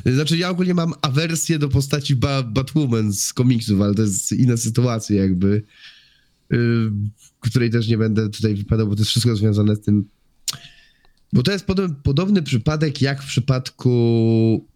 Znaczy, 0.07 0.37
ja 0.39 0.51
ogólnie 0.51 0.75
mam 0.75 0.93
awersję 1.03 1.59
do 1.59 1.69
postaci 1.69 2.17
ba 2.17 2.43
Batwoman 2.43 3.13
z 3.13 3.33
komiksów, 3.33 3.81
ale 3.81 3.95
to 3.95 4.03
jest 4.03 4.33
inna 4.33 4.57
sytuacja 4.57 5.17
jakby, 5.23 5.63
której 7.41 7.71
też 7.71 7.89
nie 7.89 7.99
będę 7.99 8.31
tutaj 8.31 8.55
wypadał, 8.55 8.87
bo 8.87 8.95
to 8.95 9.01
jest 9.01 9.11
wszystko 9.11 9.37
związane 9.37 9.77
z 9.77 9.81
tym, 9.81 10.05
bo 11.33 11.43
to 11.43 11.53
jest 11.53 11.67
podobny, 11.67 11.97
podobny 12.03 12.43
przypadek 12.43 13.03
jak 13.03 13.23
w 13.23 13.27
przypadku 13.27 13.91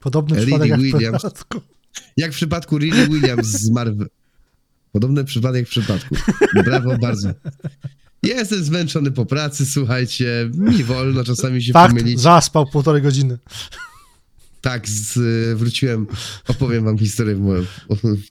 Podobny 0.01 0.37
przypadek 0.43 0.69
jak 0.71 0.81
w 0.81 0.99
przypadku. 0.99 1.61
jak 2.17 2.33
w 2.33 2.35
przypadku 2.35 2.77
Lily 2.79 3.09
Williams 3.09 3.47
z 3.47 3.71
Marvel. 3.71 4.09
Podobny 4.93 5.25
przypadek 5.25 5.67
w 5.67 5.71
przypadku. 5.71 6.17
Brawo, 6.65 6.99
bardzo. 6.99 7.31
Ja 8.23 8.37
jestem 8.37 8.65
zmęczony 8.65 9.11
po 9.11 9.27
pracy, 9.27 9.67
słuchajcie, 9.67 10.51
mi 10.55 10.85
wolno 10.85 11.25
czasami 11.25 11.63
się 11.63 11.73
Fakt, 11.73 11.95
pomylić. 11.95 12.21
zaspał 12.21 12.67
półtorej 12.67 13.03
godziny. 13.03 13.39
Tak, 14.61 14.89
z, 14.89 15.19
wróciłem, 15.59 16.07
opowiem 16.49 16.85
wam 16.85 16.99
historię 16.99 17.37
moją. 17.37 17.65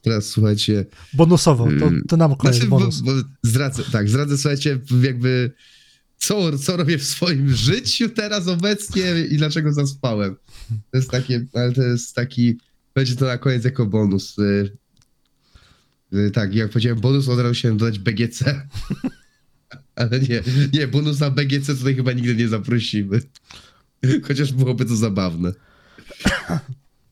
Teraz 0.02 0.26
słuchajcie. 0.26 0.86
Bonusowo, 1.12 1.64
to, 1.64 1.70
Yy, 1.90 2.02
to 2.08 2.16
nam 2.16 2.36
koniec 2.36 2.56
Znaczy, 2.56 2.70
bo, 2.70 2.78
bonus. 2.78 3.00
bo 3.00 3.12
zdradzę, 3.42 3.82
tak, 3.92 4.08
zdradzę, 4.08 4.38
słuchajcie, 4.38 4.78
jakby 5.02 5.52
co, 6.16 6.58
co 6.58 6.76
robię 6.76 6.98
w 6.98 7.04
swoim 7.04 7.50
życiu 7.56 8.08
teraz 8.08 8.48
obecnie 8.48 9.04
i 9.30 9.36
dlaczego 9.36 9.72
zaspałem. 9.72 10.36
To 10.90 10.98
jest 10.98 11.10
takie, 11.10 11.46
ale 11.54 11.72
to 11.72 11.82
jest 11.82 12.14
taki, 12.14 12.58
będzie 12.94 13.16
to 13.16 13.24
na 13.26 13.38
koniec 13.38 13.64
jako 13.64 13.86
bonus. 13.86 14.38
Y, 14.38 14.76
y, 16.14 16.30
Tak, 16.30 16.54
jak 16.54 16.70
powiedziałem 16.70 17.00
bonus, 17.00 17.28
od 17.28 17.38
razu 17.38 17.54
chciałem 17.54 17.76
dodać 17.78 17.98
BGC. 17.98 18.44
Ale 19.94 20.20
nie, 20.20 20.42
nie, 20.72 20.88
bonus 20.88 21.20
na 21.20 21.30
BGC 21.30 21.74
tutaj 21.76 21.94
chyba 21.94 22.12
nigdy 22.12 22.34
nie 22.36 22.48
zaprosimy. 22.48 23.20
Chociaż 24.28 24.52
byłoby 24.52 24.84
to 24.84 24.96
zabawne. 24.96 25.52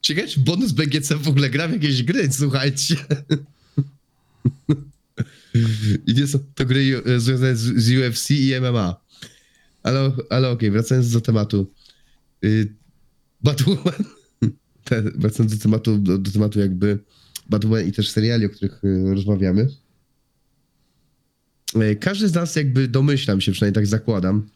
Ciekawe, 0.00 0.28
czy 0.28 0.40
bonus 0.40 0.72
BGC 0.72 1.16
w 1.16 1.28
ogóle 1.28 1.50
gra 1.50 1.68
w 1.68 1.72
jakieś 1.72 2.02
gry, 2.02 2.32
słuchajcie. 2.32 2.96
I 6.06 6.14
nie 6.14 6.26
są 6.26 6.38
to 6.54 6.66
gry 6.66 7.02
e, 7.06 7.20
związane 7.20 7.56
z, 7.56 7.90
UFC 7.90 8.30
i 8.30 8.60
MMA. 8.60 9.00
Ale, 9.82 10.12
ale 10.30 10.50
okej, 10.50 10.70
wracając 10.70 11.10
do 11.10 11.20
tematu. 11.20 11.72
Y, 12.44 12.74
Batwoman. 13.40 14.04
Wracając 15.14 15.56
do 15.56 15.62
tematu, 15.62 15.98
do, 15.98 16.18
do 16.18 16.30
tematu 16.30 16.60
jakby 16.60 16.98
Batwoman 17.48 17.86
i 17.88 17.92
też 17.92 18.10
seriali, 18.10 18.46
o 18.46 18.48
których 18.48 18.84
y, 18.84 19.14
rozmawiamy. 19.14 19.68
Y, 21.76 21.96
Każdy 21.96 22.28
z 22.28 22.34
nas 22.34 22.56
jakby 22.56 22.88
domyślam 22.88 23.40
się, 23.40 23.52
przynajmniej 23.52 23.74
tak 23.74 23.86
zakładam, 23.86 24.48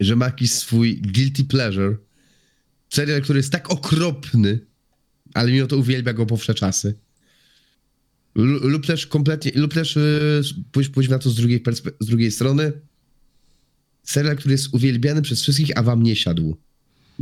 że 0.00 0.16
ma 0.16 0.24
jakiś 0.24 0.52
swój 0.52 0.96
guilty 0.96 1.44
pleasure. 1.44 1.96
Serial, 2.94 3.22
który 3.22 3.38
jest 3.38 3.52
tak 3.52 3.70
okropny, 3.70 4.66
ale 5.34 5.52
mimo 5.52 5.66
to 5.66 5.76
uwielbia 5.76 6.12
go 6.12 6.26
po 6.26 6.36
wsze 6.36 6.54
czasy. 6.54 6.94
Lu- 8.34 8.68
lub 8.68 8.86
też 8.86 9.06
kompletnie, 9.06 9.52
lub 9.54 9.74
też 9.74 9.96
yy, 9.96 10.42
pójść, 10.72 10.90
pójść 10.90 11.10
na 11.10 11.18
to 11.18 11.30
z 11.30 11.34
drugiej, 11.34 11.62
z 12.00 12.06
drugiej 12.06 12.30
strony. 12.30 12.72
Serial, 14.02 14.36
który 14.36 14.52
jest 14.52 14.74
uwielbiany 14.74 15.22
przez 15.22 15.42
wszystkich, 15.42 15.78
a 15.78 15.82
wam 15.82 16.02
nie 16.02 16.16
siadł. 16.16 16.56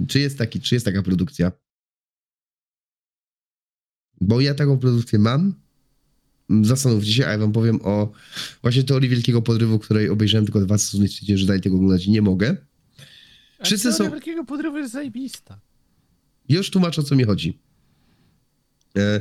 Czy 0.08 0.20
jest, 0.20 0.38
taki, 0.38 0.60
czy 0.60 0.74
jest 0.74 0.84
taka 0.84 1.02
produkcja? 1.02 1.52
Bo 4.20 4.40
ja 4.40 4.54
taką 4.54 4.78
produkcję 4.78 5.18
mam. 5.18 5.54
zastanówcie 6.62 7.12
się, 7.12 7.26
a 7.26 7.30
ja 7.30 7.38
wam 7.38 7.52
powiem 7.52 7.80
o 7.82 8.12
właśnie 8.62 8.84
teorii 8.84 9.08
Wielkiego 9.08 9.42
Podrywu, 9.42 9.78
której 9.78 10.08
obejrzałem 10.08 10.44
tylko 10.44 10.60
dwa 10.60 10.78
sezony 10.78 11.08
że 11.34 11.46
dalej 11.46 11.62
tego 11.62 11.76
oglądać 11.76 12.06
nie 12.06 12.22
mogę. 12.22 12.56
Wszyscy 13.64 13.92
są- 13.92 14.10
Wielkiego 14.10 14.44
Podrywu 14.44 14.78
jest 14.78 14.92
zajebista. 14.92 15.60
Już 16.48 16.70
tłumaczę, 16.70 17.00
o 17.00 17.04
co 17.04 17.16
mi 17.16 17.24
chodzi. 17.24 17.58
E, 18.98 19.20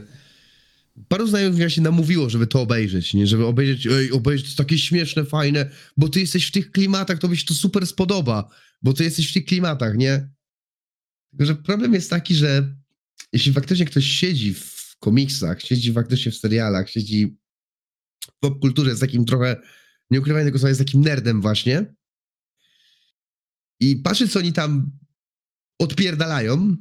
paru 1.08 1.28
znajomych 1.28 1.60
mi 1.60 1.72
się 1.72 1.82
namówiło, 1.82 2.30
żeby 2.30 2.48
to 2.48 2.62
obejrzeć, 2.62 3.14
nie? 3.14 3.28
Żeby 3.28 3.46
obejrzeć, 3.46 3.88
ej, 3.88 4.12
obejrzeć, 4.12 4.46
to 4.46 4.50
jest 4.50 4.58
takie 4.58 4.78
śmieszne, 4.78 5.26
fajne, 5.26 5.70
bo 5.98 6.10
ty 6.10 6.20
jesteś 6.20 6.48
w 6.48 6.52
tych 6.52 6.72
klimatach, 6.72 7.20
to 7.20 7.28
by 7.28 7.38
się 7.38 7.46
to 7.46 7.54
super 7.54 7.88
spodoba, 7.88 8.50
bo 8.82 8.94
ty 8.94 9.04
jesteś 9.04 9.30
w 9.30 9.34
tych 9.34 9.46
klimatach, 9.46 9.98
nie? 9.98 10.30
Tylko, 11.32 11.46
że 11.46 11.56
problem 11.56 11.94
jest 11.94 12.10
taki, 12.10 12.36
że 12.36 12.76
jeśli 13.34 13.54
faktycznie 13.54 13.86
ktoś 13.86 14.06
siedzi 14.06 14.54
w 14.54 14.96
komiksach, 15.00 15.62
siedzi 15.62 15.94
faktycznie 15.94 16.32
w 16.32 16.38
serialach, 16.38 16.90
siedzi 16.90 17.38
w 18.22 18.40
popkulturze, 18.40 18.90
jest 18.90 19.02
takim 19.02 19.26
trochę, 19.26 19.56
nie 20.12 20.20
ukrywajmy 20.20 20.48
tego 20.48 20.60
słowa, 20.60 20.70
jest 20.70 20.82
takim 20.82 21.02
nerdem 21.02 21.42
właśnie 21.42 21.94
i 23.82 23.96
patrzy, 23.96 24.28
co 24.28 24.40
oni 24.40 24.54
tam 24.54 24.92
odpierdalają, 25.80 26.78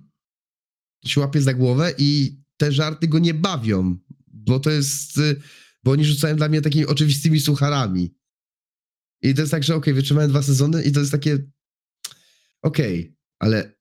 się 1.04 1.20
łapie 1.20 1.42
za 1.42 1.54
głowę 1.54 1.94
i 1.98 2.40
te 2.56 2.72
żarty 2.72 3.08
go 3.08 3.18
nie 3.18 3.34
bawią, 3.34 3.98
bo 4.26 4.60
to 4.60 4.70
jest, 4.70 5.18
y, 5.18 5.40
bo 5.84 5.90
oni 5.90 6.04
rzucają 6.04 6.36
dla 6.36 6.48
mnie 6.48 6.62
takimi 6.62 6.86
oczywistymi 6.86 7.40
sucharami. 7.40 8.14
I 9.22 9.34
to 9.34 9.40
jest 9.40 9.50
tak, 9.50 9.64
że 9.64 9.74
okej, 9.74 9.94
wytrzymałem 9.94 10.30
dwa 10.30 10.42
sezony 10.42 10.82
i 10.82 10.92
to 10.92 11.00
jest 11.00 11.12
takie, 11.12 11.38
okej, 12.62 13.16
ale 13.38 13.80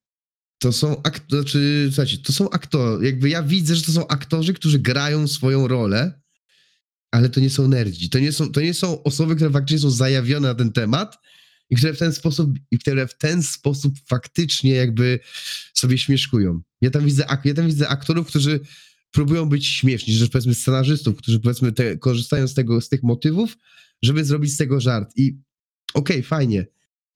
to 0.62 0.72
są 0.72 1.02
aktorzy, 1.04 1.42
znaczy, 1.42 1.88
słuchajcie, 1.88 2.18
to 2.18 2.34
są 2.34 2.50
aktorzy, 2.50 3.06
jakby 3.06 3.30
ja 3.30 3.44
widzę, 3.44 3.76
że 3.76 3.84
to 3.84 3.92
są 3.92 4.08
aktorzy, 4.08 4.54
którzy 4.54 4.80
grają 4.80 5.28
swoją 5.28 5.68
rolę, 5.68 6.22
ale 7.12 7.30
to 7.30 7.40
nie 7.40 7.50
są 7.50 7.68
nerdzi, 7.68 8.10
to 8.10 8.20
nie 8.20 8.32
są, 8.32 8.52
to 8.52 8.62
nie 8.62 8.74
są 8.74 9.04
osoby, 9.04 9.36
które 9.36 9.52
faktycznie 9.52 9.80
są 9.80 9.92
zajawione 9.92 10.48
na 10.48 10.56
ten 10.56 10.72
temat 10.72 11.18
i 11.70 11.76
które 11.76 11.94
w 11.94 11.98
ten 11.98 12.14
sposób, 12.14 12.60
i 12.72 12.80
które 12.80 13.08
w 13.08 13.18
ten 13.18 13.44
sposób 13.44 13.94
faktycznie 14.08 14.72
jakby 14.72 15.20
sobie 15.74 15.98
śmieszkują. 15.98 16.62
Ja 16.82 16.90
tam 16.90 17.06
widzę, 17.06 17.26
ja 17.46 17.54
tam 17.54 17.68
widzę 17.68 17.88
aktorów, 17.88 18.28
którzy 18.28 18.60
próbują 19.12 19.50
być 19.50 19.68
śmieszni, 19.68 20.14
że 20.14 20.28
powiedzmy 20.28 20.54
scenarzystów, 20.54 21.16
którzy 21.16 21.40
powiedzmy 21.40 21.72
te, 21.72 21.98
korzystają 21.98 22.48
z 22.48 22.54
tego, 22.54 22.82
z 22.82 22.90
tych 22.90 23.04
motywów, 23.04 23.58
żeby 24.02 24.26
zrobić 24.26 24.54
z 24.54 24.58
tego 24.58 24.80
żart. 24.80 25.12
I 25.16 25.38
okej, 25.94 26.24
fajnie. 26.24 26.66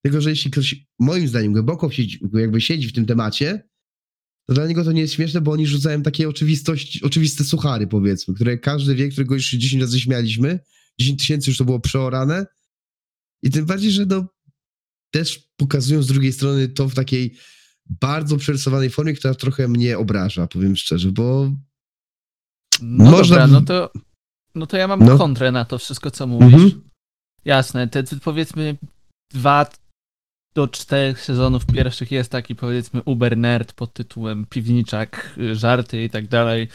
Tylko, 0.02 0.22
że 0.22 0.30
jeśli 0.30 0.52
ktoś, 0.52 0.76
moim 1.00 1.28
zdaniem, 1.28 1.54
głęboko 1.54 1.92
siedzi, 1.92 2.20
jakby 2.34 2.62
siedzi 2.62 2.88
w 2.88 2.94
tym 2.94 3.06
temacie, 3.06 3.70
to 4.48 4.54
dla 4.54 4.68
niego 4.68 4.84
to 4.84 4.92
nie 4.92 5.02
jest 5.02 5.14
śmieszne, 5.14 5.42
bo 5.42 5.52
oni 5.52 5.68
rzucają 5.68 6.02
takie 6.02 6.30
oczywistości, 6.30 7.04
oczywiste 7.04 7.44
suchary, 7.44 7.88
powiedzmy, 7.88 8.34
które 8.34 8.58
każdy 8.58 8.96
wie, 8.96 9.10
którego 9.10 9.36
już 9.36 9.52
10 9.52 9.82
razy 9.82 10.00
śmialiśmy, 10.00 10.60
10 11.00 11.20
tysięcy 11.20 11.50
już 11.50 11.58
to 11.58 11.66
było 11.66 11.80
przeorane. 11.80 12.46
I 13.44 13.52
tym 13.52 13.66
bardziej, 13.66 13.92
że 13.92 14.06
no, 14.06 14.28
też 15.14 15.50
pokazują 15.58 16.02
z 16.02 16.08
drugiej 16.08 16.34
strony 16.34 16.68
to 16.68 16.90
w 16.90 16.96
takiej 16.96 17.36
bardzo 17.86 18.38
przerysowanej 18.38 18.90
formie, 18.90 19.14
która 19.14 19.34
trochę 19.34 19.68
mnie 19.68 19.98
obraża, 19.98 20.48
powiem 20.48 20.76
szczerze, 20.76 21.12
bo 21.12 21.52
No 22.82 23.12
Można 23.12 23.38
dobra, 23.38 23.48
no 23.48 23.62
to, 23.62 23.92
no 24.56 24.68
to 24.68 24.78
ja 24.78 24.88
mam 24.88 25.06
No. 25.06 25.18
kontrę 25.18 25.52
na 25.52 25.66
to 25.66 25.78
wszystko, 25.78 26.12
co 26.12 26.28
mówisz. 26.28 26.54
Mhm. 26.54 26.90
Jasne, 27.46 27.88
te 27.88 28.04
te 28.04 28.16
powiedzmy 28.20 28.78
dwa 29.32 29.66
do 30.56 30.68
czterech 30.68 31.22
sezonów 31.22 31.66
pierwszych 31.66 32.12
jest 32.12 32.32
taki 32.32 32.56
powiedzmy 32.56 33.04
uber 33.04 33.38
nerd 33.38 33.74
pod 33.74 33.94
tytułem 33.94 34.46
piwniczak, 34.46 35.36
y, 35.38 35.56
żarty 35.56 36.04
i 36.04 36.10
tak 36.10 36.28
dalej. 36.28 36.68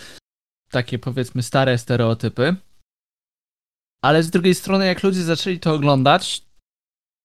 Takie 0.70 0.98
powiedzmy 0.98 1.42
stare 1.42 1.78
stereotypy. 1.78 2.56
Ale 4.02 4.22
z 4.22 4.30
drugiej 4.30 4.54
strony 4.54 4.86
jak 4.86 5.02
ludzie 5.02 5.22
zaczęli 5.22 5.60
to 5.60 5.74
oglądać, 5.74 6.47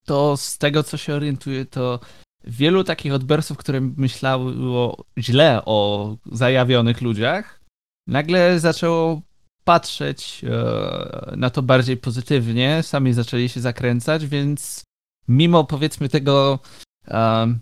to 0.06 0.38
z 0.38 0.58
tego 0.58 0.84
co 0.84 0.98
się 0.98 1.14
orientuję, 1.14 1.66
to 1.66 2.00
wielu 2.44 2.84
takich 2.84 3.14
odbiorców, 3.14 3.58
które 3.58 3.82
myślało 3.82 5.06
źle 5.18 5.62
o 5.66 6.16
zajawionych 6.32 7.02
ludziach, 7.02 7.62
nagle 8.08 8.60
zaczęło 8.60 9.22
patrzeć 9.64 10.42
e, 10.44 11.36
na 11.38 11.50
to 11.50 11.62
bardziej 11.62 11.98
pozytywnie, 11.98 12.84
sami 12.84 13.14
zaczęli 13.14 13.50
się 13.50 13.62
zakręcać, 13.62 14.26
więc 14.28 14.84
mimo 15.28 15.64
powiedzmy 15.64 16.10
tego 16.10 16.60
e, 17.08 17.54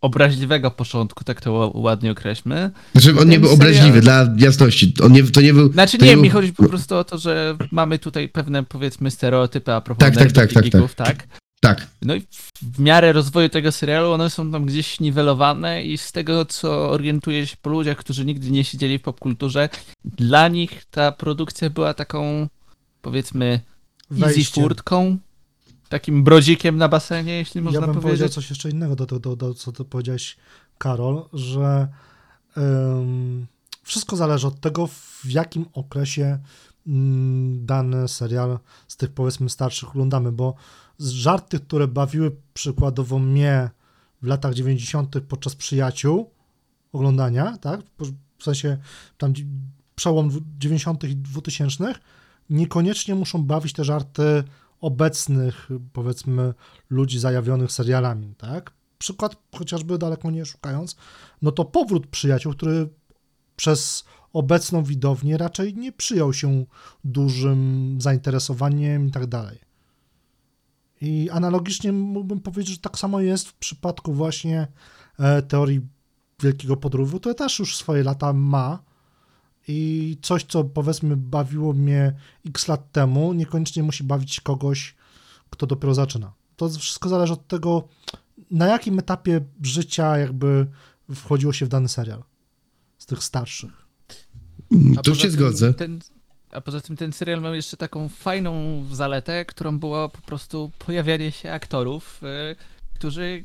obraźliwego 0.00 0.70
początku, 0.70 1.24
tak 1.24 1.40
to 1.40 1.50
ła- 1.50 1.70
ładnie 1.74 2.10
określmy. 2.10 2.70
Znaczy, 2.92 3.20
on 3.20 3.28
nie 3.28 3.40
był 3.40 3.48
serial- 3.50 3.54
obraźliwy, 3.54 4.00
dla 4.00 4.26
jasności. 4.36 4.94
On 5.02 5.12
nie, 5.12 5.22
to 5.24 5.40
nie 5.40 5.52
był. 5.54 5.72
Znaczy 5.72 5.98
to 5.98 6.04
nie, 6.04 6.12
był- 6.12 6.22
mi 6.22 6.30
chodzi 6.30 6.52
po 6.52 6.68
prostu 6.68 6.96
o 6.96 7.04
to, 7.04 7.18
że 7.18 7.56
mamy 7.72 7.98
tutaj 7.98 8.28
pewne 8.28 8.62
powiedzmy 8.64 9.10
stereotypy 9.10 9.72
a 9.72 9.80
propos 9.80 10.00
Tak, 10.00 10.14
tak, 10.14 10.32
tak, 10.32 10.52
tak, 10.52 10.62
geeków, 10.70 10.94
tak? 10.94 11.26
Tak. 11.62 11.86
No 12.02 12.14
i 12.14 12.20
w- 12.20 12.78
miarę 12.78 13.12
rozwoju 13.12 13.48
tego 13.48 13.72
serialu 13.72 14.12
one 14.12 14.30
są 14.30 14.52
tam 14.52 14.64
gdzieś 14.66 15.00
niwelowane 15.00 15.84
i 15.84 15.98
z 15.98 16.12
tego, 16.12 16.44
co 16.44 16.90
orientuję 16.90 17.46
się 17.46 17.56
po 17.62 17.70
ludziach, 17.70 17.96
którzy 17.96 18.24
nigdy 18.24 18.50
nie 18.50 18.64
siedzieli 18.64 18.98
w 18.98 19.02
popkulturze, 19.02 19.68
dla 20.04 20.48
nich 20.48 20.84
ta 20.90 21.12
produkcja 21.12 21.70
była 21.70 21.94
taką, 21.94 22.48
powiedzmy, 23.02 23.60
easy 24.22 24.34
furtką, 24.62 25.16
takim 25.90 26.24
brodzikiem 26.24 26.76
na 26.76 26.88
basenie, 26.88 27.32
jeśli 27.32 27.60
można 27.60 27.80
ja 27.80 27.86
bym 27.86 27.94
powiedział 27.94 28.10
powiedzieć. 28.10 28.34
coś 28.34 28.50
jeszcze 28.50 28.70
innego 28.70 28.96
do 28.96 29.06
tego, 29.06 29.20
do, 29.20 29.36
do, 29.36 29.54
co 29.54 29.72
ty 29.72 29.84
powiedziałeś, 29.84 30.36
Karol, 30.78 31.24
że 31.32 31.88
ym, 32.56 33.46
wszystko 33.82 34.16
zależy 34.16 34.46
od 34.46 34.60
tego, 34.60 34.86
w 34.86 35.24
jakim 35.24 35.66
okresie 35.72 36.38
mm, 36.86 37.66
dany 37.66 38.08
serial 38.08 38.58
z 38.88 38.96
tych 38.96 39.10
powiedzmy 39.10 39.50
starszych 39.50 39.88
oglądamy, 39.88 40.32
bo 40.32 40.54
żarty, 41.00 41.60
które 41.60 41.88
bawiły 41.88 42.36
przykładowo 42.54 43.18
mnie 43.18 43.70
w 44.22 44.26
latach 44.26 44.54
90. 44.54 45.16
podczas 45.28 45.54
przyjaciół 45.54 46.30
oglądania, 46.92 47.56
tak? 47.58 47.80
W 48.38 48.44
sensie 48.44 48.78
tam 49.18 49.32
przełom 49.94 50.28
dwu- 50.28 50.40
90. 50.58 51.04
i 51.04 51.16
2000 51.16 51.94
niekoniecznie 52.50 53.14
muszą 53.14 53.42
bawić 53.42 53.72
te 53.72 53.84
żarty 53.84 54.44
obecnych, 54.80 55.68
powiedzmy, 55.92 56.54
ludzi 56.90 57.18
zajawionych 57.18 57.72
serialami, 57.72 58.34
tak? 58.34 58.72
Przykład 58.98 59.36
chociażby 59.56 59.98
daleko 59.98 60.30
nie 60.30 60.44
szukając, 60.44 60.96
no 61.42 61.52
to 61.52 61.64
powrót 61.64 62.06
przyjaciół, 62.06 62.52
który 62.52 62.88
przez 63.56 64.04
obecną 64.32 64.82
widownię 64.82 65.38
raczej 65.38 65.74
nie 65.74 65.92
przyjął 65.92 66.32
się 66.32 66.64
dużym 67.04 67.96
zainteresowaniem 68.00 69.06
i 69.06 69.10
tak 69.10 69.26
dalej. 69.26 69.58
I 71.00 71.30
analogicznie 71.30 71.92
mógłbym 71.92 72.40
powiedzieć, 72.40 72.74
że 72.74 72.80
tak 72.80 72.98
samo 72.98 73.20
jest 73.20 73.48
w 73.48 73.54
przypadku 73.54 74.12
właśnie 74.12 74.68
e, 75.18 75.42
teorii 75.42 75.80
Wielkiego 76.42 76.76
Podrówu, 76.76 77.20
to 77.20 77.34
też 77.34 77.58
już 77.58 77.76
swoje 77.76 78.02
lata 78.02 78.32
ma 78.32 78.89
i 79.68 80.18
coś, 80.22 80.44
co 80.44 80.64
powiedzmy 80.64 81.16
bawiło 81.16 81.72
mnie 81.72 82.12
x 82.46 82.68
lat 82.68 82.92
temu, 82.92 83.32
niekoniecznie 83.32 83.82
musi 83.82 84.04
bawić 84.04 84.40
kogoś, 84.40 84.94
kto 85.50 85.66
dopiero 85.66 85.94
zaczyna. 85.94 86.32
To 86.56 86.68
wszystko 86.68 87.08
zależy 87.08 87.32
od 87.32 87.46
tego, 87.46 87.88
na 88.50 88.66
jakim 88.66 88.98
etapie 88.98 89.40
życia 89.62 90.18
jakby 90.18 90.66
wchodziło 91.14 91.52
się 91.52 91.66
w 91.66 91.68
dany 91.68 91.88
serial 91.88 92.22
z 92.98 93.06
tych 93.06 93.24
starszych. 93.24 93.86
A 94.98 95.02
Tu 95.02 95.14
się 95.14 95.22
tym 95.22 95.30
zgodzę. 95.30 95.74
Ten, 95.74 96.00
a 96.50 96.60
poza 96.60 96.80
tym 96.80 96.96
ten 96.96 97.12
serial 97.12 97.42
miał 97.42 97.54
jeszcze 97.54 97.76
taką 97.76 98.08
fajną 98.08 98.84
zaletę, 98.92 99.44
którą 99.44 99.78
było 99.78 100.08
po 100.08 100.22
prostu 100.22 100.70
pojawianie 100.78 101.32
się 101.32 101.52
aktorów, 101.52 102.22
y, 102.22 102.56
którzy. 102.94 103.44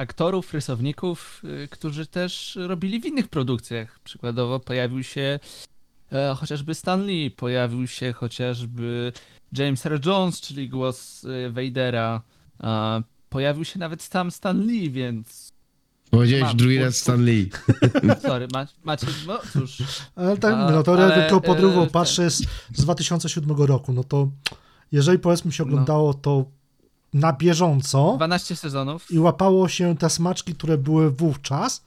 Aktorów, 0.00 0.54
rysowników, 0.54 1.42
y, 1.64 1.68
którzy 1.68 2.06
też 2.06 2.58
robili 2.66 3.00
w 3.00 3.06
innych 3.06 3.28
produkcjach. 3.28 4.00
Przykładowo 4.04 4.60
pojawił 4.60 5.02
się 5.02 5.40
e, 6.12 6.34
chociażby 6.34 6.74
Stan 6.74 7.06
Lee, 7.06 7.30
pojawił 7.30 7.86
się 7.86 8.12
chociażby 8.12 9.12
James 9.52 9.86
Earl 9.86 10.08
Jones, 10.08 10.40
czyli 10.40 10.68
głos 10.68 11.26
Vadera. 11.50 12.22
a 12.58 13.00
pojawił 13.28 13.64
się 13.64 13.78
nawet 13.78 14.02
sam 14.02 14.30
Stan 14.30 14.66
Lee, 14.66 14.90
więc. 14.90 15.52
Powiedziałeś 16.10 16.44
Mam, 16.44 16.56
drugi 16.56 16.78
raz 16.78 16.96
Stan 16.96 17.24
Lee. 17.24 17.50
Sorry, 18.22 18.48
ma, 18.52 18.66
macie. 18.84 19.06
No 19.26 19.38
cóż. 19.52 19.82
Ale 20.16 20.36
tak, 20.36 20.54
A, 20.54 20.70
no 20.70 20.82
teoria 20.82 21.04
ale, 21.04 21.16
Wielkiego 21.16 21.40
Podrywu, 21.40 21.82
e, 21.82 21.86
patrzę, 21.86 22.22
jest 22.22 22.44
z 22.74 22.82
2007 22.82 23.56
roku, 23.56 23.92
no 23.92 24.04
to 24.04 24.30
jeżeli 24.92 25.18
powiedzmy 25.18 25.52
się 25.52 25.64
No. 25.64 25.68
oglądało 25.70 26.14
to 26.14 26.44
na 27.14 27.32
bieżąco 27.32 28.12
12 28.16 28.56
sezonów. 28.56 29.10
i 29.10 29.18
łapało 29.18 29.68
się 29.68 29.96
te 29.96 30.10
smaczki, 30.10 30.54
które 30.54 30.78
były 30.78 31.10
wówczas 31.10 31.84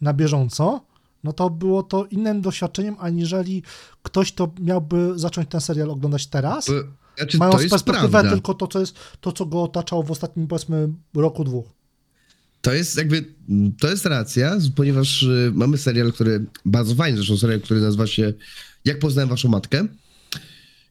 na 0.00 0.12
bieżąco, 0.12 0.80
no 1.24 1.32
to 1.32 1.50
było 1.50 1.82
to 1.82 2.04
innym 2.04 2.40
doświadczeniem, 2.40 2.96
aniżeli 3.00 3.62
ktoś, 4.02 4.32
to 4.32 4.52
miałby 4.60 5.12
zacząć 5.18 5.48
ten 5.50 5.60
serial 5.60 5.90
oglądać 5.90 6.26
teraz, 6.26 6.66
Bo- 6.66 6.72
Znaczy, 7.18 7.38
mając 7.38 7.62
to 7.62 7.68
perspektywę 7.70 8.08
prawda. 8.08 8.30
tylko 8.30 8.54
to, 8.54 8.66
co 8.66 8.80
jest, 8.80 8.96
to, 9.20 9.32
co 9.32 9.46
go 9.46 9.62
otaczało 9.62 10.02
w 10.02 10.10
ostatnim, 10.10 10.46
powiedzmy, 10.46 10.88
roku, 11.14 11.44
dwóch. 11.44 11.66
To 12.60 12.72
jest 12.72 12.96
jakby, 12.96 13.34
to 13.80 13.88
jest 13.88 14.06
racja, 14.06 14.56
ponieważ 14.76 15.22
y, 15.22 15.52
mamy 15.54 15.78
serial, 15.78 16.12
który, 16.12 16.46
bardzo 16.64 16.94
fajny 16.94 17.16
zresztą 17.16 17.36
serial, 17.36 17.60
który 17.60 17.80
nazywa 17.80 18.06
się 18.06 18.32
Jak 18.84 18.98
poznałem 18.98 19.28
waszą 19.28 19.48
matkę, 19.48 19.86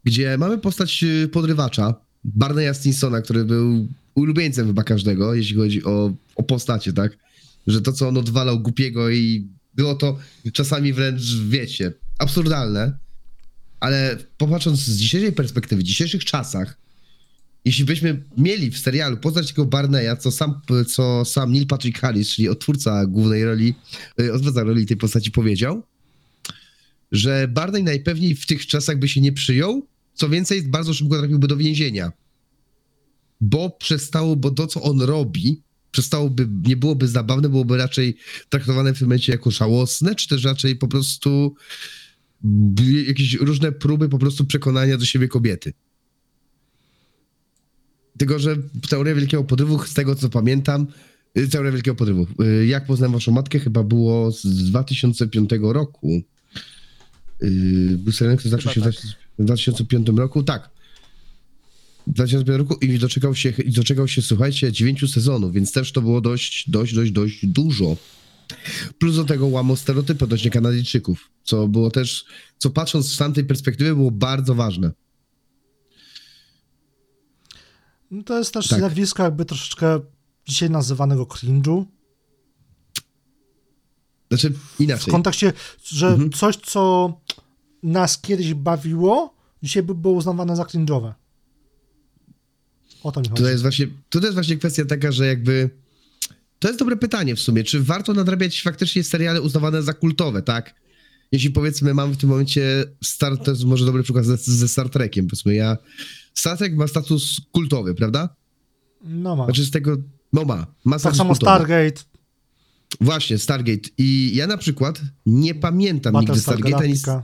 gdzie 0.04 0.38
mamy 0.38 0.58
postać 0.58 1.04
y, 1.04 1.28
podrywacza, 1.34 1.94
Barneya 2.34 2.74
Stinsona, 2.74 3.22
który 3.22 3.46
był 3.46 3.88
ulubieńcem 4.16 4.68
chyba 4.68 4.84
każdego, 4.84 5.34
jeśli 5.34 5.56
chodzi 5.56 5.84
o, 5.84 6.14
o 6.36 6.44
postacie, 6.44 6.94
tak? 6.94 7.18
Że 7.68 7.82
to, 7.82 7.94
co 7.94 8.08
on 8.08 8.18
odwalał 8.18 8.60
głupiego 8.60 9.10
i 9.10 9.48
było 9.76 9.96
to 9.96 10.20
czasami 10.54 10.94
wręcz, 10.94 11.22
wiecie, 11.50 11.94
absurdalne, 12.20 12.98
ale 13.80 14.18
popatrząc 14.38 14.80
z 14.80 14.98
dzisiejszej 14.98 15.32
perspektywy, 15.32 15.82
w 15.82 15.86
dzisiejszych 15.86 16.26
czasach, 16.26 16.78
jeśli 17.66 17.86
byśmy 17.86 18.24
mieli 18.38 18.72
w 18.72 18.80
serialu 18.80 19.18
poznać 19.18 19.48
tego 19.48 19.66
Barneya, 19.66 20.18
co 20.20 20.32
sam, 20.32 20.62
co 20.88 21.26
sam 21.26 21.52
Neil 21.52 21.68
Patrick 21.68 22.00
Harris, 22.00 22.30
czyli 22.30 22.50
odtwórca 22.50 23.06
głównej 23.06 23.46
roli, 23.46 23.74
y, 24.22 24.34
odtwórca 24.34 24.64
roli 24.64 24.86
tej 24.86 24.98
postaci 24.98 25.32
powiedział, 25.32 25.84
że 27.12 27.48
Barney 27.48 27.84
najpewniej 27.84 28.36
w 28.36 28.46
tych 28.46 28.68
czasach 28.68 29.00
by 29.00 29.08
się 29.08 29.22
nie 29.22 29.34
przyjął, 29.34 29.88
co 30.16 30.30
więcej, 30.30 30.62
bardzo 30.62 30.94
szybko 30.94 31.18
trafiłby 31.18 31.48
do 31.48 31.58
więzienia. 31.58 32.12
Bo 33.42 33.70
przestało, 33.70 34.36
bo 34.36 34.52
to, 34.52 34.68
co 34.68 34.82
on 34.82 35.02
robi, 35.02 35.62
przestałoby, 35.92 36.48
nie 36.64 36.78
byłoby 36.78 37.08
zabawne, 37.08 37.50
byłoby 37.50 37.78
raczej 37.78 38.18
traktowane 38.50 38.94
w 38.94 39.00
tym 39.00 39.08
momencie 39.08 39.32
jako 39.32 39.52
żałosne, 39.52 40.16
czy 40.16 40.28
też 40.28 40.44
raczej 40.44 40.76
po 40.76 40.88
prostu 40.88 41.56
jakieś 43.08 43.34
różne 43.34 43.72
próby 43.72 44.10
po 44.10 44.20
prostu 44.20 44.46
przekonania 44.46 44.98
do 44.98 45.06
siebie 45.06 45.28
kobiety. 45.28 45.74
Tylko, 48.18 48.40
że 48.40 48.56
Teoria 48.90 49.16
Wielkiego 49.16 49.44
Podrywu, 49.44 49.84
z 49.84 49.94
tego 49.94 50.16
co 50.16 50.30
pamiętam, 50.30 50.88
y, 51.38 51.48
Teoria 51.48 51.72
Wielkiego 51.72 51.96
Podrywu, 51.96 52.28
y, 52.44 52.66
jak 52.66 52.86
poznałem 52.86 53.14
waszą 53.14 53.32
matkę, 53.32 53.60
chyba 53.60 53.84
było 53.84 54.32
z 54.32 54.46
2005 54.46 55.74
roku. 55.74 56.22
Yy, 57.42 57.98
Był 57.98 58.14
serial, 58.14 58.38
który 58.38 58.52
zaczął 58.52 58.74
się 58.74 58.82
Chyba 58.82 59.25
w 59.40 59.44
2005 59.46 60.08
roku, 60.16 60.44
tak. 60.44 60.70
W 62.08 62.14
2005 62.14 62.58
roku 62.58 62.76
i 62.76 63.00
doczekał 63.00 63.36
się, 63.36 63.50
i 63.50 63.72
doczekał 63.72 64.08
się, 64.08 64.22
słuchajcie, 64.22 64.72
dziewięciu 64.72 65.08
sezonów, 65.08 65.54
więc 65.54 65.72
też 65.72 65.92
to 65.92 66.02
było 66.02 66.22
dość, 66.22 66.70
dość, 66.70 66.94
dość, 66.94 67.12
dość 67.12 67.46
dużo. 67.46 67.98
Plus 69.00 69.16
do 69.16 69.24
tego 69.26 69.48
łamał 69.48 69.76
stereotypy 69.76 70.26
odnośnie 70.26 70.52
Kanadyjczyków, 70.52 71.32
co 71.44 71.68
było 71.68 71.92
też, 71.92 72.26
co 72.58 72.70
patrząc 72.70 73.12
z 73.12 73.18
tamtej 73.18 73.44
perspektywy 73.46 73.96
było 73.96 74.12
bardzo 74.12 74.56
ważne. 74.56 74.92
No 78.12 78.24
to 78.24 78.38
jest 78.38 78.54
też 78.54 78.68
Tak. 78.68 78.80
zjawisko 78.80 79.24
jakby 79.24 79.46
troszeczkę 79.46 80.00
dzisiaj 80.48 80.70
nazywanego 80.70 81.24
cringe'u. 81.24 81.86
Znaczy, 84.30 84.50
W 84.50 84.82
inaczej. 84.82 85.12
kontekście, 85.12 85.54
że 85.84 86.08
Mhm. 86.08 86.32
coś, 86.32 86.56
co 86.58 87.14
nas 87.86 88.22
kiedyś 88.22 88.54
bawiło, 88.54 89.36
dzisiaj 89.64 89.84
by 89.84 89.96
było 89.96 90.14
uznawane 90.14 90.56
za 90.56 90.64
cringe'owe. 90.64 91.14
O 93.04 93.12
to 93.12 93.22
mi 93.22 93.30
chodzi. 93.30 93.44
To 93.44 93.50
jest 93.50 93.62
właśnie, 93.62 93.88
to 94.10 94.20
jest 94.20 94.34
właśnie 94.34 94.58
kwestia 94.58 94.86
taka, 94.86 95.12
że 95.12 95.28
jakby. 95.28 95.70
To 96.60 96.68
jest 96.68 96.80
dobre 96.80 96.98
pytanie 96.98 97.36
w 97.36 97.40
sumie. 97.40 97.64
Czy 97.64 97.84
warto 97.84 98.14
nadrabiać 98.14 98.62
faktycznie 98.62 99.04
seriale 99.04 99.42
uznawane 99.42 99.84
za 99.84 99.94
kultowe, 99.94 100.42
tak? 100.42 100.76
Jeśli 101.32 101.50
powiedzmy, 101.50 101.94
mamy 101.94 102.14
w 102.14 102.18
tym 102.18 102.30
momencie 102.30 102.86
Star, 103.04 103.38
to 103.38 103.52
jest 103.52 103.64
może 103.64 103.86
dobry 103.86 104.04
przykład 104.04 104.26
ze, 104.26 104.38
ze 104.38 104.68
Star 104.68 104.90
Trekiem. 104.90 105.28
Powiedzmy, 105.28 105.56
ja. 105.56 105.78
Star 106.34 106.58
Trek 106.58 106.76
ma 106.76 106.88
status 106.88 107.42
kultowy, 107.52 107.96
prawda? 107.96 108.36
No 109.04 109.36
ma. 109.36 109.46
Znaczy 109.46 109.66
z 109.66 109.72
tego. 109.72 109.98
No 110.34 110.46
ma. 110.46 110.68
Ma 110.86 111.00
tak 111.00 111.16
samo 111.16 111.30
kultowy. 111.30 111.52
Stargate, 111.52 112.04
Właśnie, 113.02 113.38
Stargate. 113.38 113.90
I 113.98 114.32
ja 114.36 114.48
na 114.48 114.58
przykład 114.58 115.02
nie 115.26 115.56
pamiętam 115.56 116.14
nigdy 116.14 116.28
Battlestar 116.28 116.60
Stargate'a. 116.60 117.12
Ani... 117.12 117.24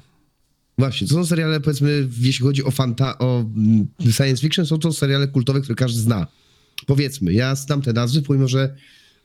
Właśnie, 0.81 1.07
to 1.07 1.13
są 1.13 1.25
seriale, 1.25 1.59
powiedzmy, 1.59 2.07
jeśli 2.19 2.45
chodzi 2.45 2.63
o, 2.63 2.69
fanta- 2.69 3.15
o 3.19 3.39
mm, 3.39 3.87
science 4.11 4.41
fiction, 4.41 4.65
są 4.65 4.77
to 4.77 4.93
seriale 4.93 5.27
kultowe, 5.27 5.61
które 5.61 5.75
każdy 5.75 5.99
zna. 5.99 6.27
Powiedzmy, 6.87 7.33
ja 7.33 7.55
znam 7.55 7.81
te 7.81 7.93
nazwy, 7.93 8.21
pomimo 8.21 8.47
że 8.47 8.75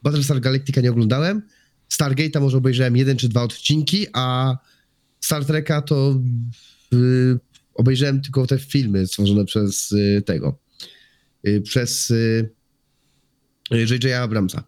Battlestar 0.02 0.40
Galactica 0.40 0.80
nie 0.80 0.90
oglądałem, 0.90 1.42
Stargate'a 1.92 2.40
może 2.40 2.56
obejrzałem 2.56 2.96
jeden 2.96 3.16
czy 3.16 3.28
dwa 3.28 3.42
odcinki, 3.42 4.06
a 4.12 4.56
Star 5.20 5.44
Treka 5.44 5.82
to 5.82 6.20
y, 6.94 7.38
obejrzałem 7.74 8.20
tylko 8.20 8.46
te 8.46 8.58
filmy 8.58 9.06
stworzone 9.06 9.44
przez 9.44 9.92
y, 9.92 10.22
tego, 10.26 10.58
y, 11.46 11.60
przez 11.60 12.10
y, 12.10 12.50
J.J. 13.70 14.12
Abramsa. 14.12 14.64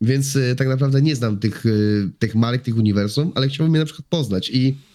Więc 0.00 0.36
y, 0.36 0.54
tak 0.58 0.68
naprawdę 0.68 1.02
nie 1.02 1.16
znam 1.16 1.38
tych, 1.38 1.66
y, 1.66 2.10
tych 2.18 2.34
marek, 2.34 2.62
tych 2.62 2.76
uniwersum, 2.76 3.32
ale 3.34 3.48
chciałbym 3.48 3.74
je 3.74 3.80
na 3.80 3.86
przykład 3.86 4.06
poznać 4.08 4.50
i 4.50 4.87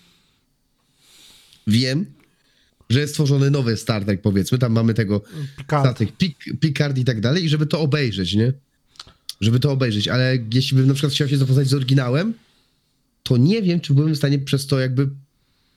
wiem, 1.68 2.06
że 2.90 3.00
jest 3.00 3.14
stworzony 3.14 3.52
nowy 3.52 3.78
Star 3.78 4.06
Trek, 4.06 4.22
powiedzmy, 4.22 4.58
tam 4.58 4.72
mamy 4.72 4.94
tego 4.94 5.22
Picard. 5.58 5.84
Star 5.84 5.94
Trek, 5.94 6.18
Pic- 6.18 6.58
Picard 6.60 6.98
i 6.98 7.06
tak 7.06 7.22
dalej, 7.22 7.44
i 7.46 7.50
żeby 7.50 7.66
to 7.66 7.80
obejrzeć, 7.82 8.34
nie? 8.36 8.54
Żeby 9.42 9.60
to 9.60 9.72
obejrzeć, 9.72 10.08
ale 10.08 10.38
jeśli 10.54 10.78
bym 10.78 10.88
na 10.88 10.94
przykład 10.94 11.14
chciał 11.14 11.28
się 11.28 11.38
zapoznać 11.38 11.68
z 11.68 11.74
oryginałem, 11.74 12.34
to 13.24 13.38
nie 13.38 13.62
wiem, 13.62 13.80
czy 13.80 13.94
byłem 13.94 14.14
w 14.14 14.18
stanie 14.18 14.40
przez 14.40 14.68
to 14.68 14.80
jakby 14.80 15.10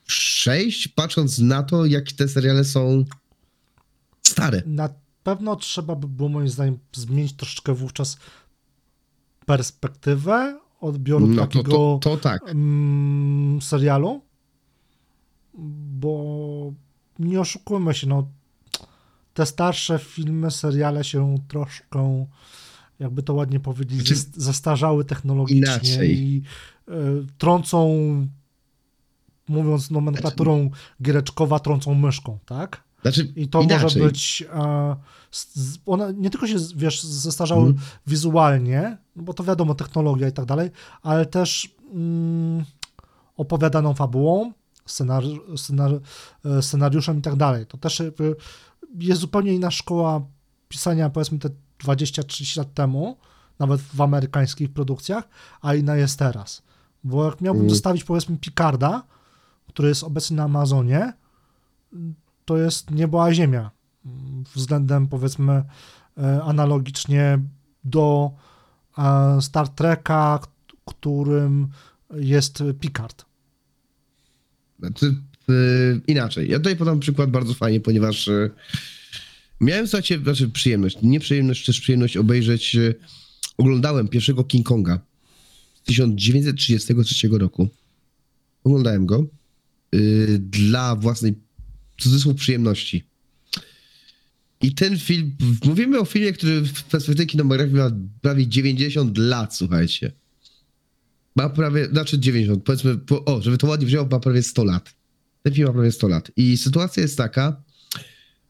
przejść, 0.06 0.88
patrząc 0.88 1.38
na 1.38 1.62
to, 1.62 1.86
jak 1.86 2.12
te 2.12 2.28
seriale 2.28 2.64
są 2.64 3.04
stare. 4.22 4.62
Na 4.66 4.88
pewno 5.22 5.56
trzeba 5.56 5.94
by 5.94 6.08
było 6.08 6.28
moim 6.28 6.48
zdaniem 6.48 6.78
zmienić 6.92 7.32
troszeczkę 7.32 7.74
wówczas 7.74 8.16
perspektywę 9.46 10.58
odbioru 10.80 11.26
No 11.26 11.34
to, 11.36 11.40
takiego 11.48 11.70
to, 11.72 11.98
to 12.02 12.16
tak. 12.16 12.42
mm, 12.48 13.62
serialu, 13.62 14.22
bo 15.98 16.72
nie 17.18 17.40
oszukujmy 17.40 17.94
się, 17.94 18.06
no 18.06 18.28
te 19.34 19.46
starsze 19.46 19.98
filmy, 19.98 20.50
seriale 20.50 21.04
się 21.04 21.34
troszkę, 21.48 22.26
jakby 22.98 23.22
to 23.22 23.34
ładnie 23.34 23.60
powiedzieć, 23.60 24.06
Znaczy- 24.08 24.40
zestarzały 24.42 25.04
technologicznie 25.04 25.58
Inaczej. 25.92 26.18
i 26.18 26.42
y, 26.88 26.92
trącą, 27.38 27.96
mówiąc 29.48 29.90
nomenklaturą 29.90 30.70
giereczkowa, 31.02 31.58
trącą 31.60 31.94
myszką, 31.94 32.38
tak? 32.46 32.86
Znaczy, 33.02 33.32
I 33.36 33.48
to 33.48 33.62
inaczej. 33.62 33.82
może 33.82 34.00
być. 34.00 34.44
E, 34.54 34.96
z- 35.30 35.78
one 35.86 36.14
nie 36.14 36.30
tylko 36.30 36.46
się, 36.46 36.56
wiesz, 36.76 37.02
zestarzały 37.02 37.66
Mhm. 37.66 37.86
wizualnie, 38.06 38.96
no 39.16 39.22
bo 39.22 39.34
to 39.34 39.44
wiadomo, 39.44 39.74
technologia 39.74 40.28
i 40.28 40.32
tak 40.32 40.44
dalej, 40.44 40.70
ale 41.02 41.26
też 41.26 41.74
mm, 41.94 42.64
opowiadaną 43.36 43.94
fabułą, 43.94 44.52
scenar, 44.86 45.22
scenar, 45.56 45.90
e, 46.44 46.62
scenariuszem 46.62 47.18
i 47.18 47.22
tak 47.22 47.36
dalej. 47.36 47.66
To 47.66 47.78
też 47.78 48.02
jest 48.98 49.20
zupełnie 49.20 49.54
inna 49.54 49.70
szkoła 49.70 50.20
pisania, 50.68 51.10
powiedzmy, 51.10 51.38
te 51.38 51.48
20-30 51.78 52.58
lat 52.58 52.74
temu, 52.74 53.16
nawet 53.58 53.80
w 53.80 54.00
amerykańskich 54.00 54.72
produkcjach, 54.72 55.28
a 55.60 55.74
inna 55.74 55.96
jest 55.96 56.18
teraz. 56.18 56.62
Bo 57.04 57.24
jak 57.24 57.40
miałbym 57.40 57.62
Mm. 57.62 57.70
zostawić, 57.70 58.04
powiedzmy, 58.04 58.36
Picarda, 58.36 59.02
który 59.68 59.88
jest 59.88 60.04
obecny 60.04 60.36
na 60.36 60.42
Amazonie, 60.42 61.12
to 62.44 62.56
jest 62.56 62.90
niebo 62.90 63.24
a 63.24 63.34
ziemia 63.34 63.70
względem 64.54 65.06
powiedzmy 65.06 65.64
e, 66.18 66.42
analogicznie 66.42 67.38
do 67.84 68.30
e, 68.98 69.42
Star 69.42 69.68
Treka, 69.68 70.40
którym 70.84 71.68
jest 72.14 72.62
Picard. 72.80 73.25
Znaczy, 74.78 75.14
y, 75.50 76.00
inaczej. 76.06 76.50
Ja 76.50 76.58
tutaj 76.58 76.76
podam 76.76 77.00
przykład 77.00 77.30
bardzo 77.30 77.54
fajnie, 77.54 77.80
ponieważ 77.80 78.28
y, 78.28 78.50
miałem, 79.60 79.86
słuchajcie, 79.86 80.18
znaczy 80.18 80.48
przyjemność, 80.48 80.98
nie 81.02 81.20
przyjemność, 81.20 81.66
też 81.66 81.80
przyjemność 81.80 82.16
obejrzeć, 82.16 82.74
y, 82.74 82.94
oglądałem 83.58 84.08
pierwszego 84.08 84.44
King 84.44 84.66
Konga 84.66 85.00
z 85.74 85.82
1933 85.82 87.28
roku. 87.38 87.68
Oglądałem 88.64 89.06
go 89.06 89.26
y, 89.94 90.38
dla 90.38 90.96
własnej, 90.96 91.34
cudzysłów, 91.98 92.36
przyjemności. 92.36 93.04
I 94.62 94.74
ten 94.74 94.98
film, 94.98 95.36
mówimy 95.64 96.00
o 96.00 96.04
filmie, 96.04 96.32
który 96.32 96.60
w 96.60 96.84
perspektywie 96.84 97.26
kinematografii 97.26 97.76
ma 97.76 97.90
prawie 98.20 98.48
90 98.48 99.18
lat, 99.18 99.56
słuchajcie. 99.56 100.12
Ma 101.36 101.48
prawie, 101.48 101.86
znaczy 101.86 102.18
90, 102.18 102.64
powiedzmy, 102.64 102.98
po, 102.98 103.24
o, 103.24 103.42
żeby 103.42 103.58
to 103.58 103.66
ładnie 103.66 103.86
wziął, 103.86 104.08
ma 104.10 104.20
prawie 104.20 104.42
100 104.42 104.64
lat. 104.64 104.94
Ten 105.42 105.54
film 105.54 105.66
ma 105.66 105.72
prawie 105.72 105.92
100 105.92 106.08
lat. 106.08 106.30
I 106.36 106.56
sytuacja 106.56 107.02
jest 107.02 107.18
taka, 107.18 107.62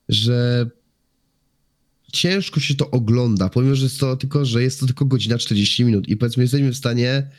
że 0.08 0.70
ciężko 2.12 2.60
się 2.60 2.74
to 2.74 2.90
ogląda, 2.90 3.48
pomimo, 3.48 3.74
że 3.74 3.84
jest 3.84 4.00
to 4.00 4.16
tylko, 4.16 4.44
że 4.44 4.62
jest 4.62 4.80
to 4.80 4.86
tylko 4.86 5.04
godzina 5.04 5.38
40 5.38 5.84
minut 5.84 6.08
i 6.08 6.16
powiedzmy 6.16 6.42
jesteśmy 6.42 6.72
w 6.72 6.76
stanie 6.76 7.30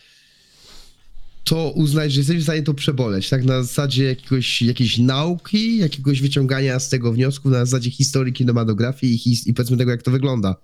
to 1.43 1.71
uznać, 1.71 2.13
że 2.13 2.19
jesteśmy 2.19 2.41
w 2.41 2.43
stanie 2.43 2.63
to 2.63 2.73
przeboleć, 2.73 3.29
tak 3.29 3.45
na 3.45 3.63
zasadzie 3.63 4.03
jakiegoś, 4.03 4.61
jakiejś 4.61 4.97
nauki, 4.97 5.77
jakiegoś 5.77 6.21
wyciągania 6.21 6.79
z 6.79 6.89
tego 6.89 7.13
wniosku, 7.13 7.49
na 7.49 7.65
zasadzie 7.65 7.91
historii 7.91 8.33
kinematografii 8.33 9.13
i, 9.13 9.17
his, 9.17 9.47
i 9.47 9.53
powiedzmy 9.53 9.77
tego, 9.77 9.91
jak 9.91 10.03
to 10.03 10.11
wygląda. 10.11 10.55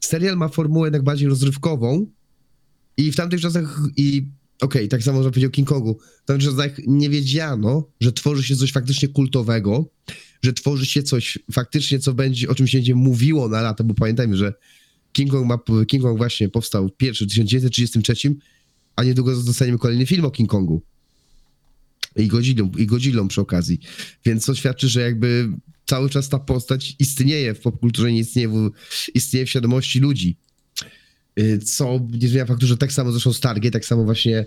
serial 0.00 0.36
ma 0.36 0.48
formułę 0.48 0.86
jednak 0.86 1.02
bardziej 1.02 1.28
rozrywkową 1.28 2.06
i 2.96 3.12
w 3.12 3.16
tamtych 3.16 3.40
czasach 3.40 3.80
i 3.96 4.28
okej, 4.60 4.88
tak 4.88 5.02
samo 5.02 5.22
że 5.22 5.30
powiedział 5.30 5.50
King 5.50 5.68
Kongu, 5.68 5.98
w 6.22 6.26
tamtych 6.26 6.48
czasach 6.50 6.72
nie 6.86 7.10
wiedziano, 7.10 7.88
że 8.00 8.12
tworzy 8.12 8.42
się 8.42 8.56
coś 8.56 8.72
faktycznie 8.72 9.08
kultowego, 9.08 9.90
że 10.42 10.52
tworzy 10.52 10.86
się 10.86 11.02
coś 11.02 11.38
faktycznie, 11.52 11.98
co 11.98 12.14
będzie, 12.14 12.48
o 12.48 12.54
czym 12.54 12.66
się 12.66 12.78
będzie 12.78 12.94
mówiło 12.94 13.48
na 13.48 13.60
lata, 13.60 13.84
bo 13.84 13.94
pamiętajmy, 13.94 14.36
że 14.36 14.54
King 15.12 15.30
Kong, 15.30 15.46
ma, 15.46 15.84
King 15.86 16.02
Kong 16.02 16.18
właśnie 16.18 16.48
powstał 16.48 16.90
pierwszy 16.90 17.24
w 17.24 17.28
1933, 17.28 18.36
a 18.96 19.04
niedługo 19.04 19.42
dostaniemy 19.42 19.78
kolejny 19.78 20.06
film 20.06 20.24
o 20.24 20.30
King 20.30 20.50
Kongu. 20.50 20.82
I 22.16 22.26
Godzillą, 22.26 22.70
i 22.78 22.86
Godzillą 22.86 23.28
przy 23.28 23.40
okazji. 23.40 23.80
Więc 24.24 24.46
to 24.46 24.54
świadczy, 24.54 24.88
że 24.88 25.00
jakby 25.00 25.48
cały 25.86 26.10
czas 26.10 26.28
ta 26.28 26.38
postać 26.38 26.96
istnieje 26.98 27.54
w 27.54 27.60
popkulturze, 27.60 28.12
nie 28.12 28.20
istnieje 28.20 28.48
w, 28.48 28.70
istnieje 29.14 29.46
w 29.46 29.50
świadomości 29.50 30.00
ludzi. 30.00 30.36
Y, 31.40 31.58
Co 31.58 32.00
nie 32.12 32.28
zmienia 32.28 32.46
faktu, 32.46 32.66
że 32.66 32.76
tak 32.76 32.92
samo 32.92 33.12
zresztą 33.12 33.32
Stargate, 33.32 33.70
tak 33.70 33.84
samo 33.84 34.04
właśnie 34.04 34.46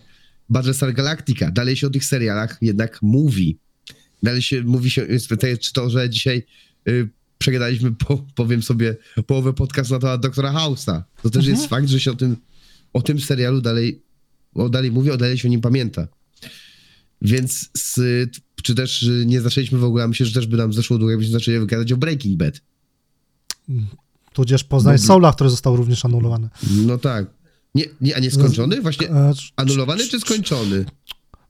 Battlestar 0.49 0.93
Galactica. 0.93 1.51
Dalej 1.51 1.75
się 1.75 1.87
o 1.87 1.89
tych 1.89 2.05
serialach 2.05 2.57
jednak 2.61 3.01
mówi. 3.01 3.57
Dalej 4.23 4.41
się 4.41 4.63
mówi 4.63 4.91
się, 4.91 5.07
czy 5.59 5.73
to, 5.73 5.89
że 5.89 6.09
dzisiaj 6.09 6.43
y, 6.87 7.09
przegadaliśmy, 7.37 7.91
po, 7.91 8.25
powiem 8.35 8.63
sobie, 8.63 8.95
połowę 9.27 9.53
podcastu 9.53 9.93
na 9.93 9.99
temat 9.99 10.21
Doktora 10.21 10.53
House'a. 10.53 11.01
To 11.21 11.29
też 11.29 11.39
Mhm. 11.39 11.55
jest 11.55 11.69
fakt, 11.69 11.87
że 11.87 11.99
się 11.99 12.11
o 12.11 12.15
tym, 12.15 12.37
o 12.93 13.01
tym 13.01 13.19
serialu 13.19 13.61
dalej, 13.61 14.01
o, 14.53 14.69
dalej 14.69 14.91
mówi, 14.91 15.11
o 15.11 15.17
dalej 15.17 15.37
się 15.37 15.47
o 15.47 15.51
nim 15.51 15.61
pamięta. 15.61 16.07
Więc 17.21 17.69
z, 17.77 17.99
czy 18.63 18.75
też 18.75 19.03
y, 19.03 19.23
nie 19.25 19.41
zaczęliśmy 19.41 19.77
w 19.79 19.83
ogóle, 19.83 20.07
myślę, 20.07 20.25
że 20.25 20.33
też 20.33 20.47
by 20.47 20.57
nam 20.57 20.73
zeszło 20.73 20.97
długo, 20.97 21.11
jakbyśmy 21.11 21.33
zaczęli 21.33 21.59
wygadać 21.59 21.91
o 21.91 21.97
Breaking 21.97 22.37
Bad. 22.37 22.61
Tudzież 24.33 24.63
Poznań 24.63 24.95
Dobry. 24.95 25.07
Soula, 25.07 25.33
który 25.33 25.49
został 25.49 25.75
również 25.75 26.05
anulowany. 26.05 26.49
No 26.71 26.97
tak. 26.97 27.25
Nie, 27.75 27.85
nie, 28.01 28.15
a 28.15 28.19
nie 28.19 28.31
skończony? 28.31 28.81
Właśnie 28.81 29.09
E, 29.09 29.33
anulowany 29.55 30.07
czy 30.07 30.19
skończony? 30.19 30.85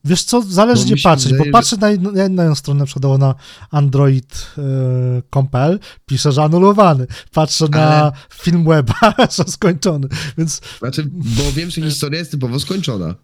Wiesz 0.06 0.24
co, 0.24 0.42
zależy 0.42 0.86
gdzie 0.86 0.96
patrzeć, 1.04 1.32
wydaje, 1.32 1.52
bo 1.52 1.58
patrzę 1.58 1.78
na, 1.78 1.88
na 2.12 2.24
jedną 2.24 2.56
stronę, 2.56 2.86
przykładowo 2.86 3.18
na 3.18 3.36
android.com.pl, 3.72 5.80
pisze, 6.06 6.32
że 6.32 6.44
anulowany. 6.44 7.08
Patrzę 7.34 7.68
na 7.72 8.02
Ale- 8.02 8.12
film 8.34 8.66
weba, 8.66 8.94
że 9.38 9.44
skończony, 9.48 10.08
więc 10.38 10.62
Znaczy, 10.80 11.04
bo 11.14 11.52
wiem, 11.56 11.70
że 11.70 11.82
historia 11.82 12.20
jest 12.20 12.32
typowo 12.32 12.60
skończona. 12.60 13.16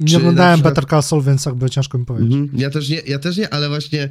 nie 0.00 0.08
Czy 0.08 0.16
oglądałem 0.16 0.50
na 0.50 0.56
przykład- 0.56 0.74
Better 0.74 0.90
Call 0.90 1.02
Saul, 1.02 1.22
więc 1.22 1.46
jakby 1.46 1.70
ciężko 1.70 1.98
mi 1.98 2.04
powiedzieć. 2.04 2.32
Mhm. 2.34 2.60
Ja 2.60 2.70
też 2.70 2.88
nie, 2.88 3.00
ja 3.06 3.18
też 3.18 3.36
nie, 3.36 3.54
ale 3.54 3.68
właśnie. 3.68 4.10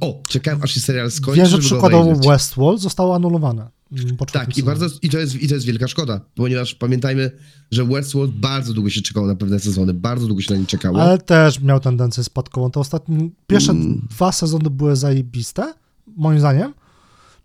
O, 0.00 0.22
czekałem 0.28 0.62
aż 0.62 0.70
się 0.74 0.80
serial 0.80 1.10
skończy. 1.10 1.40
Wiem, 1.40 1.50
że 1.50 1.58
przykładowo. 1.58 2.14
Westworld 2.30 2.80
zostało 2.80 3.14
anulowane. 3.14 3.68
mm, 3.92 4.16
Tak, 4.32 4.58
i, 4.58 4.62
bardzo, 4.62 4.86
i, 5.02 5.08
to 5.08 5.18
jest, 5.18 5.34
i 5.34 5.48
to 5.48 5.54
jest 5.54 5.66
wielka 5.66 5.88
szkoda, 5.88 6.20
ponieważ 6.34 6.74
pamiętajmy, 6.74 7.30
że 7.70 7.84
Westworld 7.84 8.32
bardzo 8.32 8.72
długo 8.72 8.90
się 8.90 9.02
czekało 9.02 9.26
na 9.26 9.36
pewne 9.36 9.60
sezony, 9.60 9.94
bardzo 9.94 10.26
długo 10.26 10.42
się 10.42 10.54
na 10.54 10.60
nie 10.60 10.66
czekało. 10.66 11.02
Ale 11.02 11.18
też 11.18 11.60
miał 11.60 11.80
tendencję 11.80 12.24
spadkową. 12.24 12.70
Te 12.70 12.80
ostatnie, 12.80 13.28
pierwsze 13.46 13.72
Mm. 13.72 14.06
dwa 14.10 14.32
sezony 14.32 14.70
były 14.70 14.96
zajebiste, 14.96 15.74
moim 16.16 16.38
zdaniem. 16.38 16.74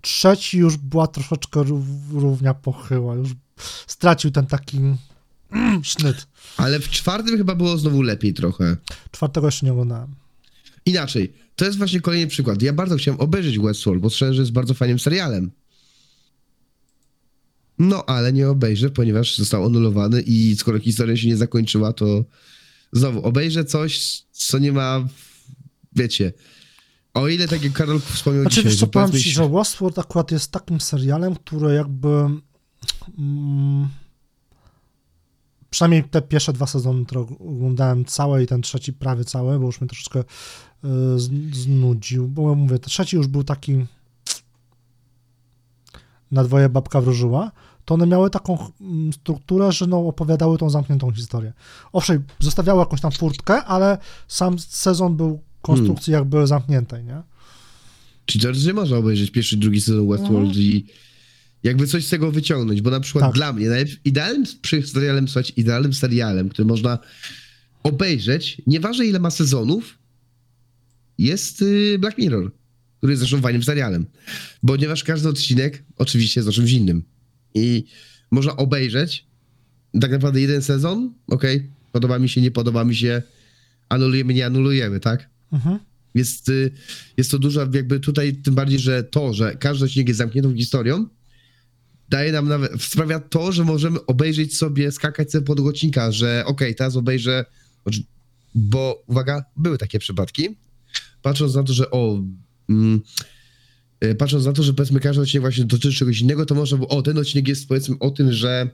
Trzeci 0.01 0.57
już 0.57 0.77
była 0.77 1.07
troszeczkę 1.07 1.63
rów, 1.63 1.83
równia 2.13 2.53
pochyła, 2.53 3.15
już 3.15 3.29
stracił 3.87 4.31
ten 4.31 4.45
taki 4.45 4.77
mm, 5.51 5.83
sznyt. 5.83 6.27
Ale 6.57 6.79
w 6.79 6.89
czwartym 6.89 7.37
chyba 7.37 7.55
było 7.55 7.77
znowu 7.77 8.01
lepiej 8.01 8.33
trochę. 8.33 8.77
Czwartego 9.11 9.47
jeszcze 9.47 9.65
nie 9.65 9.71
oglądałem. 9.71 10.15
Inaczej, 10.85 11.33
to 11.55 11.65
jest 11.65 11.77
właśnie 11.77 12.01
kolejny 12.01 12.27
przykład. 12.27 12.61
Ja 12.61 12.73
bardzo 12.73 12.95
chciałem 12.95 13.19
obejrzeć 13.19 13.59
Westworld, 13.59 14.01
bo 14.01 14.09
słyszałem, 14.09 14.33
że 14.33 14.41
jest 14.41 14.51
bardzo 14.51 14.73
fajnym 14.73 14.99
serialem. 14.99 15.51
No, 17.79 18.05
ale 18.05 18.33
nie 18.33 18.49
obejrzę, 18.49 18.89
ponieważ 18.89 19.37
został 19.37 19.65
anulowany 19.65 20.21
i 20.21 20.55
skoro 20.55 20.79
historia 20.79 21.17
się 21.17 21.27
nie 21.27 21.37
zakończyła, 21.37 21.93
to 21.93 22.25
znowu 22.93 23.21
obejrzę 23.21 23.65
coś, 23.65 24.21
co 24.31 24.59
nie 24.59 24.71
ma, 24.71 25.07
wiecie, 25.95 26.33
o 27.13 27.27
ile 27.27 27.47
tak 27.47 27.63
jak 27.63 27.73
Karol 27.73 27.99
wspomniał 27.99 28.43
Znaczy, 28.43 28.63
dzisiaj, 28.63 28.77
co, 28.77 28.87
powiem 28.87 29.11
ci, 29.11 29.31
że 29.31 29.49
Westworld 29.49 29.99
akurat 29.99 30.31
jest 30.31 30.51
takim 30.51 30.81
serialem, 30.81 31.35
który 31.35 31.73
jakby 31.73 32.07
mm, 33.17 33.89
przynajmniej 35.69 36.03
te 36.03 36.21
pierwsze 36.21 36.53
dwa 36.53 36.67
sezony, 36.67 37.05
które 37.05 37.21
oglądałem 37.21 38.05
całe 38.05 38.43
i 38.43 38.47
ten 38.47 38.61
trzeci 38.61 38.93
prawie 38.93 39.25
cały, 39.25 39.59
bo 39.59 39.65
już 39.65 39.81
mnie 39.81 39.87
troszeczkę 39.87 40.23
znudził, 41.51 42.27
bo 42.27 42.55
mówię, 42.55 42.79
ten 42.79 42.89
trzeci 42.89 43.15
już 43.15 43.27
był 43.27 43.43
taki 43.43 43.85
na 46.31 46.43
dwoje 46.43 46.69
babka 46.69 47.01
wróżyła, 47.01 47.51
to 47.85 47.93
one 47.93 48.07
miały 48.07 48.29
taką 48.29 48.71
mm, 48.81 49.13
strukturę, 49.13 49.71
że 49.71 49.87
no, 49.87 50.07
opowiadały 50.07 50.57
tą 50.57 50.69
zamkniętą 50.69 51.11
historię. 51.11 51.53
Owszem, 51.93 52.23
zostawiały 52.39 52.79
jakąś 52.79 53.01
tam 53.01 53.11
furtkę, 53.11 53.63
ale 53.63 53.97
sam 54.27 54.59
sezon 54.59 55.17
był 55.17 55.41
konstrukcji 55.61 56.13
jakby 56.13 56.47
zamkniętej, 56.47 57.03
nie? 57.03 57.21
Czyli 58.25 58.43
to, 58.43 58.53
że 58.53 58.73
można 58.73 58.97
obejrzeć 58.97 59.31
pierwszy, 59.31 59.57
drugi 59.57 59.81
sezon 59.81 60.07
Westworld 60.09 60.47
Mhm. 60.47 60.61
i 60.65 60.85
jakby 61.63 61.87
coś 61.87 62.07
z 62.07 62.09
tego 62.09 62.31
wyciągnąć, 62.31 62.81
bo 62.81 62.89
na 62.89 62.99
przykład 62.99 63.25
Tak. 63.25 63.33
dla 63.33 63.53
mnie 63.53 63.67
idealnym 64.05 64.43
przy- 64.61 64.87
serialem, 64.87 65.27
słuchajcie, 65.27 65.53
idealnym 65.57 65.93
serialem, 65.93 66.49
który 66.49 66.67
można 66.67 66.99
obejrzeć, 67.83 68.61
nieważne 68.67 69.05
ile 69.05 69.19
ma 69.19 69.29
sezonów, 69.31 69.97
jest 71.21 71.61
y, 71.61 71.99
Black 71.99 72.17
Mirror, 72.17 72.51
który 72.97 73.13
jest 73.13 73.19
zresztą 73.19 73.41
fajnym 73.41 73.63
serialem, 73.63 74.05
ponieważ 74.67 75.03
każdy 75.03 75.29
odcinek 75.29 75.83
oczywiście 75.97 76.39
jest 76.39 76.49
o 76.49 76.51
czymś 76.51 76.71
innym 76.71 77.03
i 77.53 77.85
można 78.31 78.55
obejrzeć 78.55 79.25
tak 80.01 80.11
naprawdę 80.11 80.41
jeden 80.41 80.61
sezon, 80.61 81.13
okej, 81.27 81.69
podoba 81.91 82.19
mi 82.19 82.29
się, 82.29 82.41
nie 82.41 82.51
podoba 82.51 82.83
mi 82.83 82.95
się, 82.95 83.21
anulujemy, 83.89 84.33
nie 84.33 84.45
anulujemy, 84.45 84.99
tak? 84.99 85.29
Mhm. 85.51 85.79
Jest, 86.15 86.49
y, 86.49 86.71
jest 87.17 87.31
to 87.31 87.39
dużo, 87.39 87.67
jakby 87.73 87.99
tutaj, 87.99 88.33
tym 88.33 88.55
bardziej, 88.55 88.79
że 88.79 89.03
to, 89.03 89.33
że 89.33 89.55
każdy 89.55 89.85
odcinek 89.85 90.07
jest 90.07 90.17
zamkniętą 90.17 90.55
historią, 90.55 91.07
daje 92.09 92.31
nam 92.31 92.47
nawet, 92.47 92.83
sprawia 92.83 93.19
to, 93.19 93.51
że 93.51 93.63
możemy 93.63 94.05
obejrzeć 94.05 94.57
sobie, 94.57 94.91
skakać 94.91 95.31
sobie 95.31 95.45
po 95.45 95.55
tego 95.55 95.69
odcinka, 95.69 96.11
że 96.11 96.43
okej, 96.45 96.75
teraz 96.75 96.95
obejrzę, 96.95 97.45
bo 98.55 99.03
uwaga, 99.07 99.45
były 99.57 99.77
takie 99.77 99.99
przypadki, 99.99 100.57
patrząc 101.21 101.55
na 101.55 101.63
to, 101.63 101.73
że 101.73 101.91
o, 101.91 102.23
mm, 102.69 103.01
y, 104.03 104.15
patrząc 104.15 104.45
na 104.45 104.53
to, 104.53 104.63
że 104.63 104.73
powiedzmy 104.73 104.99
każdy 104.99 105.21
odcinek 105.21 105.41
właśnie 105.41 105.65
dotyczy 105.65 105.93
czegoś 105.93 106.21
innego, 106.21 106.45
to 106.45 106.55
można 106.55 106.77
było, 106.77 106.89
o, 106.89 107.01
ten 107.01 107.17
odcinek 107.17 107.47
jest 107.47 107.67
powiedzmy 107.67 107.95
o 107.99 108.11
tym, 108.11 108.33
że 108.33 108.69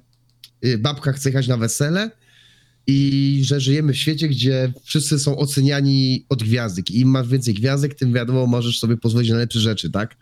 y, 0.65 0.77
babka 0.77 1.13
chce 1.13 1.29
jechać 1.29 1.47
na 1.47 1.57
wesele, 1.57 2.11
i 2.87 3.41
że 3.43 3.59
żyjemy 3.59 3.93
w 3.93 3.97
świecie, 3.97 4.27
gdzie 4.27 4.73
wszyscy 4.83 5.19
są 5.19 5.37
oceniani 5.37 6.25
od 6.29 6.43
gwiazdek. 6.43 6.91
I 6.91 6.99
im 6.99 7.09
masz 7.09 7.27
więcej 7.27 7.53
gwiazdek, 7.53 7.95
tym 7.95 8.13
wiadomo, 8.13 8.47
możesz 8.47 8.79
sobie 8.79 8.97
pozwolić 8.97 9.29
na 9.29 9.37
lepsze 9.37 9.59
rzeczy, 9.59 9.91
tak? 9.91 10.17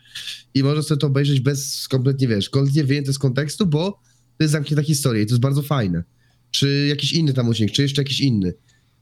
I 0.53 0.63
możesz 0.63 0.85
sobie 0.85 0.99
to 0.99 1.07
obejrzeć 1.07 1.39
bez 1.39 1.87
kompletnie, 1.87 2.27
wiesz, 2.27 2.49
kompletnie 2.49 2.83
wyjęte 2.83 3.13
z 3.13 3.19
kontekstu, 3.19 3.65
bo 3.65 3.91
to 4.37 4.43
jest 4.43 4.51
zamknięta 4.51 4.83
historia 4.83 5.21
i 5.21 5.25
to 5.25 5.31
jest 5.31 5.41
bardzo 5.41 5.61
fajne. 5.61 6.03
Czy 6.51 6.85
jakiś 6.89 7.13
inny 7.13 7.33
tam 7.33 7.49
odcinek, 7.49 7.71
czy 7.71 7.81
jeszcze 7.81 8.01
jakiś 8.01 8.19
inny. 8.19 8.53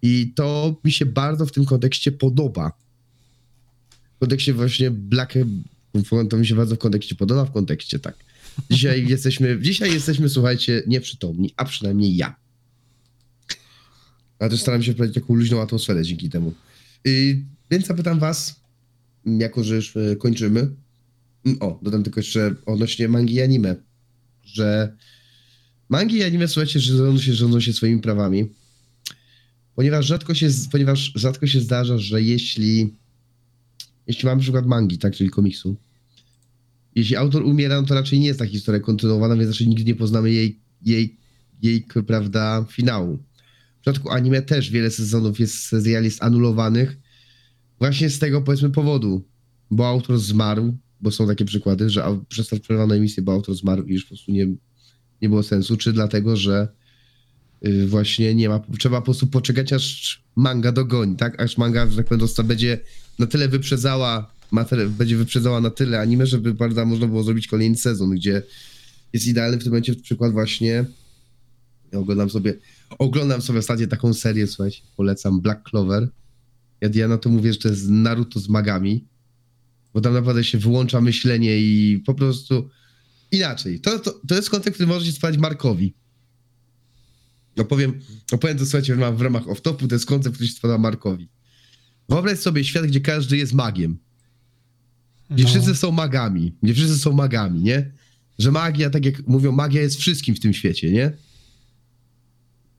I 0.02 0.34
to 0.36 0.76
mi 0.86 0.92
się 0.92 1.06
bardzo 1.06 1.46
w 1.46 1.52
tym 1.52 1.66
kontekście 1.66 2.12
podoba. 2.12 2.72
W 4.16 4.20
kontekście 4.20 4.54
właśnie 4.54 4.92
Black... 4.92 5.34
To 6.30 6.38
mi 6.38 6.48
się 6.48 6.56
bardzo 6.56 6.76
w 6.76 6.80
kontekście 6.80 7.16
podoba, 7.16 7.46
w 7.46 7.52
kontekście 7.52 8.00
tak. 8.00 8.16
Dzisiaj 8.72 9.08
jesteśmy, 9.08 9.60
dzisiaj 9.62 9.94
jesteśmy, 9.94 10.30
słuchajcie, 10.30 10.84
nieprzytomni, 10.88 11.54
a 11.58 11.66
przynajmniej 11.66 12.16
ja. 12.16 12.36
Ale 14.40 14.50
też 14.50 14.62
staram 14.62 14.84
się 14.84 14.92
wprowadzić 14.94 15.16
taką 15.16 15.36
luźną 15.36 15.62
atmosferę 15.62 16.04
dzięki 16.04 16.30
temu. 16.30 16.54
Yy, 17.06 17.42
więc 17.72 17.88
zapytam 17.88 18.20
was, 18.20 18.64
jako 19.26 19.64
że 19.64 19.76
już 19.76 19.98
e, 19.98 20.16
kończymy. 20.16 20.60
Mm, 21.46 21.58
O, 21.62 21.80
dodam 21.82 22.04
tylko 22.04 22.20
jeszcze 22.20 22.56
odnośnie 22.66 23.08
mangi 23.08 23.34
i 23.34 23.42
anime, 23.42 23.76
że 24.44 24.98
mangi 25.90 26.18
i 26.18 26.24
anime, 26.24 26.48
słuchajcie, 26.48 26.80
że 26.80 26.98
rządzą 26.98 27.22
się, 27.22 27.34
rządzą 27.34 27.60
się 27.60 27.74
swoimi 27.74 28.02
prawami. 28.02 28.50
Ponieważ 29.76 30.06
rzadko 30.06 30.36
się, 30.36 30.50
ponieważ 30.72 31.12
rzadko 31.16 31.48
się 31.48 31.60
zdarza, 31.60 31.98
że 31.98 32.22
jeśli 32.22 32.94
jeśli 34.08 34.26
mamy 34.26 34.42
przykład 34.42 34.66
mangi, 34.66 34.98
tak, 34.98 35.16
czyli 35.16 35.30
komiksu, 35.30 35.76
jeśli 36.96 37.16
autor 37.16 37.44
umiera, 37.44 37.82
no 37.82 37.88
to 37.88 37.96
raczej 37.96 38.20
nie 38.20 38.28
jest 38.28 38.40
ta 38.40 38.46
historia 38.46 38.80
kontynuowana, 38.80 39.36
więc 39.36 39.48
raczej 39.48 39.68
nigdy 39.68 39.84
nie 39.84 39.96
poznamy 39.96 40.32
jej, 40.32 40.60
jej, 40.82 41.18
jej 41.62 41.86
prawda, 42.08 42.66
finału. 42.72 43.18
W 43.78 43.82
przypadku 43.82 44.10
anime 44.10 44.42
też 44.42 44.72
wiele 44.72 44.92
sezonów 44.92 45.40
jest, 45.40 45.56
seriali 45.56 46.06
jest 46.06 46.24
anulowanych 46.24 46.98
właśnie 47.80 48.10
z 48.10 48.20
tego, 48.20 48.42
powiedzmy, 48.42 48.70
powodu, 48.70 49.28
bo 49.72 49.88
autor 49.88 50.20
zmarł, 50.20 50.78
bo 51.02 51.12
są 51.12 51.28
takie 51.28 51.46
przykłady, 51.46 51.90
że 51.90 52.20
przestał 52.28 52.60
przerwano 52.60 52.96
emisję, 52.96 53.24
bo 53.24 53.32
autor 53.32 53.56
zmarł 53.56 53.84
i 53.84 53.94
już 53.94 54.04
po 54.04 54.08
prostu 54.08 54.32
nie, 54.32 54.48
nie 55.22 55.30
było 55.30 55.44
sensu, 55.44 55.78
czy 55.78 55.94
dlatego, 55.94 56.36
że 56.36 56.68
właśnie 57.88 58.36
nie 58.36 58.50
ma, 58.50 58.60
trzeba 58.80 59.02
po 59.02 59.06
prostu 59.06 59.28
poczekać, 59.28 59.74
aż 59.74 60.22
manga 60.36 60.72
dogoni, 60.72 61.16
tak? 61.16 61.42
Aż 61.42 61.58
manga, 61.58 61.90
że 61.90 61.98
tak 61.98 62.08
powiem, 62.08 62.28
będzie 62.44 62.80
na 63.20 63.28
tyle 63.28 63.48
wyprzedzała, 63.48 64.34
materi- 64.54 64.90
będzie 64.90 65.18
wyprzedzała 65.18 65.62
na 65.62 65.70
tyle 65.70 66.00
anime, 66.00 66.26
żeby, 66.26 66.56
prawda, 66.56 66.86
można 66.86 67.08
było 67.08 67.24
zrobić 67.24 67.48
kolejny 67.48 67.78
sezon, 67.78 68.10
gdzie 68.10 68.44
jest 69.14 69.28
idealny 69.28 69.58
w 69.58 69.64
tym 69.64 69.72
momencie 69.72 69.96
przykład 69.96 70.32
właśnie, 70.32 70.86
ja 71.92 72.00
oglądam 72.00 72.30
sobie, 72.30 72.54
oglądam 73.00 73.42
sobie 73.42 73.60
ostatnio 73.60 73.88
taką 73.88 74.14
serię, 74.14 74.48
słuchajcie, 74.48 74.82
polecam, 74.98 75.42
Black 75.42 75.70
Clover. 75.70 76.10
Ja, 76.82 76.90
ja 76.94 77.08
na 77.08 77.18
to 77.18 77.30
mówię, 77.30 77.54
że 77.54 77.60
to 77.60 77.70
jest 77.70 77.90
Naruto 77.90 78.40
z 78.40 78.50
magami, 78.50 79.06
bo 79.94 80.02
tam 80.02 80.14
naprawdę 80.14 80.44
się 80.44 80.58
wyłącza 80.58 81.02
myślenie 81.02 81.58
i 81.60 82.04
po 82.06 82.14
prostu 82.14 82.70
inaczej. 83.32 83.80
To, 83.80 84.00
to, 84.00 84.20
to 84.28 84.36
jest 84.36 84.50
kontekst, 84.50 84.76
który 84.76 84.88
możecie 84.88 85.12
sprawdzić 85.12 85.42
Markowi. 85.42 85.94
Opowiem, 87.58 88.00
opowiem 88.32 88.58
to, 88.58 88.66
słuchajcie, 88.66 88.96
w 88.96 89.00
ramach, 89.00 89.18
w 89.18 89.22
ramach 89.22 89.44
off-topu, 89.44 89.88
to 89.88 89.96
jest 89.96 90.06
koncept, 90.06 90.36
który 90.36 90.48
się 90.50 90.56
spada 90.56 90.78
Markowi. 90.78 91.30
Wyobraź 92.10 92.40
sobie 92.40 92.64
świat, 92.64 92.86
gdzie 92.86 93.02
każdy 93.02 93.38
jest 93.38 93.54
magiem. 93.54 93.98
Gdzie 95.30 95.44
No. 95.44 95.50
wszyscy 95.50 95.76
są 95.76 95.92
magami. 95.92 96.54
Gdzie 96.64 96.74
wszyscy 96.74 97.00
są 97.00 97.14
magami, 97.14 97.62
nie? 97.62 97.92
Że 98.40 98.52
magia, 98.52 98.90
tak 98.90 99.06
jak 99.06 99.28
mówią, 99.28 99.52
magia 99.52 99.82
jest 99.82 100.00
wszystkim 100.00 100.36
w 100.36 100.40
tym 100.40 100.54
świecie, 100.54 100.92
nie? 100.92 101.12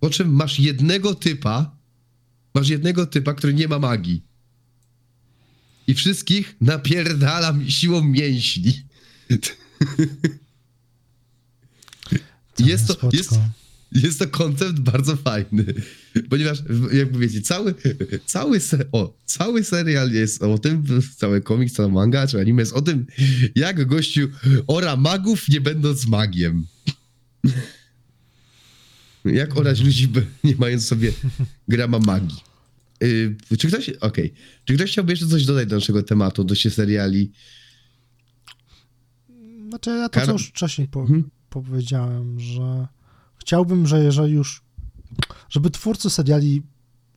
Po 0.01 0.11
czym 0.11 0.33
masz 0.35 0.61
jednego 0.61 1.15
typa, 1.15 1.77
masz 2.55 2.69
jednego 2.69 3.07
typa, 3.07 3.35
który 3.35 3.55
nie 3.55 3.69
ma 3.69 3.79
magii. 3.79 4.23
I 5.87 5.95
wszystkich 5.95 6.57
napierdala 6.61 7.55
siłą 7.69 8.03
mięśni. 8.05 8.73
To 12.57 12.65
jest 12.67 12.87
to- 12.87 13.11
jest- 13.13 13.39
Jest 13.95 14.19
to 14.19 14.29
koncept 14.29 14.81
bardzo 14.81 15.17
fajny, 15.17 15.65
ponieważ, 16.31 16.59
jakby 16.93 17.19
wiecie, 17.19 17.43
cały, 17.43 17.75
cały, 18.27 18.61
se, 18.61 18.79
o, 18.93 19.17
cały 19.25 19.65
serial 19.65 20.13
jest 20.13 20.43
o 20.43 20.59
tym, 20.59 20.85
cały 21.17 21.41
komiks, 21.41 21.73
cała 21.75 21.89
manga, 21.89 22.27
czy 22.27 22.41
anime 22.41 22.63
jest 22.63 22.73
o 22.73 22.83
tym, 22.83 23.07
jak 23.55 23.87
gościu 23.87 24.29
ora 24.67 24.97
magów, 24.97 25.49
nie 25.49 25.61
będąc 25.61 26.07
magiem. 26.07 26.67
Jak 29.25 29.57
orać 29.57 29.81
ludzi, 29.81 30.09
nie 30.45 30.57
mając 30.57 30.87
sobie 30.87 31.13
grama 31.69 31.99
magii. 31.99 32.39
Yy, 33.01 33.37
czy 33.59 33.69
ktoś, 33.69 33.89
okej, 33.91 34.35
czy 34.65 34.75
ktoś 34.75 34.91
chciałby 34.91 35.13
jeszcze 35.13 35.27
coś 35.27 35.45
dodać 35.45 35.69
do 35.69 35.75
naszego 35.77 36.03
tematu, 36.03 36.43
odnośnie 36.43 36.71
seriali? 36.71 37.33
Znaczy 39.69 39.91
ja 39.91 40.09
to, 40.09 40.21
co 40.21 40.27
Kar- 40.27 40.33
już 40.33 40.49
wcześniej 40.49 40.89
po, 40.89 41.01
Mhm. 41.01 41.31
powiedziałem, 41.51 42.41
że 42.41 42.87
chciałbym, 43.45 43.87
że 43.87 44.05
jeżeli 44.05 44.33
już, 44.33 44.63
żeby 45.49 45.71
twórcy 45.71 46.11
seriali 46.11 46.63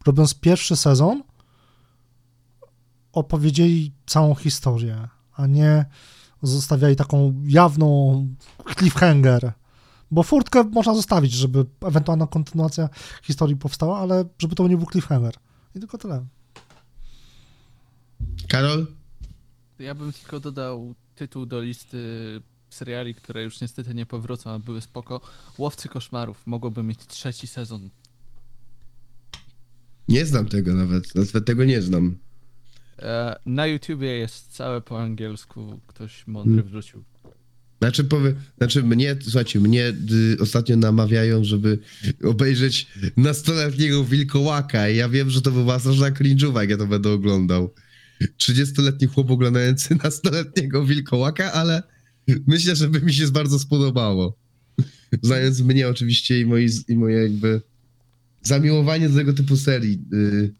robiąc 0.05 0.33
pierwszy 0.33 0.75
sezon 0.75 1.23
opowiedzieli 3.13 3.93
całą 4.05 4.35
historię, 4.35 5.07
a 5.33 5.47
nie 5.47 5.85
zostawiali 6.41 6.95
taką 6.95 7.41
jawną 7.45 8.27
cliffhanger. 8.77 9.53
Bo 10.11 10.23
furtkę 10.23 10.63
można 10.63 10.95
zostawić, 10.95 11.33
żeby 11.33 11.65
ewentualna 11.81 12.27
kontynuacja 12.27 12.89
historii 13.23 13.55
powstała, 13.55 13.99
ale 13.99 14.25
żeby 14.39 14.55
to 14.55 14.67
nie 14.67 14.77
był 14.77 14.85
cliffhanger. 14.85 15.33
I 15.75 15.79
tylko 15.79 15.97
tyle. 15.97 16.25
Karol? 18.49 18.87
Ja 19.79 19.95
bym 19.95 20.13
tylko 20.13 20.39
dodał 20.39 20.95
tytuł 21.15 21.45
do 21.45 21.61
listy 21.61 21.97
seriali, 22.77 23.15
które 23.15 23.43
już 23.43 23.61
niestety 23.61 23.93
nie 23.93 24.05
powrócą, 24.05 24.49
a 24.49 24.59
były 24.59 24.81
spoko. 24.81 25.21
Łowcy 25.57 25.89
koszmarów 25.89 26.47
mogłoby 26.47 26.83
mieć 26.83 26.99
trzeci 27.07 27.47
sezon. 27.47 27.89
Nie 30.07 30.25
znam 30.25 30.45
tego 30.45 30.73
nawet, 30.73 31.15
nawet 31.15 31.45
tego 31.45 31.65
nie 31.65 31.81
znam. 31.81 32.17
E, 32.99 33.39
na 33.45 33.67
YouTubie 33.67 34.07
jest 34.07 34.51
całe 34.51 34.81
po 34.81 35.01
angielsku, 35.01 35.79
ktoś 35.87 36.27
mądry 36.27 36.55
Hmm. 36.55 36.69
wrzucił. 36.69 37.03
Znaczy, 37.81 38.03
powie, 38.03 38.33
znaczy 38.57 38.83
mnie, 38.83 39.15
słuchajcie, 39.21 39.59
mnie 39.59 39.93
y, 40.11 40.37
ostatnio 40.41 40.77
namawiają, 40.77 41.43
żeby 41.43 41.79
obejrzeć 42.23 42.87
nastoletniego 43.17 44.03
wilkołaka 44.03 44.89
i 44.89 44.95
ja 44.95 45.09
wiem, 45.09 45.29
że 45.29 45.41
to 45.41 45.51
była 45.51 45.79
straszna 45.79 46.11
cringe'owa, 46.11 46.59
jak 46.59 46.69
ja 46.69 46.77
to 46.77 46.87
będę 46.87 47.09
oglądał. 47.09 47.73
30-letni 48.37 49.07
chłop 49.07 49.31
oglądający 49.31 49.95
nastoletniego 50.03 50.85
wilkołaka, 50.85 51.51
ale 51.51 51.83
myślę, 52.47 52.75
że 52.75 52.89
by 52.89 53.01
mi 53.01 53.13
się 53.13 53.27
bardzo 53.27 53.59
spodobało. 53.59 54.37
Znając 55.21 55.61
mnie 55.61 55.87
oczywiście 55.87 56.41
i, 56.41 56.45
moi, 56.45 56.69
i 56.87 56.95
moje 56.95 57.17
jakby 57.23 57.61
zamiłowanie 58.41 59.09
do 59.09 59.15
tego 59.15 59.33
typu 59.33 59.57
serii. 59.57 60.01
Y, 60.13 60.53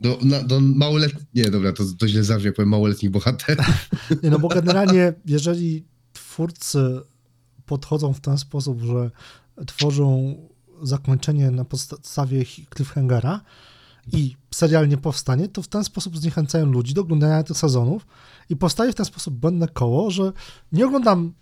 do, 0.00 0.18
na, 0.22 0.42
do 0.42 0.60
małoletnich, 0.60 1.24
nie 1.34 1.50
dobra, 1.50 1.72
to, 1.72 1.84
to 1.98 2.08
źle 2.08 2.22
jak 2.44 2.54
powiem 2.54 2.68
małoletnich 2.68 3.10
bohaterów. 3.10 3.66
Nie, 4.22 4.30
no 4.30 4.38
bo 4.38 4.48
generalnie, 4.48 5.12
jeżeli 5.26 5.84
twórcy 6.12 7.00
podchodzą 7.66 8.12
w 8.12 8.20
ten 8.20 8.38
sposób, 8.38 8.82
że 8.82 9.10
tworzą 9.66 10.36
zakończenie 10.82 11.50
na 11.50 11.64
podstawie 11.64 12.44
cliffhangera 12.76 13.40
i 14.12 14.36
serial 14.54 14.88
nie 14.88 14.96
powstanie, 14.96 15.48
to 15.48 15.62
w 15.62 15.68
ten 15.68 15.84
sposób 15.84 16.18
zniechęcają 16.18 16.66
ludzi 16.66 16.94
do 16.94 17.00
oglądania 17.00 17.42
tych 17.42 17.56
sezonów 17.56 18.06
i 18.48 18.56
powstaje 18.56 18.92
w 18.92 18.94
ten 18.94 19.06
sposób 19.06 19.34
błędne 19.34 19.68
koło, 19.68 20.10
że 20.10 20.32
nie 20.72 20.86
oglądam 20.86 21.32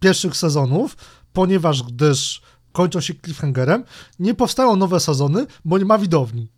pierwszych 0.00 0.36
sezonów, 0.36 0.96
ponieważ 1.32 1.82
gdyż 1.82 2.42
kończą 2.72 3.00
się 3.00 3.14
cliffhangerem, 3.14 3.84
nie 4.18 4.34
powstają 4.34 4.76
nowe 4.76 5.00
sezony, 5.00 5.46
bo 5.64 5.78
nie 5.78 5.84
ma 5.84 5.98
widowni. 5.98 6.48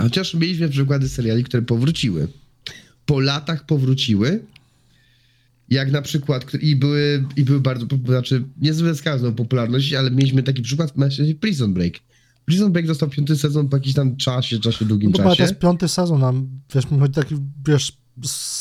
Chociaż 0.00 0.34
mieliśmy 0.34 0.68
przykłady 0.68 1.08
seriali, 1.08 1.44
które 1.44 1.62
powróciły. 1.62 2.28
Po 3.06 3.20
latach 3.20 3.66
powróciły. 3.66 4.44
Jak 5.68 5.92
na 5.92 6.02
przykład, 6.02 6.54
i 6.54 6.76
były, 6.76 7.24
i 7.36 7.44
były 7.44 7.60
bardzo, 7.60 7.86
znaczy 8.06 8.44
nie 8.60 8.74
zyskały 8.74 9.32
popularność, 9.32 9.92
ale 9.92 10.10
mieliśmy 10.10 10.42
taki 10.42 10.62
przykład 10.62 10.92
siebie 11.10 11.34
Prison 11.34 11.74
Break. 11.74 11.94
Prison 12.46 12.72
Break 12.72 12.86
dostał 12.86 13.08
piąty 13.08 13.36
sezon 13.36 13.68
po 13.68 13.76
jakimś 13.76 13.94
tam 13.94 14.16
czasie, 14.16 14.58
czasie, 14.60 14.84
długim 14.84 15.10
No 15.10 15.18
bo 15.18 15.22
to 15.24 15.30
czasie. 15.30 15.42
jest 15.42 15.58
piąty 15.58 15.88
sezon, 15.88 16.24
a 16.24 16.32
wiesz, 16.74 16.84
chodzi 17.00 17.14
taki, 17.14 17.34
wiesz, 17.68 17.92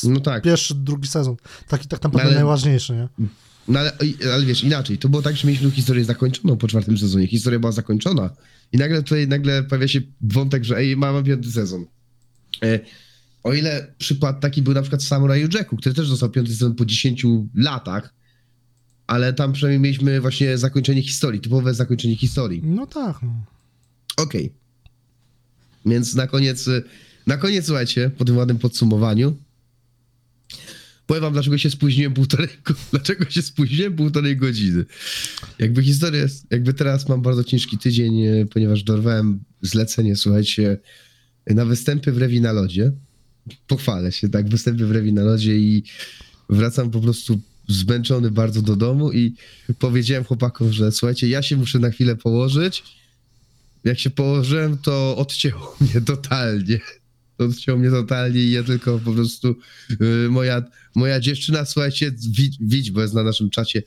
No 0.03 0.19
tak, 0.19 0.43
pierwszy, 0.43 0.75
drugi 0.75 1.07
sezon. 1.07 1.35
Taki 1.67 1.87
tak 1.87 2.03
naprawdę 2.03 2.23
No 2.23 2.29
ale- 2.29 2.35
najważniejszy, 2.35 2.93
nie? 2.93 3.27
no 3.67 3.79
ale, 3.79 3.91
ale 4.33 4.45
wiesz, 4.45 4.63
inaczej. 4.63 4.97
To 4.97 5.09
było 5.09 5.21
tak, 5.21 5.35
że 5.35 5.47
mieliśmy 5.47 5.71
historię 5.71 6.05
zakończoną 6.05 6.57
po 6.57 6.67
czwartym 6.67 6.97
sezonie. 6.97 7.27
Historia 7.27 7.59
była 7.59 7.71
zakończona. 7.71 8.29
I 8.71 8.77
nagle 8.77 9.03
tutaj 9.03 9.27
nagle 9.27 9.63
pojawia 9.63 9.87
się 9.87 10.01
wątek, 10.21 10.63
że 10.63 10.77
ej, 10.77 10.97
mamy 10.97 11.23
piąty 11.23 11.51
sezon. 11.51 11.85
E, 12.63 12.79
o 13.43 13.53
ile 13.53 13.93
przykład 13.97 14.39
taki 14.39 14.61
był 14.61 14.73
na 14.73 14.81
przykład 14.81 15.03
w 15.03 15.07
Samuraju 15.07 15.47
Jacku, 15.53 15.77
który 15.77 15.95
też 15.95 16.09
dostał 16.09 16.29
piąty 16.29 16.51
sezon 16.51 16.75
po 16.75 16.85
10 16.85 17.25
latach, 17.55 18.13
ale 19.07 19.33
tam 19.33 19.53
przynajmniej 19.53 19.79
mieliśmy 19.79 20.21
właśnie 20.21 20.57
zakończenie 20.57 21.01
historii, 21.01 21.41
typowe 21.41 21.73
zakończenie 21.73 22.15
historii. 22.15 22.61
No 22.63 22.87
tak. 22.87 23.21
No. 23.23 23.29
Okej. 24.17 24.51
Więc 25.85 26.15
na 26.15 26.27
koniec, 26.27 26.67
y, 26.67 26.83
na 27.27 27.37
koniec 27.37 27.65
słuchajcie, 27.65 28.11
po 28.17 28.25
tym 28.25 28.37
ładnym 28.37 28.59
podsumowaniu, 28.59 29.37
powiem 31.07 31.21
wam, 31.23 31.33
dlaczego 31.33 31.57
się 31.57 31.69
spóźniłem 31.69 32.13
półtorej, 32.13 32.47
go- 32.65 32.73
dlaczego 32.91 33.29
się 33.29 33.41
spóźniłem 33.41 33.95
półtorej 33.95 34.37
godziny. 34.37 34.85
Jakby 35.59 35.83
historia 35.83 36.21
jest, 36.21 36.45
jakby 36.51 36.73
teraz 36.73 37.09
mam 37.09 37.21
bardzo 37.21 37.43
ciężki 37.43 37.77
tydzień, 37.77 38.21
y, 38.21 38.47
ponieważ 38.53 38.83
dorwałem 38.83 39.39
zlecenie, 39.61 40.15
słuchajcie, 40.15 40.77
na 41.47 41.65
występy 41.65 42.11
w 42.11 42.17
Rewi 42.17 42.41
na 42.41 42.51
lodzie. 42.51 42.91
Pochwalę 43.67 44.11
się, 44.11 44.29
tak, 44.29 44.49
występy 44.49 44.85
w 44.85 44.91
Rewi 44.91 45.13
na 45.13 45.23
lodzie 45.23 45.57
i 45.57 45.83
wracam 46.49 46.91
po 46.91 46.99
prostu 46.99 47.39
zmęczony 47.67 48.31
bardzo 48.31 48.61
do 48.61 48.75
domu 48.75 49.11
i 49.11 49.33
powiedziałem 49.79 50.23
chłopakom, 50.23 50.73
że 50.73 50.91
słuchajcie, 50.91 51.27
ja 51.29 51.41
się 51.41 51.57
muszę 51.57 51.79
na 51.79 51.89
chwilę 51.89 52.15
położyć, 52.15 52.83
jak 53.85 53.99
się 53.99 54.09
położyłem, 54.09 54.77
to 54.77 55.17
odcięło 55.17 55.75
mnie 55.81 56.01
totalnie. 56.01 56.79
Odcięło 57.37 57.77
mnie 57.77 57.89
totalnie 57.89 58.41
i 58.41 58.51
ja 58.51 58.63
tylko 58.63 58.99
po 58.99 59.11
prostu 59.11 59.55
y, 60.01 60.29
moja, 60.29 60.63
moja 60.95 61.19
dziewczyna, 61.19 61.65
słuchajcie, 61.65 62.11
widz, 62.29 62.57
widz, 62.59 62.89
bo 62.89 63.01
jest 63.01 63.13
na 63.13 63.23
naszym 63.23 63.49
czacie, 63.49 63.83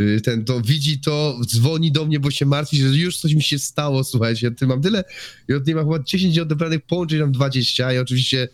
y, 0.00 0.20
ten 0.20 0.44
to 0.44 0.60
widzi 0.60 1.00
to, 1.00 1.40
dzwoni 1.46 1.92
do 1.92 2.06
mnie, 2.06 2.20
bo 2.20 2.30
się 2.30 2.46
martwi, 2.46 2.76
że 2.78 2.88
już 2.88 3.18
coś 3.18 3.34
mi 3.34 3.42
się 3.42 3.58
stało, 3.58 4.04
słuchajcie, 4.04 4.50
ty 4.50 4.66
mam 4.66 4.82
tyle 4.82 5.04
i 5.48 5.52
od 5.52 5.66
niej 5.66 5.76
mam 5.76 5.84
chyba 5.84 6.04
10 6.04 6.38
odebranych 6.38 6.82
połączeń, 6.82 7.20
mam 7.20 7.32
20 7.32 7.92
i 7.92 7.98
oczywiście 7.98 8.48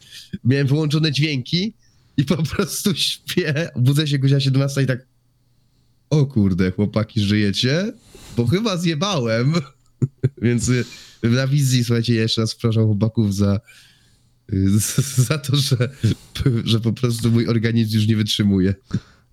miałem 0.45 0.67
wyłączone 0.67 1.13
dźwięki 1.13 1.75
i 2.17 2.25
po 2.25 2.43
prostu 2.43 2.95
śpię, 2.95 3.69
budzę 3.77 4.07
się 4.07 4.19
godzina 4.19 4.41
17 4.41 4.83
i 4.83 4.87
tak 4.87 5.07
o 6.11 6.27
kurde, 6.27 6.71
chłopaki, 6.71 7.21
żyjecie? 7.21 7.93
Bo 8.37 8.47
chyba 8.47 8.77
zjebałem. 8.77 9.55
Więc 10.41 10.69
y, 10.69 10.85
na 11.23 11.47
wizji, 11.47 11.85
słuchajcie, 11.85 12.15
ja 12.15 12.23
jeszcze 12.23 12.41
raz 12.41 12.55
przepraszam 12.55 12.85
chłopaków 12.85 13.35
za, 13.35 13.61
y, 14.53 14.69
za 15.29 15.39
to, 15.39 15.57
że, 15.57 15.77
że 16.65 16.81
po 16.81 16.93
prostu 16.93 17.31
mój 17.31 17.49
organizm 17.49 17.95
już 17.95 18.07
nie 18.07 18.17
wytrzymuje. 18.17 18.75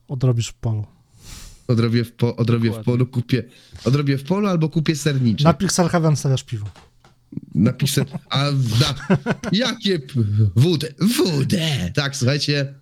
Odrobisz 0.07 0.47
w 0.47 0.53
polu. 0.53 0.85
Odrobię 1.67 2.03
w, 2.03 2.11
po, 2.11 2.35
odrobię 2.35 2.71
w 2.71 2.83
polu, 2.83 3.07
kupię, 3.07 3.43
odrobię 3.85 4.17
w 4.17 4.23
polu 4.23 4.47
albo 4.47 4.69
kupię 4.69 4.95
sernicze. 4.95 5.43
Na 5.43 5.53
Pixel 5.53 5.87
Heaven 5.87 6.15
stawiasz 6.15 6.43
piwo. 6.43 6.69
Napiszę, 7.55 8.05
a 8.29 8.43
na, 8.79 9.17
jakie 9.51 10.01
wódę, 10.55 10.93
wódę. 10.99 11.91
Tak, 11.93 12.15
słuchajcie, 12.15 12.73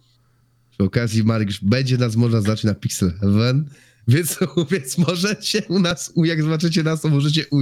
Przy 0.76 0.84
okazji 0.84 1.24
Marek 1.24 1.48
już 1.48 1.64
będzie 1.64 1.98
nas 1.98 2.16
można 2.16 2.42
znać 2.42 2.64
na 2.64 2.74
Pixel 2.74 3.14
Heaven, 3.20 3.70
więc, 4.08 4.39
więc 4.72 4.97
możecie 4.97 5.62
u 5.68 5.80
nas, 5.80 6.12
u- 6.16 6.26
jak 6.26 6.43
zobaczycie 6.43 6.84
nas, 6.84 7.01
to 7.01 7.10
możecie 7.10 7.45
u... 7.51 7.62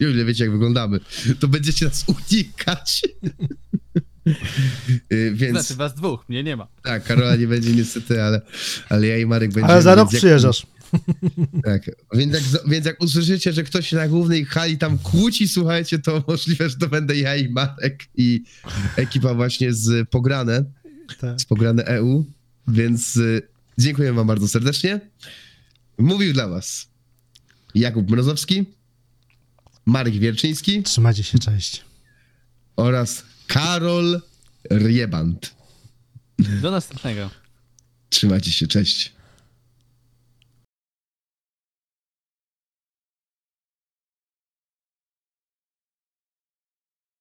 Już 0.00 0.24
wiecie 0.26 0.44
jak 0.44 0.52
wyglądamy, 0.52 1.00
to 1.40 1.48
będziecie 1.48 1.84
nas 1.86 2.04
unikać. 2.08 3.02
Y, 5.12 5.32
więc 5.34 5.58
Znaczy 5.58 5.74
was 5.74 5.94
dwóch, 5.94 6.28
mnie 6.28 6.42
nie 6.42 6.56
ma. 6.56 6.66
tak, 6.82 7.04
Karola 7.04 7.36
nie 7.36 7.46
będzie 7.46 7.72
niestety, 7.72 8.22
ale, 8.22 8.40
ale 8.88 9.06
ja 9.06 9.18
i 9.18 9.26
Marek 9.26 9.50
będziemy. 9.52 9.72
Ale 9.72 9.82
za 9.82 9.94
rok 9.94 10.12
jak- 10.12 10.18
przyjeżdżasz. 10.20 10.66
Tak, 11.64 11.90
więc 12.14 12.34
jak, 12.34 12.42
więc 12.68 12.86
jak 12.86 13.02
usłyszycie, 13.02 13.52
że 13.52 13.62
ktoś 13.62 13.88
się 13.88 13.96
na 13.96 14.08
głównej 14.08 14.44
hali 14.44 14.78
tam 14.78 14.98
kłóci, 14.98 15.48
słuchajcie, 15.48 15.98
to 15.98 16.24
możliwe, 16.28 16.70
że 16.70 16.76
to 16.76 16.88
będę 16.88 17.16
ja 17.16 17.36
i 17.36 17.48
Marek 17.48 18.04
i 18.14 18.44
ekipa 18.96 19.34
właśnie 19.34 19.72
z 19.72 20.08
Pograne, 20.10 20.64
Tak. 21.20 21.40
z 21.40 21.44
Pograne 21.44 21.84
EU, 21.84 22.24
więc 22.68 23.16
y, 23.16 23.42
dziękuję 23.78 24.12
wam 24.12 24.26
bardzo 24.26 24.48
serdecznie. 24.48 25.00
Mówił 25.98 26.32
dla 26.32 26.48
was 26.48 26.88
Jakub 27.74 28.10
Mrozowski, 28.10 28.64
Marek 29.86 30.14
Wierczyński 30.14 30.82
Trzymajcie 30.82 31.22
się, 31.22 31.38
cześć. 31.38 31.84
oraz 32.76 33.24
Karol 33.46 34.20
Rieband. 34.70 35.54
Do 36.38 36.70
następnego. 36.70 37.30
Trzymajcie 38.10 38.52
się, 38.52 38.66
cześć. 38.66 39.12